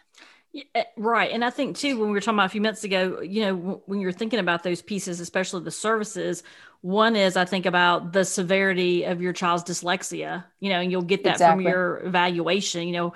Yeah, 0.51 0.63
eh, 0.73 0.83
right. 0.97 1.31
And 1.31 1.45
I 1.45 1.49
think 1.49 1.77
too, 1.77 1.99
when 1.99 2.09
we 2.09 2.13
were 2.13 2.21
talking 2.21 2.35
about 2.35 2.47
a 2.47 2.49
few 2.49 2.61
minutes 2.61 2.83
ago, 2.83 3.21
you 3.21 3.41
know, 3.41 3.81
when 3.85 3.99
you're 3.99 4.11
thinking 4.11 4.39
about 4.39 4.63
those 4.63 4.81
pieces, 4.81 5.19
especially 5.19 5.63
the 5.63 5.71
services, 5.71 6.43
one 6.81 7.15
is 7.15 7.37
I 7.37 7.45
think 7.45 7.65
about 7.65 8.13
the 8.13 8.25
severity 8.25 9.03
of 9.03 9.21
your 9.21 9.33
child's 9.33 9.63
dyslexia, 9.63 10.45
you 10.59 10.69
know, 10.69 10.79
and 10.79 10.91
you'll 10.91 11.01
get 11.03 11.23
that 11.25 11.33
exactly. 11.33 11.65
from 11.65 11.71
your 11.71 11.99
evaluation, 12.05 12.87
you 12.87 12.93
know, 12.93 13.13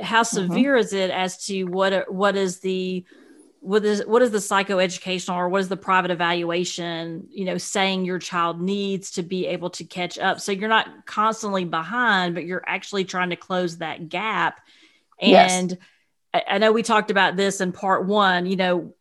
how 0.00 0.22
mm-hmm. 0.22 0.46
severe 0.46 0.74
mm-hmm. 0.74 0.84
is 0.84 0.92
it 0.92 1.10
as 1.10 1.44
to 1.46 1.64
what, 1.64 2.12
what 2.12 2.36
is 2.36 2.60
the, 2.60 3.04
what 3.60 3.84
is 3.84 4.04
what 4.06 4.22
is 4.22 4.30
the 4.30 4.38
psychoeducational 4.38 5.34
or 5.34 5.48
what 5.48 5.60
is 5.60 5.68
the 5.68 5.76
private 5.76 6.12
evaluation 6.12 7.26
you 7.30 7.44
know 7.44 7.58
saying 7.58 8.04
your 8.04 8.20
child 8.20 8.60
needs 8.60 9.10
to 9.10 9.24
be 9.24 9.46
able 9.46 9.70
to 9.70 9.82
catch 9.82 10.18
up 10.20 10.40
so 10.40 10.52
you're 10.52 10.68
not 10.68 11.04
constantly 11.04 11.64
behind 11.64 12.32
but 12.32 12.44
you're 12.44 12.62
actually 12.64 13.04
trying 13.04 13.30
to 13.30 13.34
close 13.34 13.78
that 13.78 14.08
gap 14.08 14.60
and 15.20 15.70
yes 15.72 15.78
I, 16.46 16.58
know 16.58 16.72
we 16.72 16.82
talked 16.82 17.10
about 17.10 17.36
this 17.36 17.60
in 17.60 17.72
part 17.72 18.06
one, 18.06 18.46
you 18.46 18.56
know, 18.56 18.94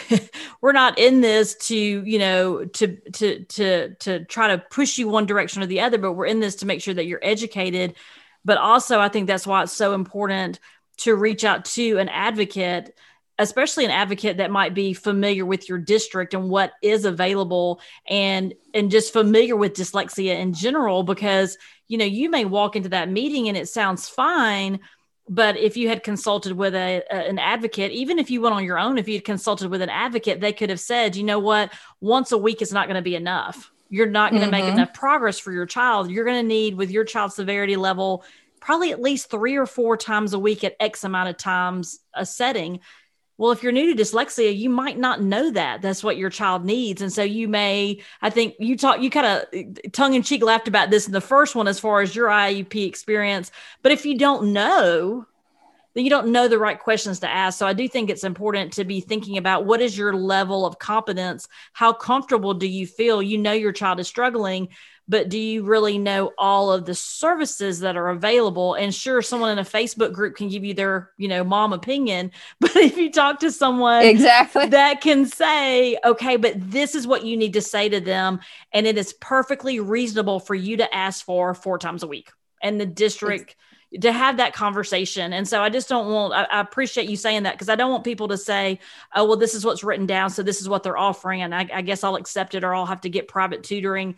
we're 0.60 0.72
not 0.72 0.98
in 0.98 1.20
this 1.20 1.54
to 1.54 1.76
you 1.76 2.18
know 2.18 2.64
to 2.64 2.96
to 3.12 3.44
to 3.44 3.94
to 3.96 4.24
try 4.24 4.48
to 4.48 4.58
push 4.58 4.96
you 4.96 5.06
one 5.06 5.26
direction 5.26 5.62
or 5.62 5.66
the 5.66 5.80
other 5.80 5.98
but 5.98 6.14
we're 6.14 6.24
in 6.24 6.40
this 6.40 6.56
to 6.56 6.66
make 6.66 6.80
sure 6.80 6.94
that 6.94 7.04
you're 7.04 7.20
educated. 7.22 7.94
But 8.42 8.56
also 8.56 8.98
i 8.98 9.08
think 9.08 9.26
that's 9.26 9.46
why 9.46 9.62
it's 9.62 9.72
so 9.72 9.92
important 9.92 10.60
to 10.98 11.14
reach 11.14 11.44
out 11.44 11.66
to 11.66 11.98
an 11.98 12.08
advocate 12.08 12.96
especially 13.38 13.84
an 13.84 13.90
advocate 13.90 14.36
that 14.36 14.50
might 14.50 14.74
be 14.74 14.92
familiar 14.92 15.44
with 15.44 15.68
your 15.68 15.78
district 15.78 16.34
and 16.34 16.48
what 16.48 16.72
is 16.82 17.04
available 17.04 17.80
and 18.08 18.54
and 18.74 18.90
just 18.90 19.12
familiar 19.12 19.56
with 19.56 19.74
dyslexia 19.74 20.38
in 20.38 20.52
general 20.52 21.02
because 21.02 21.56
you 21.88 21.98
know 21.98 22.04
you 22.04 22.30
may 22.30 22.44
walk 22.44 22.76
into 22.76 22.90
that 22.90 23.10
meeting 23.10 23.48
and 23.48 23.56
it 23.56 23.68
sounds 23.68 24.08
fine 24.08 24.80
but 25.28 25.56
if 25.56 25.76
you 25.76 25.88
had 25.88 26.02
consulted 26.02 26.52
with 26.52 26.74
a, 26.74 27.02
a, 27.10 27.28
an 27.28 27.38
advocate 27.38 27.92
even 27.92 28.18
if 28.18 28.30
you 28.30 28.40
went 28.40 28.54
on 28.54 28.64
your 28.64 28.78
own 28.78 28.98
if 28.98 29.08
you 29.08 29.14
had 29.14 29.24
consulted 29.24 29.70
with 29.70 29.82
an 29.82 29.88
advocate 29.88 30.40
they 30.40 30.52
could 30.52 30.70
have 30.70 30.80
said 30.80 31.16
you 31.16 31.24
know 31.24 31.38
what? 31.38 31.72
Once 32.00 32.32
a 32.32 32.38
week 32.38 32.62
is 32.62 32.72
not 32.72 32.86
going 32.86 32.96
to 32.96 33.02
be 33.02 33.16
enough. 33.16 33.70
You're 33.88 34.06
not 34.06 34.30
going 34.30 34.40
to 34.40 34.48
mm-hmm. 34.48 34.64
make 34.66 34.72
enough 34.72 34.94
progress 34.94 35.38
for 35.38 35.52
your 35.52 35.66
child. 35.66 36.10
You're 36.10 36.24
going 36.24 36.42
to 36.42 36.48
need 36.48 36.76
with 36.76 36.90
your 36.90 37.04
child's 37.04 37.34
severity 37.34 37.76
level 37.76 38.24
probably 38.62 38.92
at 38.92 39.02
least 39.02 39.28
three 39.28 39.56
or 39.56 39.66
four 39.66 39.96
times 39.96 40.32
a 40.32 40.38
week 40.38 40.62
at 40.62 40.76
x 40.78 41.04
amount 41.04 41.28
of 41.28 41.36
times 41.36 41.98
a 42.14 42.24
setting 42.24 42.80
well, 43.42 43.50
if 43.50 43.60
you're 43.64 43.72
new 43.72 43.92
to 43.92 44.00
dyslexia, 44.00 44.56
you 44.56 44.70
might 44.70 44.96
not 44.96 45.20
know 45.20 45.50
that 45.50 45.82
that's 45.82 46.04
what 46.04 46.16
your 46.16 46.30
child 46.30 46.64
needs. 46.64 47.02
And 47.02 47.12
so 47.12 47.24
you 47.24 47.48
may, 47.48 48.00
I 48.20 48.30
think 48.30 48.54
you 48.60 48.76
talk, 48.76 49.00
you 49.00 49.10
kind 49.10 49.26
of 49.26 49.90
tongue 49.90 50.14
in 50.14 50.22
cheek 50.22 50.44
laughed 50.44 50.68
about 50.68 50.90
this 50.90 51.08
in 51.08 51.12
the 51.12 51.20
first 51.20 51.56
one 51.56 51.66
as 51.66 51.80
far 51.80 52.02
as 52.02 52.14
your 52.14 52.28
IEP 52.28 52.86
experience. 52.86 53.50
But 53.82 53.90
if 53.90 54.06
you 54.06 54.16
don't 54.16 54.52
know, 54.52 55.26
then 55.94 56.04
you 56.04 56.10
don't 56.10 56.28
know 56.28 56.46
the 56.46 56.56
right 56.56 56.78
questions 56.78 57.18
to 57.18 57.28
ask. 57.28 57.58
So 57.58 57.66
I 57.66 57.72
do 57.72 57.88
think 57.88 58.10
it's 58.10 58.22
important 58.22 58.74
to 58.74 58.84
be 58.84 59.00
thinking 59.00 59.38
about 59.38 59.66
what 59.66 59.80
is 59.80 59.98
your 59.98 60.14
level 60.14 60.64
of 60.64 60.78
competence? 60.78 61.48
How 61.72 61.92
comfortable 61.92 62.54
do 62.54 62.68
you 62.68 62.86
feel? 62.86 63.20
You 63.20 63.38
know 63.38 63.50
your 63.50 63.72
child 63.72 63.98
is 63.98 64.06
struggling, 64.06 64.68
but 65.12 65.28
do 65.28 65.38
you 65.38 65.62
really 65.62 65.98
know 65.98 66.32
all 66.38 66.72
of 66.72 66.86
the 66.86 66.94
services 66.94 67.80
that 67.80 67.98
are 67.98 68.08
available 68.08 68.72
and 68.72 68.94
sure 68.94 69.20
someone 69.20 69.50
in 69.50 69.58
a 69.58 69.64
facebook 69.64 70.12
group 70.12 70.34
can 70.34 70.48
give 70.48 70.64
you 70.64 70.72
their 70.72 71.10
you 71.18 71.28
know 71.28 71.44
mom 71.44 71.72
opinion 71.72 72.32
but 72.60 72.74
if 72.74 72.96
you 72.96 73.12
talk 73.12 73.38
to 73.38 73.52
someone 73.52 74.02
exactly 74.02 74.66
that 74.66 75.00
can 75.02 75.26
say 75.26 75.96
okay 76.04 76.36
but 76.36 76.54
this 76.56 76.94
is 76.94 77.06
what 77.06 77.24
you 77.24 77.36
need 77.36 77.52
to 77.52 77.62
say 77.62 77.88
to 77.88 78.00
them 78.00 78.40
and 78.72 78.86
it 78.86 78.96
is 78.96 79.12
perfectly 79.12 79.78
reasonable 79.78 80.40
for 80.40 80.54
you 80.54 80.78
to 80.78 80.94
ask 80.94 81.24
for 81.24 81.54
four 81.54 81.78
times 81.78 82.02
a 82.02 82.08
week 82.08 82.30
and 82.62 82.80
the 82.80 82.86
district 82.86 83.54
to 84.00 84.10
have 84.10 84.38
that 84.38 84.54
conversation. 84.54 85.32
And 85.32 85.46
so 85.46 85.62
I 85.62 85.68
just 85.68 85.88
don't 85.88 86.10
want, 86.10 86.32
I, 86.32 86.44
I 86.44 86.60
appreciate 86.60 87.08
you 87.08 87.16
saying 87.16 87.42
that 87.42 87.54
because 87.54 87.68
I 87.68 87.76
don't 87.76 87.90
want 87.90 88.04
people 88.04 88.28
to 88.28 88.38
say, 88.38 88.78
oh, 89.14 89.26
well, 89.26 89.36
this 89.36 89.54
is 89.54 89.64
what's 89.64 89.84
written 89.84 90.06
down. 90.06 90.30
So 90.30 90.42
this 90.42 90.60
is 90.60 90.68
what 90.68 90.82
they're 90.82 90.96
offering. 90.96 91.42
And 91.42 91.54
I, 91.54 91.68
I 91.72 91.82
guess 91.82 92.02
I'll 92.02 92.16
accept 92.16 92.54
it 92.54 92.64
or 92.64 92.74
I'll 92.74 92.86
have 92.86 93.02
to 93.02 93.10
get 93.10 93.28
private 93.28 93.62
tutoring. 93.62 94.16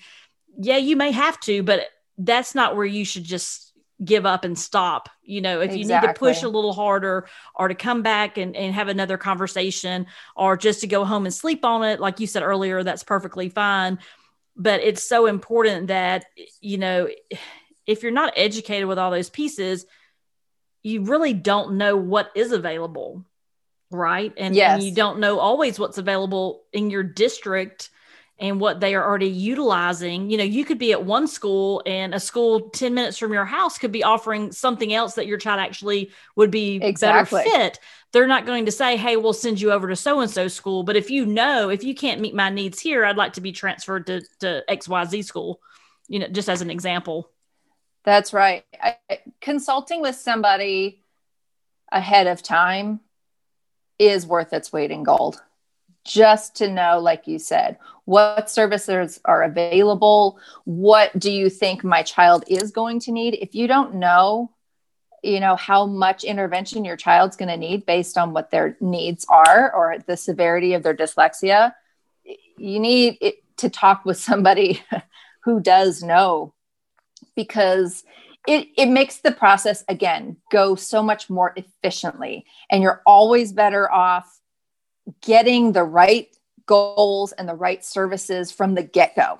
Yeah, 0.58 0.76
you 0.76 0.96
may 0.96 1.10
have 1.10 1.38
to, 1.40 1.62
but 1.62 1.88
that's 2.18 2.54
not 2.54 2.76
where 2.76 2.86
you 2.86 3.04
should 3.04 3.24
just 3.24 3.72
give 4.04 4.26
up 4.26 4.44
and 4.44 4.58
stop. 4.58 5.08
You 5.22 5.40
know, 5.40 5.60
if 5.60 5.70
exactly. 5.70 5.80
you 5.80 5.88
need 5.88 6.14
to 6.14 6.18
push 6.18 6.42
a 6.42 6.48
little 6.48 6.72
harder 6.72 7.28
or 7.54 7.68
to 7.68 7.74
come 7.74 8.02
back 8.02 8.38
and, 8.38 8.56
and 8.56 8.74
have 8.74 8.88
another 8.88 9.16
conversation 9.16 10.06
or 10.36 10.56
just 10.56 10.80
to 10.80 10.86
go 10.86 11.04
home 11.04 11.26
and 11.26 11.34
sleep 11.34 11.64
on 11.64 11.84
it, 11.84 12.00
like 12.00 12.20
you 12.20 12.26
said 12.26 12.42
earlier, 12.42 12.82
that's 12.82 13.04
perfectly 13.04 13.48
fine. 13.48 13.98
But 14.56 14.80
it's 14.80 15.02
so 15.02 15.26
important 15.26 15.88
that, 15.88 16.26
you 16.60 16.78
know, 16.78 17.08
if 17.86 18.02
you're 18.02 18.12
not 18.12 18.34
educated 18.36 18.86
with 18.86 18.98
all 18.98 19.10
those 19.10 19.30
pieces, 19.30 19.86
you 20.82 21.04
really 21.04 21.32
don't 21.32 21.76
know 21.76 21.96
what 21.96 22.30
is 22.34 22.52
available. 22.52 23.24
Right. 23.90 24.32
And, 24.36 24.54
yes. 24.54 24.74
and 24.74 24.82
you 24.82 24.94
don't 24.94 25.18
know 25.18 25.38
always 25.38 25.78
what's 25.78 25.98
available 25.98 26.62
in 26.72 26.90
your 26.90 27.02
district 27.02 27.90
and 28.38 28.58
what 28.60 28.80
they 28.80 28.94
are 28.94 29.04
already 29.04 29.28
utilizing. 29.28 30.28
You 30.28 30.38
know, 30.38 30.44
you 30.44 30.64
could 30.64 30.78
be 30.78 30.92
at 30.92 31.04
one 31.04 31.28
school 31.28 31.82
and 31.86 32.14
a 32.14 32.20
school 32.20 32.68
10 32.70 32.92
minutes 32.92 33.16
from 33.16 33.32
your 33.32 33.44
house 33.44 33.78
could 33.78 33.92
be 33.92 34.02
offering 34.02 34.50
something 34.50 34.92
else 34.92 35.14
that 35.14 35.26
your 35.26 35.38
child 35.38 35.60
actually 35.60 36.10
would 36.34 36.50
be 36.50 36.76
exactly. 36.82 37.44
better 37.44 37.50
fit. 37.50 37.80
They're 38.12 38.26
not 38.26 38.46
going 38.46 38.66
to 38.66 38.72
say, 38.72 38.96
hey, 38.96 39.16
we'll 39.16 39.32
send 39.32 39.60
you 39.60 39.72
over 39.72 39.88
to 39.88 39.96
so 39.96 40.20
and 40.20 40.30
so 40.30 40.48
school. 40.48 40.82
But 40.82 40.96
if 40.96 41.10
you 41.10 41.26
know, 41.26 41.68
if 41.68 41.84
you 41.84 41.94
can't 41.94 42.20
meet 42.20 42.34
my 42.34 42.50
needs 42.50 42.80
here, 42.80 43.04
I'd 43.04 43.16
like 43.16 43.34
to 43.34 43.40
be 43.40 43.52
transferred 43.52 44.06
to, 44.06 44.22
to 44.40 44.64
XYZ 44.68 45.24
school, 45.24 45.60
you 46.08 46.18
know, 46.18 46.28
just 46.28 46.48
as 46.48 46.60
an 46.60 46.70
example. 46.70 47.30
That's 48.04 48.32
right. 48.32 48.64
I, 48.82 48.98
consulting 49.40 50.00
with 50.00 50.16
somebody 50.16 51.02
ahead 51.90 52.26
of 52.26 52.42
time 52.42 53.00
is 53.98 54.26
worth 54.26 54.52
its 54.52 54.72
weight 54.72 54.90
in 54.90 55.04
gold 55.04 55.40
just 56.04 56.56
to 56.56 56.70
know, 56.70 56.98
like 57.00 57.26
you 57.26 57.38
said, 57.38 57.78
what 58.04 58.50
services 58.50 59.20
are 59.24 59.42
available. 59.42 60.38
What 60.64 61.18
do 61.18 61.32
you 61.32 61.48
think 61.48 61.82
my 61.82 62.02
child 62.02 62.44
is 62.48 62.70
going 62.70 63.00
to 63.00 63.12
need? 63.12 63.38
If 63.40 63.54
you 63.54 63.66
don't 63.66 63.94
know, 63.94 64.50
you 65.22 65.40
know, 65.40 65.56
how 65.56 65.86
much 65.86 66.22
intervention 66.22 66.84
your 66.84 66.96
child's 66.96 67.36
going 67.36 67.48
to 67.48 67.56
need 67.56 67.86
based 67.86 68.18
on 68.18 68.32
what 68.32 68.50
their 68.50 68.76
needs 68.80 69.24
are 69.28 69.74
or 69.74 69.96
the 70.06 70.16
severity 70.16 70.74
of 70.74 70.82
their 70.82 70.94
dyslexia, 70.94 71.72
you 72.58 72.78
need 72.78 73.18
to 73.56 73.70
talk 73.70 74.04
with 74.04 74.18
somebody 74.18 74.82
who 75.44 75.60
does 75.60 76.02
know 76.02 76.52
because 77.34 78.04
it, 78.46 78.68
it 78.76 78.86
makes 78.86 79.18
the 79.18 79.32
process 79.32 79.84
again 79.88 80.36
go 80.50 80.74
so 80.74 81.02
much 81.02 81.30
more 81.30 81.54
efficiently 81.56 82.44
and 82.70 82.82
you're 82.82 83.02
always 83.06 83.52
better 83.52 83.90
off 83.90 84.40
getting 85.22 85.72
the 85.72 85.82
right 85.82 86.28
goals 86.66 87.32
and 87.32 87.48
the 87.48 87.54
right 87.54 87.84
services 87.84 88.50
from 88.50 88.74
the 88.74 88.82
get-go 88.82 89.38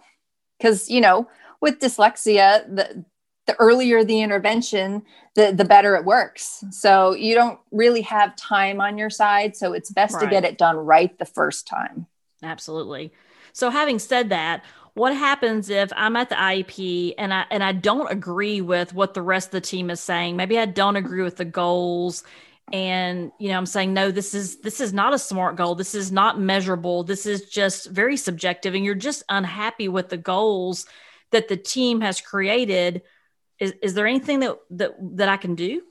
because 0.58 0.90
you 0.90 1.00
know 1.00 1.28
with 1.60 1.78
dyslexia 1.78 2.64
the 2.74 3.04
the 3.46 3.54
earlier 3.56 4.04
the 4.04 4.20
intervention 4.20 5.02
the 5.34 5.52
the 5.52 5.64
better 5.64 5.94
it 5.96 6.04
works 6.04 6.64
so 6.70 7.14
you 7.14 7.34
don't 7.34 7.58
really 7.70 8.02
have 8.02 8.34
time 8.36 8.80
on 8.80 8.98
your 8.98 9.10
side 9.10 9.56
so 9.56 9.72
it's 9.72 9.90
best 9.90 10.14
right. 10.14 10.24
to 10.24 10.30
get 10.30 10.44
it 10.44 10.58
done 10.58 10.76
right 10.76 11.18
the 11.18 11.24
first 11.24 11.66
time 11.66 12.06
absolutely 12.42 13.12
so 13.52 13.70
having 13.70 13.98
said 13.98 14.30
that 14.30 14.64
what 14.94 15.14
happens 15.14 15.70
if 15.70 15.92
I'm 15.96 16.16
at 16.16 16.28
the 16.28 16.36
IEP 16.36 17.14
and 17.18 17.34
I 17.34 17.44
and 17.50 17.62
I 17.62 17.72
don't 17.72 18.10
agree 18.10 18.60
with 18.60 18.94
what 18.94 19.14
the 19.14 19.22
rest 19.22 19.48
of 19.48 19.52
the 19.52 19.60
team 19.60 19.90
is 19.90 20.00
saying? 20.00 20.36
Maybe 20.36 20.56
I 20.58 20.66
don't 20.66 20.96
agree 20.96 21.22
with 21.22 21.36
the 21.36 21.44
goals 21.44 22.22
and 22.72 23.30
you 23.38 23.48
know 23.50 23.58
i'm 23.58 23.66
saying 23.66 23.92
no 23.92 24.10
this 24.10 24.34
is 24.34 24.60
this 24.60 24.80
is 24.80 24.92
not 24.92 25.12
a 25.12 25.18
smart 25.18 25.56
goal. 25.56 25.74
This 25.74 25.94
is 25.94 26.10
not 26.10 26.40
measurable. 26.40 27.04
This 27.04 27.26
is 27.26 27.48
just 27.48 27.90
very 27.90 28.16
subjective 28.16 28.74
and 28.74 28.84
you're 28.84 28.94
just 28.94 29.22
unhappy 29.28 29.88
with 29.88 30.08
the 30.08 30.16
goals 30.16 30.86
that 31.30 31.48
the 31.48 31.56
team 31.56 32.00
has 32.00 32.20
created. 32.20 33.02
Is, 33.58 33.74
is 33.82 33.94
there 33.94 34.06
anything 34.06 34.40
that 34.40 34.56
that 34.70 34.94
that 35.16 35.28
i 35.28 35.36
can 35.36 35.54
do? 35.54 35.82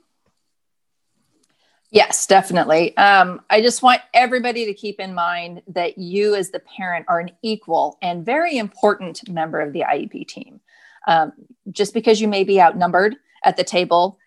Yes 1.90 2.26
definitely. 2.26 2.96
Um, 2.96 3.42
i 3.48 3.60
just 3.60 3.82
want 3.82 4.00
everybody 4.12 4.66
to 4.66 4.74
keep 4.74 4.98
in 5.00 5.14
mind 5.14 5.62
that 5.68 5.98
you 5.98 6.34
as 6.34 6.50
the 6.50 6.60
parent 6.60 7.06
are 7.08 7.20
an 7.20 7.30
equal 7.42 7.98
and 8.02 8.26
very 8.26 8.56
important 8.58 9.28
member 9.28 9.60
of 9.60 9.72
the 9.72 9.80
iep 9.80 10.26
team. 10.26 10.60
Um, 11.06 11.32
just 11.70 11.94
because 11.94 12.20
you 12.20 12.28
may 12.28 12.44
be 12.44 12.60
outnumbered 12.60 13.16
at 13.44 13.56
the 13.56 13.64
table 13.64 14.18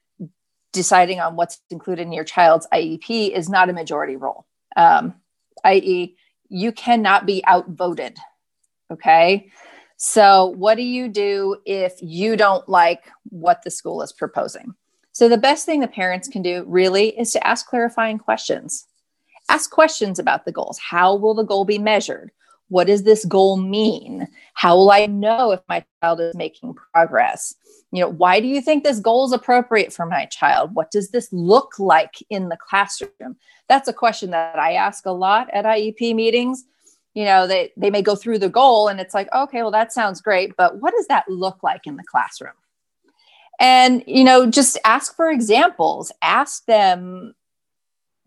deciding 0.77 1.19
on 1.19 1.35
what's 1.35 1.59
included 1.69 2.03
in 2.03 2.13
your 2.13 2.23
child's 2.23 2.67
IEP 2.71 3.31
is 3.31 3.49
not 3.49 3.69
a 3.69 3.73
majority 3.73 4.15
role, 4.15 4.45
um, 4.77 5.15
i.e., 5.65 6.15
you 6.49 6.71
cannot 6.71 7.25
be 7.25 7.43
outvoted. 7.45 8.17
Okay. 8.89 9.49
So, 9.97 10.53
what 10.55 10.75
do 10.75 10.83
you 10.83 11.09
do 11.09 11.57
if 11.65 11.93
you 12.01 12.37
don't 12.37 12.69
like 12.69 13.03
what 13.29 13.63
the 13.63 13.71
school 13.71 14.01
is 14.03 14.13
proposing? 14.13 14.75
So, 15.11 15.27
the 15.27 15.37
best 15.37 15.65
thing 15.65 15.79
the 15.79 15.87
parents 15.87 16.27
can 16.27 16.43
do 16.43 16.63
really 16.67 17.09
is 17.19 17.31
to 17.31 17.45
ask 17.45 17.65
clarifying 17.67 18.19
questions. 18.19 18.85
Ask 19.49 19.71
questions 19.71 20.19
about 20.19 20.45
the 20.45 20.51
goals. 20.51 20.77
How 20.77 21.15
will 21.15 21.33
the 21.33 21.43
goal 21.43 21.65
be 21.65 21.79
measured? 21.79 22.31
What 22.69 22.87
does 22.87 23.03
this 23.03 23.25
goal 23.25 23.57
mean? 23.57 24.27
How 24.53 24.75
will 24.75 24.91
I 24.91 25.07
know 25.07 25.51
if 25.51 25.61
my 25.67 25.83
child 26.01 26.19
is 26.21 26.35
making 26.35 26.75
progress? 26.93 27.55
You 27.91 28.01
know, 28.01 28.09
why 28.09 28.39
do 28.39 28.47
you 28.47 28.61
think 28.61 28.83
this 28.83 28.99
goal 28.99 29.25
is 29.25 29.31
appropriate 29.31 29.93
for 29.93 30.05
my 30.05 30.25
child? 30.25 30.71
What 30.73 30.91
does 30.91 31.09
this 31.09 31.29
look 31.31 31.79
like 31.79 32.15
in 32.29 32.49
the 32.49 32.57
classroom? 32.57 33.37
That's 33.69 33.87
a 33.87 33.93
question 33.93 34.31
that 34.31 34.59
I 34.59 34.73
ask 34.73 35.05
a 35.05 35.11
lot 35.11 35.49
at 35.53 35.65
IEP 35.65 36.13
meetings. 36.13 36.65
You 37.13 37.25
know, 37.25 37.47
they, 37.47 37.71
they 37.77 37.89
may 37.89 38.01
go 38.01 38.15
through 38.15 38.39
the 38.39 38.49
goal 38.49 38.89
and 38.89 38.99
it's 38.99 39.13
like, 39.13 39.33
okay, 39.33 39.61
well, 39.61 39.71
that 39.71 39.93
sounds 39.93 40.21
great, 40.21 40.55
but 40.57 40.81
what 40.81 40.93
does 40.95 41.07
that 41.07 41.29
look 41.29 41.63
like 41.63 41.87
in 41.87 41.95
the 41.95 42.03
classroom? 42.03 42.53
And, 43.59 44.03
you 44.05 44.23
know, 44.23 44.45
just 44.45 44.77
ask 44.85 45.15
for 45.15 45.31
examples, 45.31 46.11
ask 46.21 46.65
them 46.65 47.33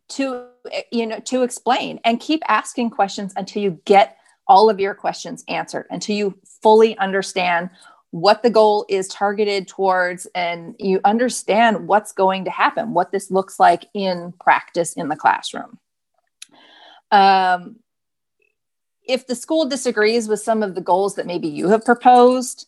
to, 0.08 0.46
you 0.90 1.06
know, 1.06 1.20
to 1.20 1.42
explain 1.42 2.00
and 2.04 2.18
keep 2.18 2.42
asking 2.48 2.90
questions 2.90 3.32
until 3.36 3.62
you 3.62 3.80
get 3.84 4.16
all 4.50 4.68
of 4.68 4.80
your 4.80 4.94
questions 4.94 5.44
answered 5.46 5.86
until 5.90 6.16
you 6.16 6.34
fully 6.60 6.98
understand 6.98 7.70
what 8.10 8.42
the 8.42 8.50
goal 8.50 8.84
is 8.88 9.06
targeted 9.08 9.68
towards 9.68 10.26
and 10.34 10.74
you 10.78 11.00
understand 11.04 11.86
what's 11.86 12.12
going 12.12 12.44
to 12.44 12.50
happen, 12.50 12.92
what 12.92 13.12
this 13.12 13.30
looks 13.30 13.60
like 13.60 13.86
in 13.94 14.32
practice 14.40 14.94
in 14.94 15.08
the 15.08 15.16
classroom. 15.16 15.78
Um, 17.12 17.76
if 19.06 19.26
the 19.26 19.34
school 19.34 19.68
disagrees 19.68 20.28
with 20.28 20.40
some 20.40 20.62
of 20.62 20.74
the 20.74 20.80
goals 20.80 21.14
that 21.16 21.26
maybe 21.26 21.48
you 21.48 21.68
have 21.68 21.84
proposed, 21.84 22.66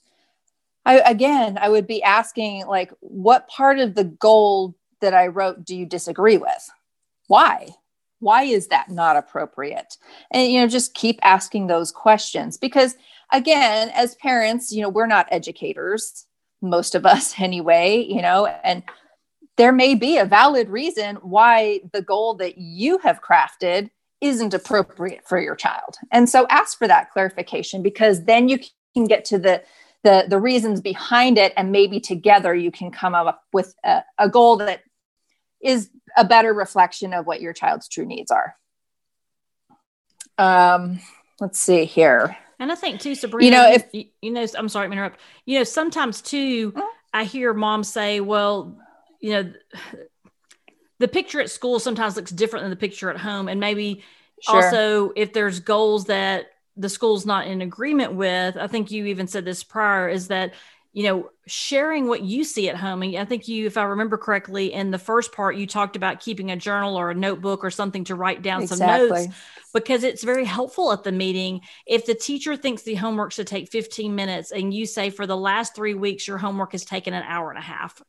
I, 0.84 0.98
again, 1.00 1.58
I 1.60 1.68
would 1.68 1.86
be 1.86 2.02
asking, 2.02 2.66
like, 2.66 2.92
what 3.00 3.48
part 3.48 3.78
of 3.78 3.94
the 3.94 4.04
goal 4.04 4.74
that 5.00 5.14
I 5.14 5.28
wrote 5.28 5.64
do 5.64 5.76
you 5.76 5.86
disagree 5.86 6.36
with? 6.36 6.70
Why? 7.28 7.68
why 8.22 8.44
is 8.44 8.68
that 8.68 8.88
not 8.88 9.16
appropriate 9.16 9.96
and 10.30 10.50
you 10.50 10.60
know 10.60 10.68
just 10.68 10.94
keep 10.94 11.18
asking 11.22 11.66
those 11.66 11.90
questions 11.90 12.56
because 12.56 12.94
again 13.32 13.90
as 13.94 14.14
parents 14.16 14.72
you 14.72 14.82
know 14.82 14.88
we're 14.88 15.06
not 15.06 15.26
educators 15.30 16.26
most 16.60 16.94
of 16.94 17.06
us 17.06 17.34
anyway 17.38 18.04
you 18.08 18.22
know 18.22 18.46
and 18.46 18.82
there 19.58 19.72
may 19.72 19.94
be 19.94 20.16
a 20.16 20.24
valid 20.24 20.68
reason 20.68 21.16
why 21.16 21.80
the 21.92 22.02
goal 22.02 22.34
that 22.34 22.56
you 22.58 22.98
have 22.98 23.20
crafted 23.22 23.90
isn't 24.20 24.54
appropriate 24.54 25.26
for 25.26 25.40
your 25.40 25.56
child 25.56 25.96
and 26.10 26.28
so 26.28 26.46
ask 26.48 26.78
for 26.78 26.86
that 26.86 27.10
clarification 27.10 27.82
because 27.82 28.24
then 28.24 28.48
you 28.48 28.58
can 28.94 29.04
get 29.04 29.24
to 29.24 29.38
the 29.38 29.62
the, 30.04 30.24
the 30.28 30.38
reasons 30.38 30.80
behind 30.80 31.38
it 31.38 31.52
and 31.56 31.70
maybe 31.70 32.00
together 32.00 32.54
you 32.54 32.72
can 32.72 32.90
come 32.90 33.14
up 33.14 33.44
with 33.52 33.74
a, 33.84 34.02
a 34.18 34.28
goal 34.28 34.56
that 34.56 34.82
is 35.62 35.90
a 36.16 36.24
better 36.24 36.52
reflection 36.52 37.14
of 37.14 37.26
what 37.26 37.40
your 37.40 37.52
child's 37.52 37.88
true 37.88 38.04
needs 38.04 38.30
are. 38.30 38.56
Um, 40.38 41.00
let's 41.40 41.60
see 41.60 41.84
here. 41.84 42.36
And 42.62 42.70
I 42.70 42.76
think 42.76 43.00
too, 43.00 43.16
Sabrina, 43.16 43.44
you 43.44 43.50
know, 43.50 43.72
if 43.72 43.86
you, 43.92 44.04
you 44.22 44.30
know, 44.30 44.46
I'm 44.56 44.68
sorry 44.68 44.86
to 44.86 44.92
interrupt. 44.92 45.18
You 45.46 45.58
know, 45.58 45.64
sometimes 45.64 46.22
too, 46.22 46.70
mm-hmm. 46.70 46.80
I 47.12 47.24
hear 47.24 47.52
moms 47.52 47.88
say, 47.88 48.20
well, 48.20 48.78
you 49.18 49.32
know, 49.32 49.52
the 51.00 51.08
picture 51.08 51.40
at 51.40 51.50
school 51.50 51.80
sometimes 51.80 52.14
looks 52.14 52.30
different 52.30 52.62
than 52.62 52.70
the 52.70 52.76
picture 52.76 53.10
at 53.10 53.16
home. 53.16 53.48
And 53.48 53.58
maybe 53.58 54.04
sure. 54.40 54.54
also 54.54 55.12
if 55.16 55.32
there's 55.32 55.58
goals 55.58 56.04
that 56.04 56.52
the 56.76 56.88
school's 56.88 57.26
not 57.26 57.48
in 57.48 57.62
agreement 57.62 58.12
with, 58.12 58.56
I 58.56 58.68
think 58.68 58.92
you 58.92 59.06
even 59.06 59.26
said 59.26 59.44
this 59.44 59.64
prior, 59.64 60.08
is 60.08 60.28
that 60.28 60.54
you 60.92 61.04
know, 61.04 61.30
sharing 61.46 62.06
what 62.06 62.22
you 62.22 62.44
see 62.44 62.68
at 62.68 62.76
home. 62.76 63.02
And 63.02 63.16
I 63.16 63.24
think 63.24 63.48
you, 63.48 63.66
if 63.66 63.76
I 63.78 63.84
remember 63.84 64.18
correctly, 64.18 64.72
in 64.72 64.90
the 64.90 64.98
first 64.98 65.32
part, 65.32 65.56
you 65.56 65.66
talked 65.66 65.96
about 65.96 66.20
keeping 66.20 66.50
a 66.50 66.56
journal 66.56 66.96
or 66.96 67.10
a 67.10 67.14
notebook 67.14 67.64
or 67.64 67.70
something 67.70 68.04
to 68.04 68.14
write 68.14 68.42
down 68.42 68.62
exactly. 68.62 68.68
some 68.68 68.84
notes 68.84 69.28
because 69.72 70.04
it's 70.04 70.22
very 70.22 70.44
helpful 70.44 70.92
at 70.92 71.02
the 71.02 71.12
meeting. 71.12 71.62
If 71.86 72.04
the 72.04 72.14
teacher 72.14 72.56
thinks 72.56 72.82
the 72.82 72.94
homework 72.94 73.32
should 73.32 73.46
take 73.46 73.70
15 73.70 74.14
minutes 74.14 74.52
and 74.52 74.72
you 74.74 74.84
say 74.84 75.08
for 75.08 75.26
the 75.26 75.36
last 75.36 75.74
three 75.74 75.94
weeks, 75.94 76.28
your 76.28 76.38
homework 76.38 76.72
has 76.72 76.84
taken 76.84 77.14
an 77.14 77.24
hour 77.26 77.48
and 77.50 77.58
a 77.58 77.62
half, 77.62 78.02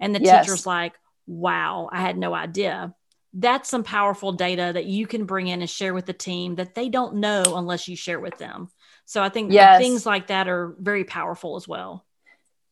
and 0.00 0.14
the 0.14 0.20
Yes. 0.20 0.46
teacher's 0.46 0.66
like, 0.66 0.94
wow, 1.26 1.88
I 1.92 2.00
had 2.00 2.18
no 2.18 2.34
idea. 2.34 2.94
That's 3.32 3.68
some 3.68 3.82
powerful 3.84 4.32
data 4.32 4.70
that 4.74 4.86
you 4.86 5.06
can 5.06 5.24
bring 5.24 5.48
in 5.48 5.60
and 5.60 5.70
share 5.70 5.94
with 5.94 6.06
the 6.06 6.12
team 6.12 6.56
that 6.56 6.74
they 6.74 6.88
don't 6.88 7.16
know 7.16 7.56
unless 7.56 7.88
you 7.88 7.96
share 7.96 8.20
with 8.20 8.38
them. 8.38 8.68
So 9.06 9.22
I 9.22 9.28
think 9.28 9.52
Yes. 9.52 9.76
things 9.76 10.06
like 10.06 10.28
that 10.28 10.48
are 10.48 10.76
very 10.78 11.04
powerful 11.04 11.56
as 11.56 11.66
well. 11.66 12.03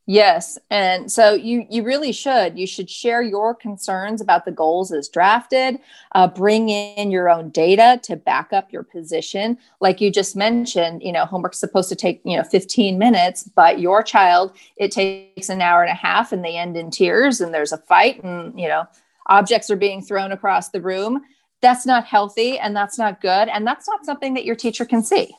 Yes, 0.06 0.58
and 0.68 1.12
so 1.12 1.32
you 1.32 1.64
you 1.70 1.84
really 1.84 2.10
should. 2.10 2.58
You 2.58 2.66
should 2.66 2.90
share 2.90 3.22
your 3.22 3.54
concerns 3.54 4.20
about 4.20 4.44
the 4.44 4.50
goals 4.50 4.90
as 4.90 5.08
drafted. 5.08 5.78
Uh, 6.12 6.26
bring 6.26 6.70
in 6.70 7.12
your 7.12 7.30
own 7.30 7.50
data 7.50 8.00
to 8.02 8.16
back 8.16 8.52
up 8.52 8.72
your 8.72 8.82
position. 8.82 9.56
Like 9.80 10.00
you 10.00 10.10
just 10.10 10.34
mentioned, 10.34 11.04
you 11.04 11.12
know, 11.12 11.24
homework's 11.24 11.60
supposed 11.60 11.88
to 11.90 11.94
take 11.94 12.20
you 12.24 12.36
know 12.36 12.42
15 12.42 12.98
minutes, 12.98 13.44
but 13.44 13.78
your 13.78 14.02
child 14.02 14.56
it 14.76 14.90
takes 14.90 15.48
an 15.48 15.62
hour 15.62 15.82
and 15.82 15.92
a 15.92 15.94
half, 15.94 16.32
and 16.32 16.44
they 16.44 16.56
end 16.56 16.76
in 16.76 16.90
tears, 16.90 17.40
and 17.40 17.54
there's 17.54 17.72
a 17.72 17.78
fight, 17.78 18.24
and 18.24 18.58
you 18.58 18.66
know, 18.66 18.84
objects 19.28 19.70
are 19.70 19.76
being 19.76 20.02
thrown 20.02 20.32
across 20.32 20.70
the 20.70 20.80
room. 20.80 21.22
That's 21.60 21.86
not 21.86 22.06
healthy, 22.06 22.58
and 22.58 22.74
that's 22.74 22.98
not 22.98 23.20
good, 23.20 23.48
and 23.48 23.64
that's 23.64 23.86
not 23.86 24.04
something 24.04 24.34
that 24.34 24.44
your 24.44 24.56
teacher 24.56 24.84
can 24.84 25.04
see. 25.04 25.32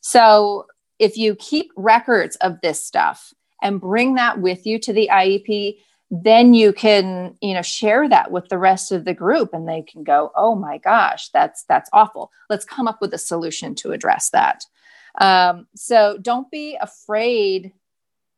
So 0.00 0.66
if 0.98 1.16
you 1.16 1.36
keep 1.36 1.70
records 1.76 2.34
of 2.36 2.60
this 2.60 2.84
stuff 2.84 3.32
and 3.64 3.80
bring 3.80 4.14
that 4.14 4.40
with 4.40 4.66
you 4.66 4.78
to 4.78 4.92
the 4.92 5.08
IEP, 5.10 5.78
then 6.10 6.54
you 6.54 6.72
can, 6.72 7.34
you 7.40 7.54
know, 7.54 7.62
share 7.62 8.08
that 8.08 8.30
with 8.30 8.48
the 8.48 8.58
rest 8.58 8.92
of 8.92 9.04
the 9.04 9.14
group 9.14 9.52
and 9.52 9.66
they 9.66 9.82
can 9.82 10.04
go, 10.04 10.30
"Oh 10.36 10.54
my 10.54 10.78
gosh, 10.78 11.30
that's 11.30 11.64
that's 11.64 11.90
awful. 11.92 12.30
Let's 12.48 12.64
come 12.64 12.86
up 12.86 13.00
with 13.00 13.12
a 13.14 13.18
solution 13.18 13.74
to 13.76 13.90
address 13.92 14.30
that." 14.30 14.64
Um, 15.20 15.66
so 15.74 16.18
don't 16.20 16.50
be 16.50 16.76
afraid 16.80 17.72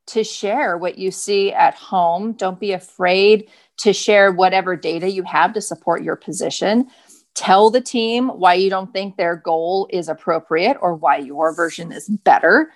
to 0.09 0.23
share 0.23 0.79
what 0.79 0.99
you 0.99 1.11
see 1.11 1.53
at 1.53 1.75
home. 1.75 2.33
Don't 2.33 2.61
be 2.61 2.73
afraid 2.73 3.51
to 3.79 3.93
share 3.93 4.31
whatever 4.31 4.77
data 4.77 5.11
you 5.11 5.25
have 5.25 5.53
to 5.55 5.61
support 5.61 6.03
your 6.03 6.17
position. 6.17 6.89
Tell 7.35 7.71
the 7.71 7.81
team 7.81 8.29
why 8.29 8.55
you 8.55 8.71
don't 8.71 8.93
think 8.93 9.17
their 9.17 9.37
goal 9.37 9.89
is 9.91 10.09
appropriate 10.09 10.79
or 10.81 10.95
why 10.95 11.19
your 11.19 11.55
version 11.55 11.93
is 11.93 12.09
better 12.09 12.71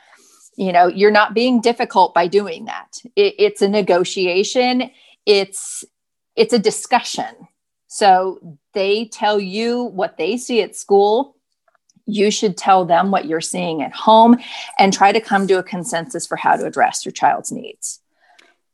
you 0.60 0.72
know 0.72 0.88
you're 0.88 1.10
not 1.10 1.32
being 1.32 1.62
difficult 1.62 2.12
by 2.12 2.26
doing 2.26 2.66
that. 2.66 2.98
It, 3.16 3.34
it's 3.38 3.62
a 3.62 3.68
negotiation. 3.68 4.90
It's 5.24 5.84
it's 6.36 6.52
a 6.52 6.58
discussion. 6.58 7.48
So 7.86 8.58
they 8.74 9.06
tell 9.06 9.40
you 9.40 9.84
what 9.84 10.18
they 10.18 10.36
see 10.36 10.60
at 10.60 10.76
school. 10.76 11.34
You 12.04 12.30
should 12.30 12.58
tell 12.58 12.84
them 12.84 13.10
what 13.10 13.24
you're 13.24 13.40
seeing 13.40 13.82
at 13.82 13.92
home 13.92 14.36
and 14.78 14.92
try 14.92 15.12
to 15.12 15.20
come 15.20 15.46
to 15.46 15.58
a 15.58 15.62
consensus 15.62 16.26
for 16.26 16.36
how 16.36 16.56
to 16.56 16.66
address 16.66 17.06
your 17.06 17.12
child's 17.12 17.50
needs 17.50 18.00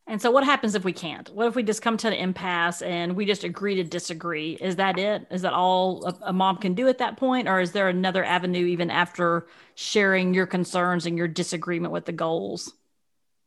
And 0.08 0.22
so, 0.22 0.30
what 0.30 0.44
happens 0.44 0.76
if 0.76 0.84
we 0.84 0.92
can't? 0.92 1.28
What 1.30 1.48
if 1.48 1.56
we 1.56 1.64
just 1.64 1.82
come 1.82 1.96
to 1.96 2.06
an 2.06 2.12
impasse 2.12 2.80
and 2.80 3.16
we 3.16 3.26
just 3.26 3.42
agree 3.42 3.74
to 3.76 3.84
disagree? 3.84 4.56
Is 4.60 4.76
that 4.76 4.98
it? 4.98 5.26
Is 5.32 5.42
that 5.42 5.52
all 5.52 6.06
a, 6.06 6.28
a 6.28 6.32
mom 6.32 6.58
can 6.58 6.74
do 6.74 6.86
at 6.86 6.98
that 6.98 7.16
point? 7.16 7.48
Or 7.48 7.60
is 7.60 7.72
there 7.72 7.88
another 7.88 8.24
avenue 8.24 8.66
even 8.66 8.90
after 8.90 9.48
sharing 9.74 10.32
your 10.32 10.46
concerns 10.46 11.06
and 11.06 11.18
your 11.18 11.26
disagreement 11.26 11.92
with 11.92 12.04
the 12.04 12.12
goals? 12.12 12.72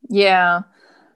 Yeah. 0.10 0.64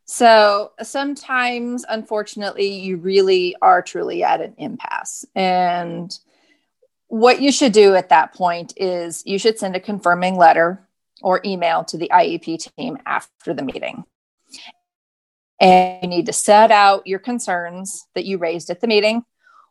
So 0.05 0.71
sometimes, 0.81 1.85
unfortunately, 1.89 2.79
you 2.79 2.97
really 2.97 3.55
are 3.61 3.81
truly 3.81 4.23
at 4.23 4.41
an 4.41 4.53
impasse. 4.57 5.25
And 5.35 6.17
what 7.07 7.41
you 7.41 7.51
should 7.51 7.73
do 7.73 7.95
at 7.95 8.09
that 8.09 8.33
point 8.33 8.73
is 8.77 9.23
you 9.25 9.37
should 9.37 9.59
send 9.59 9.75
a 9.75 9.79
confirming 9.79 10.37
letter 10.37 10.87
or 11.21 11.41
email 11.45 11.83
to 11.85 11.97
the 11.97 12.09
IEP 12.13 12.75
team 12.75 12.97
after 13.05 13.53
the 13.53 13.63
meeting. 13.63 14.05
And 15.59 16.03
you 16.03 16.09
need 16.09 16.25
to 16.25 16.33
set 16.33 16.71
out 16.71 17.07
your 17.07 17.19
concerns 17.19 18.07
that 18.15 18.25
you 18.25 18.37
raised 18.37 18.69
at 18.69 18.81
the 18.81 18.87
meeting, 18.87 19.23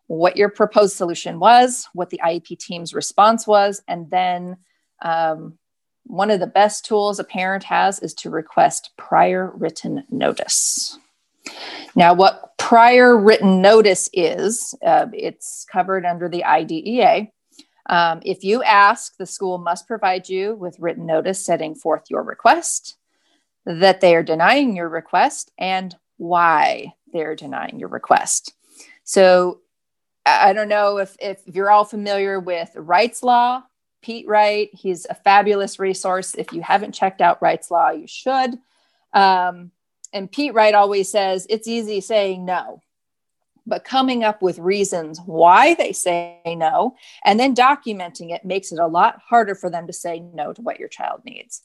what 0.06 0.36
your 0.36 0.48
proposed 0.48 0.96
solution 0.96 1.38
was, 1.38 1.88
what 1.92 2.10
the 2.10 2.20
IEP 2.24 2.58
team's 2.58 2.94
response 2.94 3.46
was, 3.46 3.82
and 3.88 4.10
then 4.10 4.56
um, 5.02 5.58
one 6.04 6.30
of 6.30 6.40
the 6.40 6.46
best 6.46 6.84
tools 6.84 7.18
a 7.18 7.24
parent 7.24 7.64
has 7.64 7.98
is 8.00 8.14
to 8.14 8.30
request 8.30 8.90
prior 8.96 9.52
written 9.54 10.04
notice. 10.10 10.98
Now, 11.94 12.14
what 12.14 12.56
prior 12.58 13.16
written 13.18 13.60
notice 13.60 14.08
is, 14.12 14.74
uh, 14.84 15.06
it's 15.12 15.66
covered 15.70 16.06
under 16.06 16.28
the 16.28 16.44
IDEA. 16.44 17.28
Um, 17.88 18.20
if 18.24 18.44
you 18.44 18.62
ask, 18.62 19.16
the 19.16 19.26
school 19.26 19.58
must 19.58 19.86
provide 19.86 20.28
you 20.28 20.54
with 20.54 20.78
written 20.78 21.04
notice 21.04 21.44
setting 21.44 21.74
forth 21.74 22.04
your 22.08 22.22
request, 22.22 22.96
that 23.66 24.00
they 24.00 24.14
are 24.14 24.22
denying 24.22 24.76
your 24.76 24.88
request, 24.88 25.50
and 25.58 25.94
why 26.16 26.94
they're 27.12 27.36
denying 27.36 27.78
your 27.78 27.88
request. 27.88 28.54
So, 29.04 29.60
I 30.24 30.52
don't 30.52 30.68
know 30.68 30.98
if, 30.98 31.16
if 31.18 31.40
you're 31.46 31.70
all 31.70 31.84
familiar 31.84 32.38
with 32.38 32.70
Wrightslaw, 32.76 33.64
Pete 34.02 34.28
Wright. 34.28 34.70
He's 34.72 35.06
a 35.08 35.14
fabulous 35.14 35.78
resource. 35.78 36.34
If 36.34 36.52
you 36.52 36.60
haven't 36.60 36.92
checked 36.92 37.20
out 37.20 37.40
Wrightslaw, 37.40 38.00
you 38.00 38.06
should. 38.06 38.58
Um, 39.12 39.72
and 40.12 40.30
Pete 40.30 40.54
Wright 40.54 40.74
always 40.74 41.10
says 41.10 41.46
it's 41.48 41.68
easy 41.68 42.00
saying 42.00 42.44
no, 42.44 42.82
but 43.66 43.84
coming 43.84 44.24
up 44.24 44.42
with 44.42 44.58
reasons 44.58 45.20
why 45.24 45.74
they 45.74 45.92
say 45.92 46.40
no 46.46 46.94
and 47.24 47.38
then 47.40 47.54
documenting 47.54 48.32
it 48.34 48.44
makes 48.44 48.72
it 48.72 48.78
a 48.78 48.86
lot 48.86 49.20
harder 49.26 49.54
for 49.54 49.70
them 49.70 49.86
to 49.86 49.92
say 49.92 50.20
no 50.20 50.52
to 50.52 50.62
what 50.62 50.78
your 50.78 50.88
child 50.88 51.22
needs. 51.24 51.62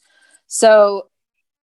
So, 0.48 1.10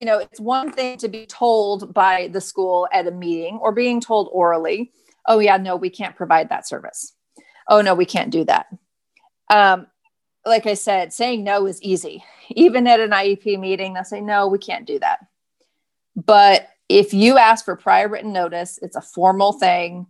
you 0.03 0.07
know, 0.07 0.19
it's 0.19 0.41
one 0.41 0.73
thing 0.73 0.99
to 0.99 1.07
be 1.07 1.27
told 1.27 1.95
by 1.95 2.29
the 2.33 2.41
school 2.41 2.89
at 2.93 3.07
a 3.07 3.13
meeting 3.13 3.61
or 3.63 3.71
being 3.71 4.01
told 4.01 4.29
orally, 4.33 4.91
oh, 5.29 5.39
yeah, 5.39 5.57
no, 5.57 5.77
we 5.77 5.91
can't 5.91 6.17
provide 6.17 6.49
that 6.49 6.67
service. 6.67 7.15
Oh, 7.69 7.81
no, 7.83 7.95
we 7.95 8.05
can't 8.05 8.33
do 8.33 8.45
that. 8.47 8.67
Um, 9.49 9.87
like 10.45 10.67
I 10.67 10.75
said, 10.75 11.13
saying 11.13 11.45
no 11.45 11.69
is 11.69 11.81
easy. 11.83 12.25
Even 12.49 12.89
at 12.89 12.99
an 12.99 13.11
IEP 13.11 13.61
meeting, 13.61 13.95
they'll 13.95 14.03
say, 14.03 14.21
no, 14.21 14.49
we 14.49 14.59
can't 14.59 14.89
do 14.89 14.99
that. 14.99 15.21
But 16.17 16.67
if 16.89 17.15
you 17.15 17.39
ask 17.39 17.65
for 17.65 17.77
prior 17.77 18.09
written 18.09 18.33
notice, 18.33 18.81
it's 18.83 18.97
a 18.97 19.01
formal 19.01 19.53
thing. 19.53 20.09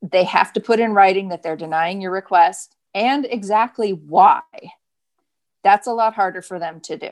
They 0.00 0.24
have 0.24 0.54
to 0.54 0.60
put 0.60 0.80
in 0.80 0.94
writing 0.94 1.28
that 1.28 1.42
they're 1.42 1.54
denying 1.54 2.00
your 2.00 2.12
request 2.12 2.76
and 2.94 3.26
exactly 3.26 3.90
why. 3.90 4.40
That's 5.64 5.86
a 5.86 5.92
lot 5.92 6.14
harder 6.14 6.40
for 6.40 6.58
them 6.58 6.80
to 6.80 6.96
do. 6.96 7.10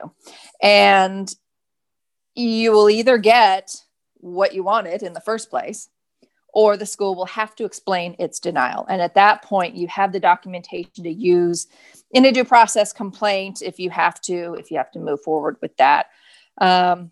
And 0.62 1.30
you 2.34 2.72
will 2.72 2.90
either 2.90 3.18
get 3.18 3.74
what 4.14 4.54
you 4.54 4.62
wanted 4.62 5.02
in 5.02 5.12
the 5.12 5.20
first 5.20 5.50
place, 5.50 5.88
or 6.54 6.76
the 6.76 6.86
school 6.86 7.14
will 7.14 7.26
have 7.26 7.54
to 7.56 7.64
explain 7.64 8.14
its 8.18 8.38
denial. 8.38 8.86
And 8.88 9.00
at 9.00 9.14
that 9.14 9.42
point, 9.42 9.74
you 9.74 9.88
have 9.88 10.12
the 10.12 10.20
documentation 10.20 11.04
to 11.04 11.10
use 11.10 11.66
in 12.10 12.24
a 12.24 12.32
due 12.32 12.44
process 12.44 12.92
complaint 12.92 13.62
if 13.62 13.78
you 13.78 13.90
have 13.90 14.20
to, 14.22 14.54
if 14.58 14.70
you 14.70 14.76
have 14.76 14.90
to 14.92 14.98
move 14.98 15.22
forward 15.22 15.56
with 15.62 15.76
that. 15.78 16.06
Um, 16.58 17.10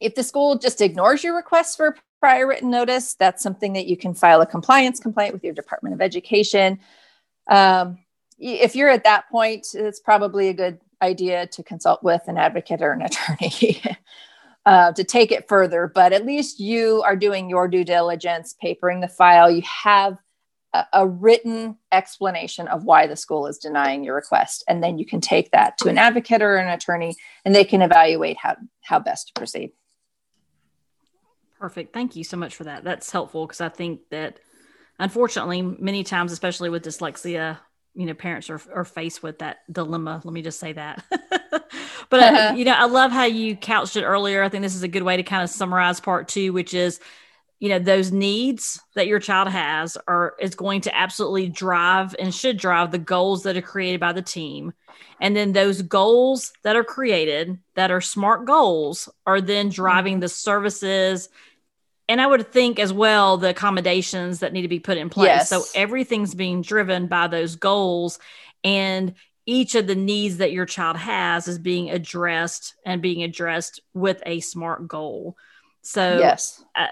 if 0.00 0.14
the 0.14 0.22
school 0.22 0.58
just 0.58 0.80
ignores 0.80 1.24
your 1.24 1.34
request 1.34 1.76
for 1.76 1.96
prior 2.20 2.46
written 2.46 2.70
notice, 2.70 3.14
that's 3.14 3.42
something 3.42 3.72
that 3.72 3.86
you 3.86 3.96
can 3.96 4.14
file 4.14 4.40
a 4.40 4.46
compliance 4.46 5.00
complaint 5.00 5.32
with 5.32 5.44
your 5.44 5.54
Department 5.54 5.94
of 5.94 6.00
Education. 6.00 6.78
Um, 7.48 7.98
if 8.38 8.76
you're 8.76 8.90
at 8.90 9.04
that 9.04 9.28
point, 9.30 9.66
it's 9.74 9.98
probably 9.98 10.48
a 10.48 10.54
good 10.54 10.78
idea 11.00 11.46
to 11.46 11.62
consult 11.62 12.02
with 12.02 12.22
an 12.26 12.36
advocate 12.36 12.82
or 12.82 12.92
an 12.92 13.02
attorney. 13.40 13.82
Uh, 14.68 14.92
to 14.92 15.02
take 15.02 15.32
it 15.32 15.48
further, 15.48 15.90
but 15.94 16.12
at 16.12 16.26
least 16.26 16.60
you 16.60 17.00
are 17.00 17.16
doing 17.16 17.48
your 17.48 17.68
due 17.68 17.84
diligence, 17.84 18.54
papering 18.60 19.00
the 19.00 19.08
file. 19.08 19.50
You 19.50 19.62
have 19.62 20.18
a, 20.74 20.84
a, 20.92 21.08
written 21.08 21.78
explanation 21.90 22.68
of 22.68 22.84
why 22.84 23.06
the 23.06 23.16
school 23.16 23.46
is 23.46 23.56
denying 23.56 24.04
your 24.04 24.14
request, 24.14 24.64
and 24.68 24.84
then 24.84 24.98
you 24.98 25.06
can 25.06 25.22
take 25.22 25.52
that 25.52 25.78
to 25.78 25.88
an 25.88 25.96
advocate 25.96 26.42
or 26.42 26.56
an 26.56 26.68
attorney, 26.68 27.16
and 27.46 27.54
they 27.54 27.64
can 27.64 27.80
evaluate 27.80 28.36
how 28.36 28.56
how 28.82 28.98
best 28.98 29.28
to 29.28 29.32
proceed. 29.40 29.72
Perfect. 31.58 31.94
Thank 31.94 32.14
you 32.14 32.22
so 32.22 32.36
much 32.36 32.54
for 32.54 32.64
that. 32.64 32.84
That's 32.84 33.10
helpful 33.10 33.46
because 33.46 33.62
I 33.62 33.70
think 33.70 34.00
that 34.10 34.38
unfortunately, 34.98 35.62
many 35.62 36.04
times, 36.04 36.30
especially 36.30 36.68
with 36.68 36.84
dyslexia, 36.84 37.56
you 37.98 38.06
know, 38.06 38.14
parents 38.14 38.48
are, 38.48 38.60
are 38.72 38.84
faced 38.84 39.24
with 39.24 39.40
that 39.40 39.58
dilemma. 39.72 40.20
Let 40.22 40.32
me 40.32 40.40
just 40.40 40.60
say 40.60 40.72
that. 40.72 41.04
but, 42.10 42.20
uh, 42.22 42.54
you 42.56 42.64
know, 42.64 42.72
I 42.72 42.84
love 42.84 43.10
how 43.10 43.24
you 43.24 43.56
couched 43.56 43.96
it 43.96 44.04
earlier. 44.04 44.40
I 44.40 44.48
think 44.48 44.62
this 44.62 44.76
is 44.76 44.84
a 44.84 44.88
good 44.88 45.02
way 45.02 45.16
to 45.16 45.24
kind 45.24 45.42
of 45.42 45.50
summarize 45.50 45.98
part 45.98 46.28
two, 46.28 46.52
which 46.52 46.74
is, 46.74 47.00
you 47.58 47.68
know, 47.68 47.80
those 47.80 48.12
needs 48.12 48.80
that 48.94 49.08
your 49.08 49.18
child 49.18 49.48
has 49.48 49.98
are 50.06 50.36
is 50.38 50.54
going 50.54 50.82
to 50.82 50.96
absolutely 50.96 51.48
drive 51.48 52.14
and 52.20 52.32
should 52.32 52.56
drive 52.56 52.92
the 52.92 52.98
goals 52.98 53.42
that 53.42 53.56
are 53.56 53.62
created 53.62 53.98
by 53.98 54.12
the 54.12 54.22
team. 54.22 54.72
And 55.20 55.34
then 55.34 55.52
those 55.52 55.82
goals 55.82 56.52
that 56.62 56.76
are 56.76 56.84
created 56.84 57.58
that 57.74 57.90
are 57.90 58.00
smart 58.00 58.44
goals 58.44 59.08
are 59.26 59.40
then 59.40 59.70
driving 59.70 60.20
the 60.20 60.28
services 60.28 61.30
and 62.08 62.20
I 62.20 62.26
would 62.26 62.50
think 62.50 62.78
as 62.78 62.92
well 62.92 63.36
the 63.36 63.50
accommodations 63.50 64.40
that 64.40 64.52
need 64.52 64.62
to 64.62 64.68
be 64.68 64.80
put 64.80 64.98
in 64.98 65.10
place. 65.10 65.26
Yes. 65.26 65.48
So 65.50 65.64
everything's 65.74 66.34
being 66.34 66.62
driven 66.62 67.06
by 67.06 67.28
those 67.28 67.56
goals, 67.56 68.18
and 68.64 69.14
each 69.46 69.74
of 69.74 69.86
the 69.86 69.94
needs 69.94 70.38
that 70.38 70.52
your 70.52 70.66
child 70.66 70.96
has 70.96 71.48
is 71.48 71.58
being 71.58 71.90
addressed 71.90 72.74
and 72.84 73.00
being 73.00 73.22
addressed 73.22 73.80
with 73.94 74.22
a 74.26 74.40
smart 74.40 74.86
goal. 74.88 75.36
So 75.82 76.18
yes, 76.18 76.62
uh, 76.74 76.88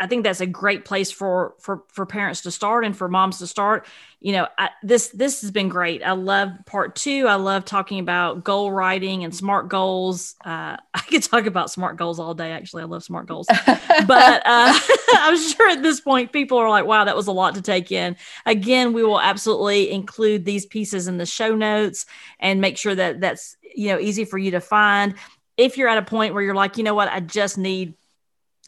I 0.00 0.06
think 0.06 0.24
that's 0.24 0.40
a 0.40 0.46
great 0.46 0.86
place 0.86 1.12
for 1.12 1.54
for 1.58 1.84
for 1.88 2.06
parents 2.06 2.40
to 2.42 2.50
start 2.50 2.86
and 2.86 2.96
for 2.96 3.06
moms 3.06 3.38
to 3.38 3.46
start. 3.46 3.86
You 4.20 4.32
know, 4.32 4.48
I, 4.56 4.70
this 4.82 5.08
this 5.08 5.42
has 5.42 5.50
been 5.50 5.68
great. 5.68 6.02
I 6.02 6.12
love 6.12 6.48
part 6.64 6.96
two. 6.96 7.26
I 7.28 7.34
love 7.34 7.66
talking 7.66 8.00
about 8.00 8.42
goal 8.42 8.72
writing 8.72 9.24
and 9.24 9.34
smart 9.34 9.68
goals. 9.68 10.36
Uh, 10.42 10.78
I 10.94 11.00
could 11.10 11.22
talk 11.22 11.44
about 11.44 11.70
smart 11.70 11.98
goals 11.98 12.18
all 12.18 12.32
day. 12.32 12.50
Actually, 12.50 12.82
I 12.82 12.86
love 12.86 13.04
smart 13.04 13.26
goals. 13.26 13.46
but 13.66 14.42
uh, 14.46 14.78
I'm 15.12 15.38
sure 15.38 15.70
at 15.70 15.82
this 15.82 16.00
point 16.00 16.32
people 16.32 16.56
are 16.56 16.70
like, 16.70 16.86
"Wow, 16.86 17.04
that 17.04 17.16
was 17.16 17.26
a 17.26 17.32
lot 17.32 17.54
to 17.56 17.62
take 17.62 17.92
in." 17.92 18.16
Again, 18.46 18.94
we 18.94 19.04
will 19.04 19.20
absolutely 19.20 19.90
include 19.90 20.46
these 20.46 20.64
pieces 20.64 21.08
in 21.08 21.18
the 21.18 21.26
show 21.26 21.54
notes 21.54 22.06
and 22.38 22.62
make 22.62 22.78
sure 22.78 22.94
that 22.94 23.20
that's 23.20 23.54
you 23.74 23.88
know 23.88 23.98
easy 24.00 24.24
for 24.24 24.38
you 24.38 24.52
to 24.52 24.60
find. 24.60 25.14
If 25.58 25.76
you're 25.76 25.88
at 25.88 25.98
a 25.98 26.02
point 26.02 26.32
where 26.32 26.42
you're 26.42 26.54
like, 26.54 26.78
you 26.78 26.84
know 26.84 26.94
what, 26.94 27.08
I 27.08 27.20
just 27.20 27.58
need 27.58 27.92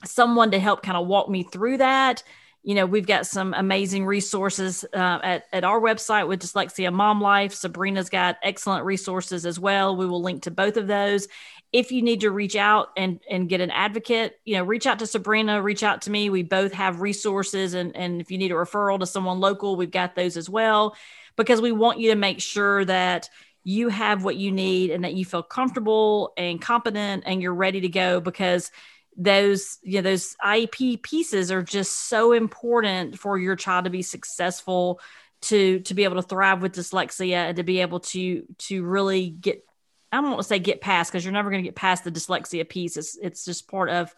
someone 0.05 0.51
to 0.51 0.59
help 0.59 0.83
kind 0.83 0.97
of 0.97 1.07
walk 1.07 1.29
me 1.29 1.43
through 1.43 1.79
that. 1.79 2.23
You 2.63 2.77
know 2.77 2.87
we've 2.87 3.07
got 3.07 3.27
some 3.27 3.55
amazing 3.55 4.07
resources 4.07 4.85
uh, 4.95 5.19
at, 5.23 5.47
at 5.53 5.65
our 5.65 5.81
website 5.81 6.29
with 6.29 6.41
dyslexia 6.41 6.93
mom 6.93 7.21
life. 7.21 7.53
Sabrina's 7.53 8.09
got 8.09 8.37
excellent 8.43 8.85
resources 8.85 9.45
as 9.47 9.59
well. 9.59 9.97
We 9.97 10.07
will 10.07 10.23
link 10.23 10.43
to 10.45 10.53
both 10.53 10.77
of 10.77 10.87
those. 10.87 11.27
If 11.73 11.91
you 11.91 12.03
need 12.03 12.21
to 12.21 12.31
reach 12.31 12.55
out 12.55 12.91
and 12.97 13.19
and 13.29 13.49
get 13.49 13.61
an 13.61 13.73
advocate 13.73 14.39
you 14.45 14.55
know 14.55 14.63
reach 14.63 14.87
out 14.87 15.01
to 15.01 15.07
sabrina 15.07 15.61
reach 15.61 15.83
out 15.83 16.03
to 16.03 16.11
me. 16.11 16.31
We 16.31 16.45
both 16.45 16.73
have 16.73 17.01
resources 17.01 17.75
and 17.75 17.97
and 17.97 18.21
if 18.21 18.31
you 18.31 18.39
need 18.39 18.53
a 18.53 18.55
referral 18.55 19.01
to 19.01 19.07
someone 19.07 19.41
local 19.41 19.75
we've 19.75 19.91
got 19.91 20.15
those 20.15 20.37
as 20.37 20.49
well. 20.49 20.95
Because 21.35 21.61
we 21.61 21.73
want 21.73 21.99
you 21.99 22.11
to 22.11 22.17
make 22.17 22.41
sure 22.41 22.85
that 22.85 23.29
you 23.65 23.89
have 23.89 24.25
what 24.25 24.37
you 24.37 24.53
need 24.53 24.91
and 24.91 25.05
that 25.05 25.15
you 25.15 25.25
feel 25.25 25.43
comfortable 25.43 26.33
and 26.37 26.61
competent 26.61 27.25
and 27.27 27.43
you're 27.43 27.55
ready 27.55 27.81
to 27.81 27.89
go 27.89 28.21
because 28.21 28.71
those 29.17 29.79
you 29.83 29.97
know 30.01 30.11
those 30.11 30.37
IEP 30.45 31.03
pieces 31.03 31.53
are 31.53 31.63
just 31.63 32.09
so 32.09 32.33
important 32.33 33.19
for 33.19 33.39
your 33.39 33.57
child 33.57 33.85
to 33.85 33.91
be 33.91 34.03
successful 34.03 35.01
to 35.43 35.81
to 35.81 35.95
be 35.95 36.05
able 36.05 36.17
to 36.17 36.23
thrive 36.23 36.63
with 36.63 36.73
dyslexia 36.73 37.49
and 37.49 37.57
to 37.57 37.63
be 37.63 37.81
able 37.81 38.01
to 38.01 38.45
to 38.59 38.83
really 38.85 39.31
get 39.31 39.65
I 40.11 40.17
don't 40.21 40.31
want 40.31 40.39
to 40.39 40.45
say 40.45 40.59
get 40.59 40.81
past 40.81 41.11
because 41.11 41.25
you're 41.25 41.33
never 41.33 41.51
going 41.51 41.63
to 41.63 41.69
get 41.69 41.75
past 41.75 42.05
the 42.05 42.13
dyslexia 42.13 42.69
piece. 42.69 42.97
It's 42.97 43.17
it's 43.21 43.45
just 43.45 43.69
part 43.69 43.89
of 43.89 44.15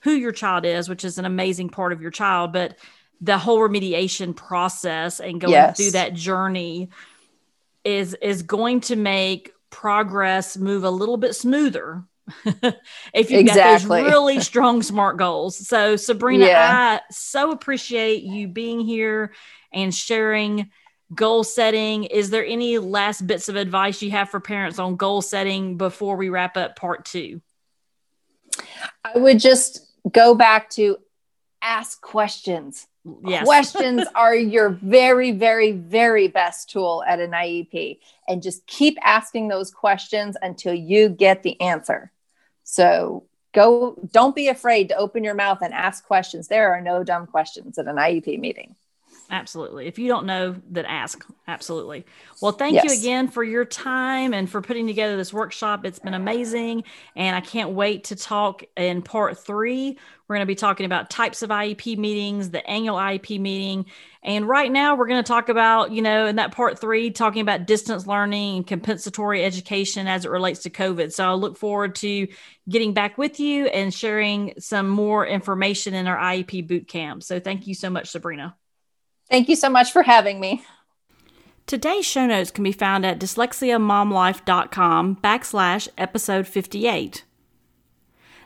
who 0.00 0.12
your 0.12 0.32
child 0.32 0.64
is, 0.64 0.88
which 0.88 1.04
is 1.04 1.18
an 1.18 1.24
amazing 1.24 1.70
part 1.70 1.92
of 1.92 2.02
your 2.02 2.10
child, 2.10 2.52
but 2.52 2.76
the 3.20 3.38
whole 3.38 3.60
remediation 3.60 4.36
process 4.36 5.20
and 5.20 5.40
going 5.40 5.52
yes. 5.52 5.76
through 5.76 5.92
that 5.92 6.14
journey 6.14 6.90
is 7.84 8.14
is 8.20 8.42
going 8.42 8.80
to 8.80 8.96
make 8.96 9.52
progress 9.70 10.56
move 10.56 10.84
a 10.84 10.90
little 10.90 11.16
bit 11.16 11.34
smoother 11.34 12.04
if 13.12 13.30
you've 13.30 13.40
exactly. 13.40 13.88
got 14.00 14.04
those 14.04 14.12
really 14.12 14.40
strong 14.40 14.82
smart 14.82 15.16
goals. 15.16 15.66
So 15.66 15.96
Sabrina, 15.96 16.46
yeah. 16.46 16.98
I 17.00 17.12
so 17.12 17.52
appreciate 17.52 18.22
you 18.22 18.48
being 18.48 18.80
here 18.80 19.32
and 19.72 19.94
sharing 19.94 20.70
goal 21.14 21.44
setting. 21.44 22.04
Is 22.04 22.30
there 22.30 22.44
any 22.44 22.78
last 22.78 23.26
bits 23.26 23.48
of 23.48 23.56
advice 23.56 24.02
you 24.02 24.10
have 24.10 24.30
for 24.30 24.40
parents 24.40 24.78
on 24.78 24.96
goal 24.96 25.22
setting 25.22 25.76
before 25.76 26.16
we 26.16 26.28
wrap 26.28 26.56
up 26.56 26.76
part 26.76 27.04
two? 27.04 27.40
I 29.04 29.18
would 29.18 29.38
just 29.38 29.86
go 30.10 30.34
back 30.34 30.70
to 30.70 30.98
ask 31.62 32.00
questions. 32.00 32.86
Yes. 33.24 33.44
Questions 33.44 34.02
are 34.14 34.34
your 34.34 34.70
very, 34.70 35.32
very, 35.32 35.72
very 35.72 36.28
best 36.28 36.70
tool 36.70 37.04
at 37.06 37.20
an 37.20 37.30
IEP. 37.30 37.98
And 38.26 38.42
just 38.42 38.66
keep 38.66 38.98
asking 39.02 39.48
those 39.48 39.70
questions 39.70 40.36
until 40.42 40.74
you 40.74 41.08
get 41.08 41.42
the 41.42 41.60
answer. 41.60 42.10
So 42.68 43.22
go, 43.54 43.96
don't 44.12 44.34
be 44.34 44.48
afraid 44.48 44.88
to 44.88 44.96
open 44.96 45.22
your 45.22 45.34
mouth 45.34 45.60
and 45.62 45.72
ask 45.72 46.04
questions. 46.04 46.48
There 46.48 46.74
are 46.74 46.80
no 46.80 47.04
dumb 47.04 47.28
questions 47.28 47.78
at 47.78 47.86
an 47.86 47.94
IEP 47.94 48.40
meeting. 48.40 48.74
Absolutely. 49.30 49.86
If 49.86 49.98
you 49.98 50.08
don't 50.08 50.26
know, 50.26 50.56
then 50.70 50.84
ask. 50.84 51.24
Absolutely. 51.48 52.04
Well, 52.40 52.52
thank 52.52 52.74
yes. 52.74 52.84
you 52.84 52.98
again 52.98 53.28
for 53.28 53.42
your 53.42 53.64
time 53.64 54.32
and 54.32 54.48
for 54.48 54.60
putting 54.60 54.86
together 54.86 55.16
this 55.16 55.32
workshop. 55.32 55.84
It's 55.84 55.98
been 55.98 56.14
amazing. 56.14 56.84
And 57.14 57.34
I 57.34 57.40
can't 57.40 57.70
wait 57.70 58.04
to 58.04 58.16
talk 58.16 58.64
in 58.76 59.02
part 59.02 59.38
three. 59.38 59.98
We're 60.26 60.36
going 60.36 60.42
to 60.44 60.50
be 60.50 60.56
talking 60.56 60.86
about 60.86 61.08
types 61.08 61.42
of 61.42 61.50
IEP 61.50 61.98
meetings, 61.98 62.50
the 62.50 62.68
annual 62.68 62.96
IEP 62.96 63.40
meeting. 63.40 63.86
And 64.22 64.48
right 64.48 64.70
now, 64.70 64.96
we're 64.96 65.06
going 65.06 65.22
to 65.22 65.26
talk 65.28 65.48
about, 65.48 65.92
you 65.92 66.02
know, 66.02 66.26
in 66.26 66.36
that 66.36 66.52
part 66.52 66.80
three, 66.80 67.10
talking 67.12 67.42
about 67.42 67.66
distance 67.66 68.08
learning 68.08 68.56
and 68.56 68.66
compensatory 68.66 69.44
education 69.44 70.08
as 70.08 70.24
it 70.24 70.30
relates 70.30 70.62
to 70.62 70.70
COVID. 70.70 71.12
So 71.12 71.28
I 71.28 71.32
look 71.34 71.56
forward 71.56 71.94
to 71.96 72.26
getting 72.68 72.92
back 72.92 73.18
with 73.18 73.38
you 73.38 73.66
and 73.66 73.94
sharing 73.94 74.54
some 74.58 74.88
more 74.88 75.24
information 75.24 75.94
in 75.94 76.08
our 76.08 76.16
IEP 76.16 76.66
boot 76.66 76.88
camp. 76.88 77.22
So 77.22 77.38
thank 77.38 77.68
you 77.68 77.74
so 77.74 77.88
much, 77.88 78.08
Sabrina. 78.08 78.56
Thank 79.30 79.48
you 79.48 79.56
so 79.56 79.68
much 79.68 79.92
for 79.92 80.02
having 80.02 80.40
me. 80.40 80.62
Today's 81.66 82.06
show 82.06 82.26
notes 82.26 82.52
can 82.52 82.62
be 82.62 82.70
found 82.70 83.04
at 83.04 83.18
dyslexiamomlife.com 83.18 85.16
backslash 85.16 85.88
episode 85.98 86.46
58. 86.46 87.24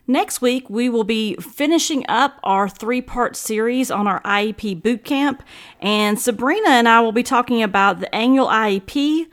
Next 0.06 0.40
week, 0.40 0.68
we 0.70 0.88
will 0.88 1.04
be 1.04 1.36
finishing 1.36 2.04
up 2.08 2.40
our 2.42 2.68
three 2.68 3.02
part 3.02 3.36
series 3.36 3.90
on 3.90 4.06
our 4.06 4.22
IEP 4.22 4.80
bootcamp, 4.82 5.40
and 5.80 6.18
Sabrina 6.18 6.70
and 6.70 6.88
I 6.88 7.00
will 7.00 7.12
be 7.12 7.22
talking 7.22 7.62
about 7.62 8.00
the 8.00 8.12
annual 8.14 8.48
IEP 8.48 9.26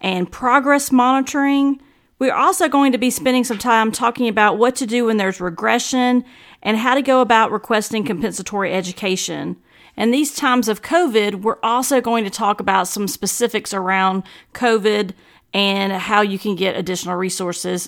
and 0.00 0.30
progress 0.30 0.92
monitoring. 0.92 1.80
We're 2.18 2.34
also 2.34 2.68
going 2.68 2.92
to 2.92 2.98
be 2.98 3.10
spending 3.10 3.44
some 3.44 3.58
time 3.58 3.90
talking 3.90 4.28
about 4.28 4.58
what 4.58 4.76
to 4.76 4.86
do 4.86 5.06
when 5.06 5.16
there's 5.16 5.40
regression 5.40 6.24
and 6.62 6.76
how 6.76 6.94
to 6.94 7.02
go 7.02 7.22
about 7.22 7.50
requesting 7.50 8.04
compensatory 8.04 8.72
education. 8.74 9.56
And 10.00 10.14
these 10.14 10.34
times 10.34 10.66
of 10.66 10.80
COVID, 10.80 11.42
we're 11.42 11.58
also 11.62 12.00
going 12.00 12.24
to 12.24 12.30
talk 12.30 12.58
about 12.58 12.88
some 12.88 13.06
specifics 13.06 13.74
around 13.74 14.22
COVID 14.54 15.12
and 15.52 15.92
how 15.92 16.22
you 16.22 16.38
can 16.38 16.54
get 16.54 16.74
additional 16.74 17.16
resources 17.16 17.86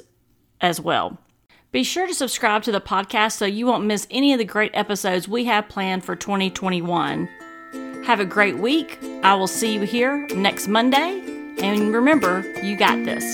as 0.61 0.79
well. 0.79 1.17
Be 1.71 1.83
sure 1.83 2.07
to 2.07 2.13
subscribe 2.13 2.65
to 2.65 2.73
the 2.73 2.83
podcast 2.83 3.39
so 3.39 3.47
you 3.47 3.65
won't 3.65 3.87
miss 3.87 4.07
any 4.11 4.35
of 4.35 4.39
the 4.39 4.45
great 4.45 4.73
episodes 4.75 5.27
we 5.27 5.47
have 5.47 5.71
planned 5.71 6.05
for 6.05 6.15
2021. 6.15 7.31
Have 8.05 8.21
a 8.21 8.27
great 8.27 8.59
week. 8.59 8.99
I 9.23 9.35
will 9.35 9.47
see 9.47 9.73
you 9.73 9.81
here 9.81 10.27
next 10.35 10.69
Monday. 10.69 11.23
And 11.63 11.95
remember, 11.95 12.45
you 12.63 12.77
got 12.77 13.03
this. 13.07 13.25